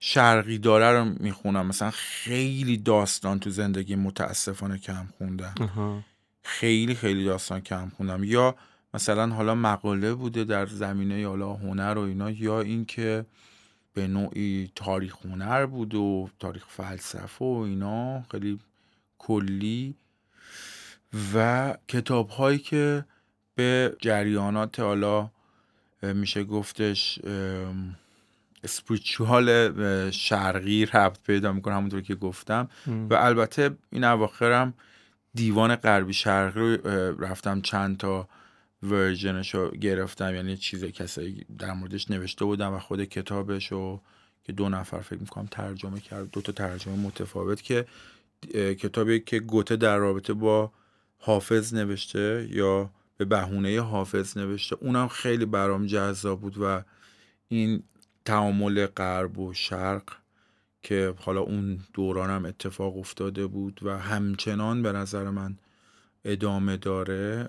شرقی 0.00 0.58
داره 0.58 0.98
رو 0.98 1.04
می‌خونم 1.04 1.66
مثلا 1.66 1.90
خیلی 1.90 2.76
داستان 2.76 3.38
تو 3.38 3.50
زندگی 3.50 3.96
متاسفانه 3.96 4.78
کم 4.78 5.06
خوندم. 5.18 5.54
خیلی 6.42 6.94
خیلی 6.94 7.24
داستان 7.24 7.60
کم 7.60 7.92
خوندم. 7.96 8.24
یا 8.24 8.54
مثلا 8.94 9.26
حالا 9.26 9.54
مقاله 9.54 10.14
بوده 10.14 10.44
در 10.44 10.66
زمینه 10.66 11.26
حالا 11.26 11.52
هنر 11.52 11.98
و 11.98 12.00
اینا 12.00 12.30
یا 12.30 12.60
اینکه 12.60 13.26
به 13.94 14.06
نوعی 14.06 14.72
تاریخ 14.74 15.16
هنر 15.24 15.66
بود 15.66 15.94
و 15.94 16.28
تاریخ 16.38 16.64
فلسفه 16.68 17.44
و 17.44 17.58
اینا 17.58 18.22
خیلی 18.30 18.58
کلی. 19.18 19.94
و 21.34 21.74
کتاب 21.88 22.28
هایی 22.28 22.58
که 22.58 23.04
به 23.54 23.96
جریانات 24.00 24.80
حالا 24.80 25.30
میشه 26.02 26.44
گفتش 26.44 27.18
اسپریچوال 28.64 29.70
شرقی 30.10 30.86
ربط 30.86 31.18
پیدا 31.26 31.52
می‌کنه 31.52 31.74
همونطور 31.74 32.00
که 32.00 32.14
گفتم. 32.14 32.68
مم. 32.86 33.08
و 33.08 33.14
البته 33.14 33.70
این 33.90 34.04
اواخرم 34.04 34.74
دیوان 35.34 35.76
غربی 35.76 36.12
شرقی 36.12 36.60
رو 36.60 37.24
رفتم 37.24 37.60
چند 37.60 37.96
تا 37.96 38.28
ورژنش 38.82 39.54
رو 39.54 39.70
گرفتم. 39.70 40.34
یعنی 40.34 40.56
چیز 40.56 40.84
کسایی 40.84 41.46
در 41.58 41.72
موردش 41.72 42.10
نوشته 42.10 42.44
بودم 42.44 42.72
و 42.72 42.78
خود 42.78 43.04
کتابش 43.04 43.72
رو 43.72 44.00
که 44.44 44.52
دو 44.52 44.68
نفر 44.68 45.00
فکر 45.00 45.18
می‌کنم 45.18 45.48
ترجمه 45.50 46.00
کرد 46.00 46.30
دو 46.30 46.40
تا 46.40 46.52
ترجمه 46.52 46.96
متفاوت 46.96 47.62
که 47.62 47.86
کتابی 48.54 49.20
که 49.20 49.40
گوته 49.40 49.76
در 49.76 49.96
رابطه 49.96 50.32
با 50.32 50.72
حافظ 51.18 51.74
نوشته 51.74 52.48
یا 52.50 52.90
به 53.16 53.24
بهونه 53.24 53.80
حافظ 53.80 54.36
نوشته. 54.38 54.76
اونم 54.80 55.08
خیلی 55.08 55.46
برام 55.46 55.86
جذاب 55.86 56.40
بود 56.40 56.58
و 56.60 56.82
این 57.48 57.82
تعامل 58.24 58.86
غرب 58.86 59.38
و 59.38 59.54
شرق 59.54 60.02
که 60.82 61.14
حالا 61.18 61.40
اون 61.40 61.78
دوران 61.94 62.30
هم 62.30 62.44
اتفاق 62.44 62.96
افتاده 62.98 63.46
بود 63.46 63.80
و 63.82 63.98
همچنان 63.98 64.82
به 64.82 64.92
نظر 64.92 65.30
من 65.30 65.56
ادامه 66.24 66.76
داره 66.76 67.48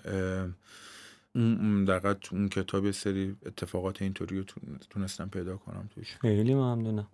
اون 1.36 1.86
در 1.86 2.14
تو 2.14 2.36
اون 2.36 2.50
کتاب 2.50 2.92
سری 2.92 3.36
اتفاقات 3.46 4.02
اینطوری 4.02 4.38
رو 4.38 4.44
تون- 4.44 4.80
تونستم 4.90 5.30
پیدا 5.30 5.58
کنم 5.58 5.90
توش 5.96 6.16
خیلی 6.22 6.54
ممنونم 6.54 7.08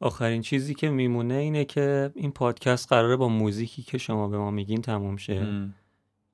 آخرین 0.00 0.42
چیزی 0.42 0.74
که 0.74 0.90
میمونه 0.90 1.34
اینه 1.34 1.64
که 1.64 2.10
این 2.14 2.30
پادکست 2.32 2.88
قراره 2.88 3.16
با 3.16 3.28
موزیکی 3.28 3.82
که 3.82 3.98
شما 3.98 4.28
به 4.28 4.38
ما 4.38 4.50
میگین 4.50 4.82
تموم 4.82 5.16
شه 5.16 5.34
ام. 5.34 5.74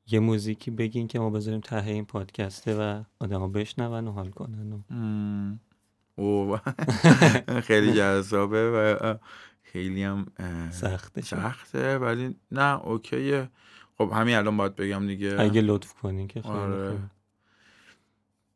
یه 0.07 0.21
موزیکی 0.21 0.71
بگین 0.71 1.09
که 1.09 1.19
ما 1.19 1.31
بذاریم 1.31 1.61
ته 1.61 1.87
این 1.87 2.05
پادکسته 2.05 2.75
و 2.75 3.03
آدما 3.19 3.49
بشنون 3.49 4.09
و 4.09 4.13
حال 4.13 4.31
کنن 4.31 4.73
و. 4.73 4.81
او 6.15 6.59
خیلی 7.69 7.93
جذابه 7.99 8.71
و 8.71 9.15
خیلی 9.63 10.03
هم 10.03 10.27
سخته 10.71 11.21
سخته 11.21 11.99
ولی 11.99 12.37
نه 12.51 12.81
اوکیه. 12.87 13.49
خب 13.99 14.11
همین 14.15 14.37
الان 14.37 14.57
باید 14.57 14.77
بگم 14.77 15.07
دیگه. 15.07 15.37
اگه 15.41 15.61
لطف 15.61 15.93
کنین 15.93 16.29
که 16.29 16.43
خیلی 16.43 16.55
آره. 16.55 16.99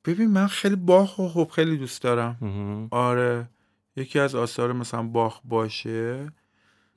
ببین 0.05 0.31
من 0.31 0.47
خیلی 0.47 0.77
باخ 0.77 1.19
و 1.19 1.29
خب 1.29 1.51
خیلی 1.53 1.77
دوست 1.77 2.03
دارم. 2.03 2.89
آره. 2.91 3.49
یکی 3.97 4.19
از 4.19 4.35
آثار 4.35 4.73
مثلا 4.73 5.03
باخ 5.03 5.41
باشه. 5.45 6.33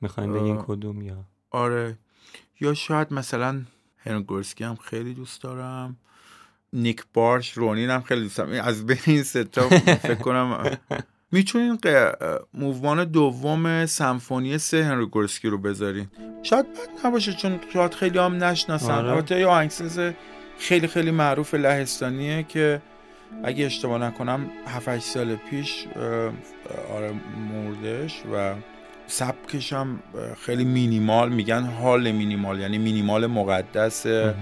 می‌خواین 0.01 0.33
بگین 0.33 0.57
آه. 0.57 0.65
کدوم 0.67 1.01
یا؟ 1.01 1.25
آره. 1.51 1.97
یا 2.59 2.73
شاید 2.73 3.13
مثلا 3.13 3.61
هرنگورسکی 3.97 4.63
هم 4.63 4.75
خیلی 4.75 5.13
دوست 5.13 5.41
دارم. 5.41 5.97
نیک 6.73 7.03
بارش 7.13 7.51
رونین 7.51 7.89
هم 7.89 8.01
خیلی 8.01 8.21
دوست 8.21 8.37
دارم 8.37 8.51
این 8.51 8.61
از 8.61 8.85
بین 8.85 8.97
این 9.05 9.23
ستا 9.23 9.69
فکر 9.69 10.15
کنم 10.25 10.77
می‌تونین 11.31 11.77
موومان 12.53 13.03
دوم 13.05 13.85
سمفونی 13.85 14.57
سه 14.57 14.83
هنری 14.85 15.05
گورسکی 15.05 15.47
رو 15.47 15.57
بذارین. 15.57 16.07
شاید 16.43 16.65
بد 16.65 17.07
نباشه 17.07 17.33
چون 17.33 17.59
شاید 17.73 17.93
خیلی 17.93 18.19
هم 18.19 18.43
نشناسن. 18.43 18.91
آره. 18.91 19.09
البته 19.11 19.39
یه 19.39 19.47
آهنگساز 19.47 19.99
خیلی 20.59 20.87
خیلی 20.87 21.11
معروف 21.11 21.53
لهستانیه 21.53 22.43
که 22.43 22.81
اگه 23.43 23.65
اشتباه 23.65 24.01
نکنم 24.01 24.49
7 24.67 24.99
سال 24.99 25.35
پیش 25.35 25.85
آره 26.93 27.13
مردش 27.53 28.21
و 28.35 28.53
سبکش 29.07 29.73
هم 29.73 29.99
خیلی 30.45 30.65
مینیمال. 30.65 31.29
میگن 31.31 31.63
حال 31.63 32.11
مینیمال 32.11 32.59
یعنی 32.59 32.77
مینیمال 32.77 33.27
مقدسه. 33.27 34.23
مهم. 34.25 34.35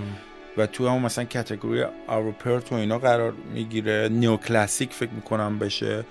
و 0.57 0.65
تو 0.65 0.87
هم 0.87 1.01
مثلا 1.01 1.23
کتگوری 1.23 1.83
آروپرت 2.07 2.71
و 2.71 2.75
اینا 2.75 2.99
قرار 2.99 3.33
می‌گیره. 3.53 4.09
نیوکلاسیک 4.11 4.93
فکر 4.93 5.11
می‌کنم 5.11 5.59
بشه. 5.59 6.05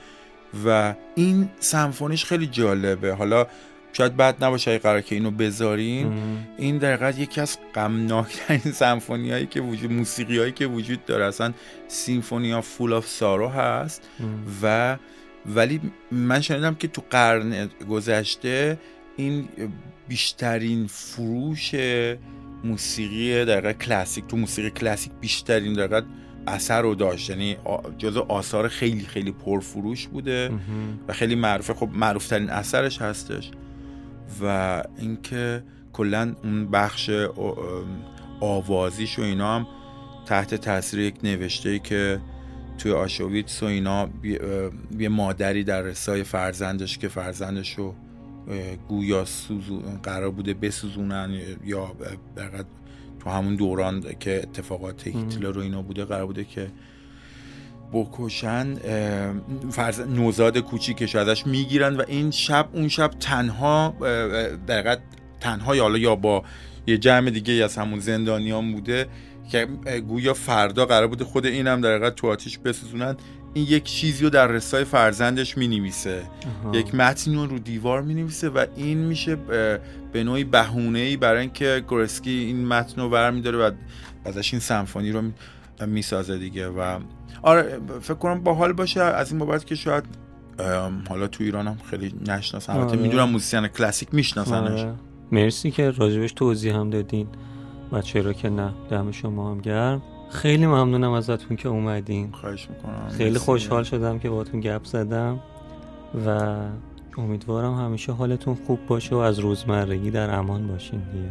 و 0.66 0.94
این 1.14 1.50
سمفونیش 1.60 2.24
خیلی 2.24 2.46
جالبه. 2.46 3.14
حالا 3.14 3.46
شاید 3.92 4.16
بد 4.16 4.44
نباشه 4.44 4.70
اگه 4.70 4.78
قرار 4.78 5.00
که 5.00 5.14
اینو 5.14 5.30
بذارین. 5.30 6.12
این 6.58 6.78
در 6.78 6.92
حقیقت 6.92 7.18
یکی 7.18 7.40
از 7.40 7.58
غمناکترین 7.74 8.72
سمفونی 8.82 9.30
هایی 9.30 9.46
که 9.46 9.60
وجود 9.60 9.92
موسیقی 9.92 10.38
هایی 10.38 10.52
که 10.52 10.66
وجود 10.66 11.04
داره. 11.04 11.24
اصلا 11.24 11.52
سیمفونیا 11.88 12.60
فول 12.60 12.92
آف 12.92 13.06
سارو 13.06 13.48
هست. 13.48 14.02
مهم. 14.20 14.44
و 14.62 14.96
ولی 15.54 15.80
من 16.12 16.40
شنیدم 16.40 16.74
که 16.74 16.88
تو 16.88 17.02
قرن 17.10 17.70
گذشته 17.90 18.78
این 19.16 19.48
بیشترین 20.08 20.86
فروش 20.86 21.70
موسیقی 22.66 23.44
در 23.44 23.72
کلاسیک. 23.72 24.26
تو 24.26 24.36
موسیقی 24.36 24.70
کلاسیک 24.70 25.12
بیشترین 25.20 25.72
در 25.72 26.02
اثر 26.46 26.82
رو 26.82 26.94
داشت. 26.94 27.30
یعنی 27.30 27.56
جزو 27.98 28.26
آثار 28.28 28.68
خیلی 28.68 29.04
خیلی 29.04 29.32
پرفروش 29.32 30.06
بوده. 30.06 30.50
و 31.08 31.12
خیلی 31.12 31.34
معروفه 31.34 31.74
خب 31.74 31.88
معروفترین 31.92 32.50
اثرش 32.50 33.02
هستش. 33.02 33.50
و 34.42 34.82
اینکه 34.98 35.62
کلا 35.92 36.34
اون 36.44 36.70
بخش 36.70 37.10
آوازیش 38.40 39.18
و 39.18 39.22
اینا 39.22 39.56
هم 39.56 39.66
تحت 40.26 40.54
تاثیر 40.54 41.00
یک 41.00 41.14
نوشته 41.22 41.78
که 41.78 42.20
توی 42.78 42.92
آشویتس 42.92 43.62
و 43.62 43.66
اینا 43.66 44.08
یه 44.98 45.08
مادری 45.08 45.64
در 45.64 45.82
رسای 45.82 46.24
فرزندش 46.24 46.98
که 46.98 47.08
فرزندش 47.08 47.74
رو 47.74 47.94
گویا 48.88 49.24
سوزو 49.24 49.80
قرار 50.02 50.30
بوده 50.30 50.54
بسوزونن 50.54 51.40
یا 51.64 51.96
در 52.36 52.50
تو 53.20 53.30
همون 53.30 53.56
دوران 53.56 54.04
که 54.20 54.38
اتفاقات 54.42 55.06
هیتلر 55.06 55.50
رو 55.52 55.60
اینا 55.60 55.82
بوده 55.82 56.04
قرار 56.04 56.26
بوده 56.26 56.44
که 56.44 56.70
بکشن 57.92 58.74
فرز 59.70 60.00
نوزاد 60.00 60.58
کوچیکش 60.58 61.16
ازش 61.16 61.46
می‌گیرن 61.46 61.96
و 61.96 62.02
این 62.08 62.30
شب 62.30 62.68
اون 62.72 62.88
شب 62.88 63.10
تنها 63.10 63.94
در 64.66 64.98
تنها 65.40 65.76
یا 65.76 65.96
یا 65.98 66.14
با 66.14 66.44
یه 66.86 66.98
جمع 66.98 67.30
دیگه 67.30 67.52
از 67.52 67.76
همون 67.76 68.00
زندانیان 68.00 68.72
بوده 68.72 69.06
که 69.50 69.66
گویا 70.08 70.34
فردا 70.34 70.86
قرار 70.86 71.06
بوده 71.06 71.24
خود 71.24 71.46
اینم 71.46 71.80
در 71.80 71.94
حقیقت 71.94 72.14
تو 72.14 72.26
آتیش 72.26 72.58
بسوزونن. 72.58 73.16
این 73.56 73.66
یک 73.68 73.84
چیزی 73.84 74.24
رو 74.24 74.30
در 74.30 74.46
رسای 74.46 74.84
فرزندش 74.84 75.58
می 75.58 75.68
نویسه. 75.68 76.22
یک 76.72 76.94
متنی 76.94 77.34
رو 77.34 77.46
رو 77.46 77.58
دیوار 77.58 78.02
می 78.02 78.14
نویسه 78.14 78.48
و 78.48 78.66
این 78.76 78.98
میشه 78.98 79.36
به 80.12 80.24
نوعی 80.24 80.44
بهونه 80.44 80.98
ای 80.98 81.16
برای 81.16 81.40
اینکه 81.40 81.84
گورسکی 81.88 82.30
این 82.30 82.66
متن 82.66 83.00
رو 83.00 83.08
برمیداره 83.10 83.58
و 83.58 83.70
ازش 84.24 84.54
این 84.54 84.60
سمفونی 84.60 85.12
رو 85.12 85.22
می‌سازه 85.86 86.38
دیگه 86.38 86.68
و 86.68 86.98
آره 87.42 87.78
فکر 88.00 88.14
کنم 88.14 88.40
باحال 88.42 88.72
باشه. 88.72 89.02
از 89.02 89.30
این 89.30 89.38
بابت 89.38 89.66
که 89.66 89.74
شاید 89.74 90.04
حالا 91.08 91.26
تو 91.26 91.44
ایران 91.44 91.68
هم 91.68 91.78
خیلی 91.90 92.14
نشناسن. 92.26 92.72
البته 92.72 92.90
آره. 92.90 93.00
می‌دونم 93.00 93.30
موزیسین 93.30 93.68
کلاسیک 93.68 94.08
میشناسنش. 94.14 94.80
آره. 94.80 94.94
مرسی 95.32 95.70
که 95.70 95.90
راجبش 95.90 96.32
توضیح 96.32 96.74
هم 96.74 96.90
دادین. 96.90 97.28
و 97.92 98.02
چرا 98.02 98.32
که 98.32 98.50
نه. 98.50 98.74
دم 98.90 99.10
شما 99.10 99.50
هم 99.50 99.60
گرم. 99.60 100.02
خیلی 100.30 100.66
ممنونم 100.66 101.10
ازتون 101.10 101.56
که 101.56 101.68
اومدین. 101.68 102.32
خواهش 102.32 102.68
می‌کنم. 102.70 103.08
خیلی 103.08 103.38
خوشحال 103.38 103.82
شدم 103.82 104.18
که 104.18 104.30
باتون 104.30 104.60
گپ 104.60 104.84
زدم 104.84 105.40
و 106.26 106.56
امیدوارم 107.18 107.74
همیشه 107.74 108.12
حالتون 108.12 108.54
خوب 108.66 108.86
باشه 108.86 109.14
و 109.14 109.18
از 109.18 109.38
روزمرگی 109.38 110.10
در 110.10 110.34
امان 110.34 110.68
باشین 110.68 111.00
دیگه. 111.00 111.30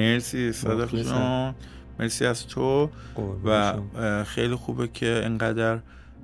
مرسی 0.00 0.52
صادق 0.52 1.02
جان. 1.02 1.54
مرسی 2.00 2.26
از 2.26 2.46
تو 2.46 2.90
و 3.44 3.74
خیلی 4.24 4.54
خوبه 4.54 4.88
که 4.88 5.20
انقدر 5.24 5.78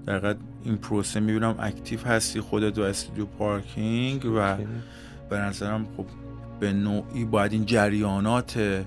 در 0.07 0.37
این 0.65 0.77
پروسه 0.77 1.21
می‌بینم 1.21 1.55
active 1.59 2.01
هستی 2.01 2.41
خودت 2.41 2.79
و 2.79 2.83
استودیو 2.83 3.25
پارکینگ 3.25 4.25
و 4.37 4.57
به 5.31 5.39
نظرم 5.39 5.87
خب 5.97 6.07
به 6.61 6.73
نوعی 6.73 7.25
باید 7.25 7.53
این 7.53 7.65
جریانات 7.65 8.85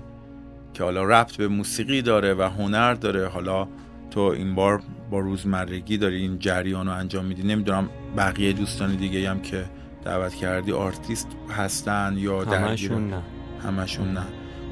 که 0.74 0.84
حالا 0.84 1.04
ربط 1.04 1.36
به 1.36 1.48
موسیقی 1.48 2.02
داره 2.02 2.34
و 2.34 2.42
هنر 2.42 2.94
داره. 2.94 3.28
حالا 3.28 3.68
تو 4.10 4.20
این 4.20 4.54
بار 4.54 4.82
با 5.10 5.18
روزمرگی 5.18 5.98
داری 5.98 6.16
این 6.16 6.38
جریان 6.38 6.86
رو 6.86 6.92
انجام 6.92 7.24
میدی. 7.24 7.42
نمی‌دونم 7.42 7.88
بقیه 8.16 8.52
دوستان 8.52 8.96
دیگه 8.96 9.30
هم 9.30 9.40
که 9.40 9.64
دعوت 10.04 10.34
کردی 10.34 10.72
آرتیست 10.72 11.28
هستن 11.50 12.14
یا 12.16 12.40
همشون 12.44 13.10
نه. 13.10 13.22
همشون 13.64 14.12
نه. 14.12 14.22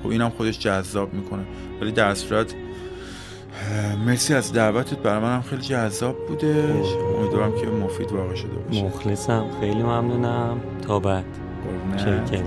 خب 0.02 0.08
اینم 0.08 0.30
خودش 0.30 0.58
جذاب 0.58 1.14
می‌کنه. 1.14 1.42
ولی 1.80 1.92
در 1.92 2.14
صورت 2.14 2.54
مرسی 4.06 4.34
از 4.34 4.52
دعوتت. 4.52 4.98
برای 4.98 5.22
منم 5.22 5.42
خیلی 5.42 5.62
جذاب 5.62 6.26
بوده. 6.26 6.82
امیدوارم 7.18 7.52
که 7.60 7.66
مفید 7.66 8.12
واقع 8.12 8.34
شده 8.34 8.56
باشه. 8.56 8.84
مخلصم. 8.84 9.46
خیلی 9.60 9.82
ممنونم. 9.82 10.60
تا 10.86 10.98
بعد. 11.00 11.24
چه 11.96 12.42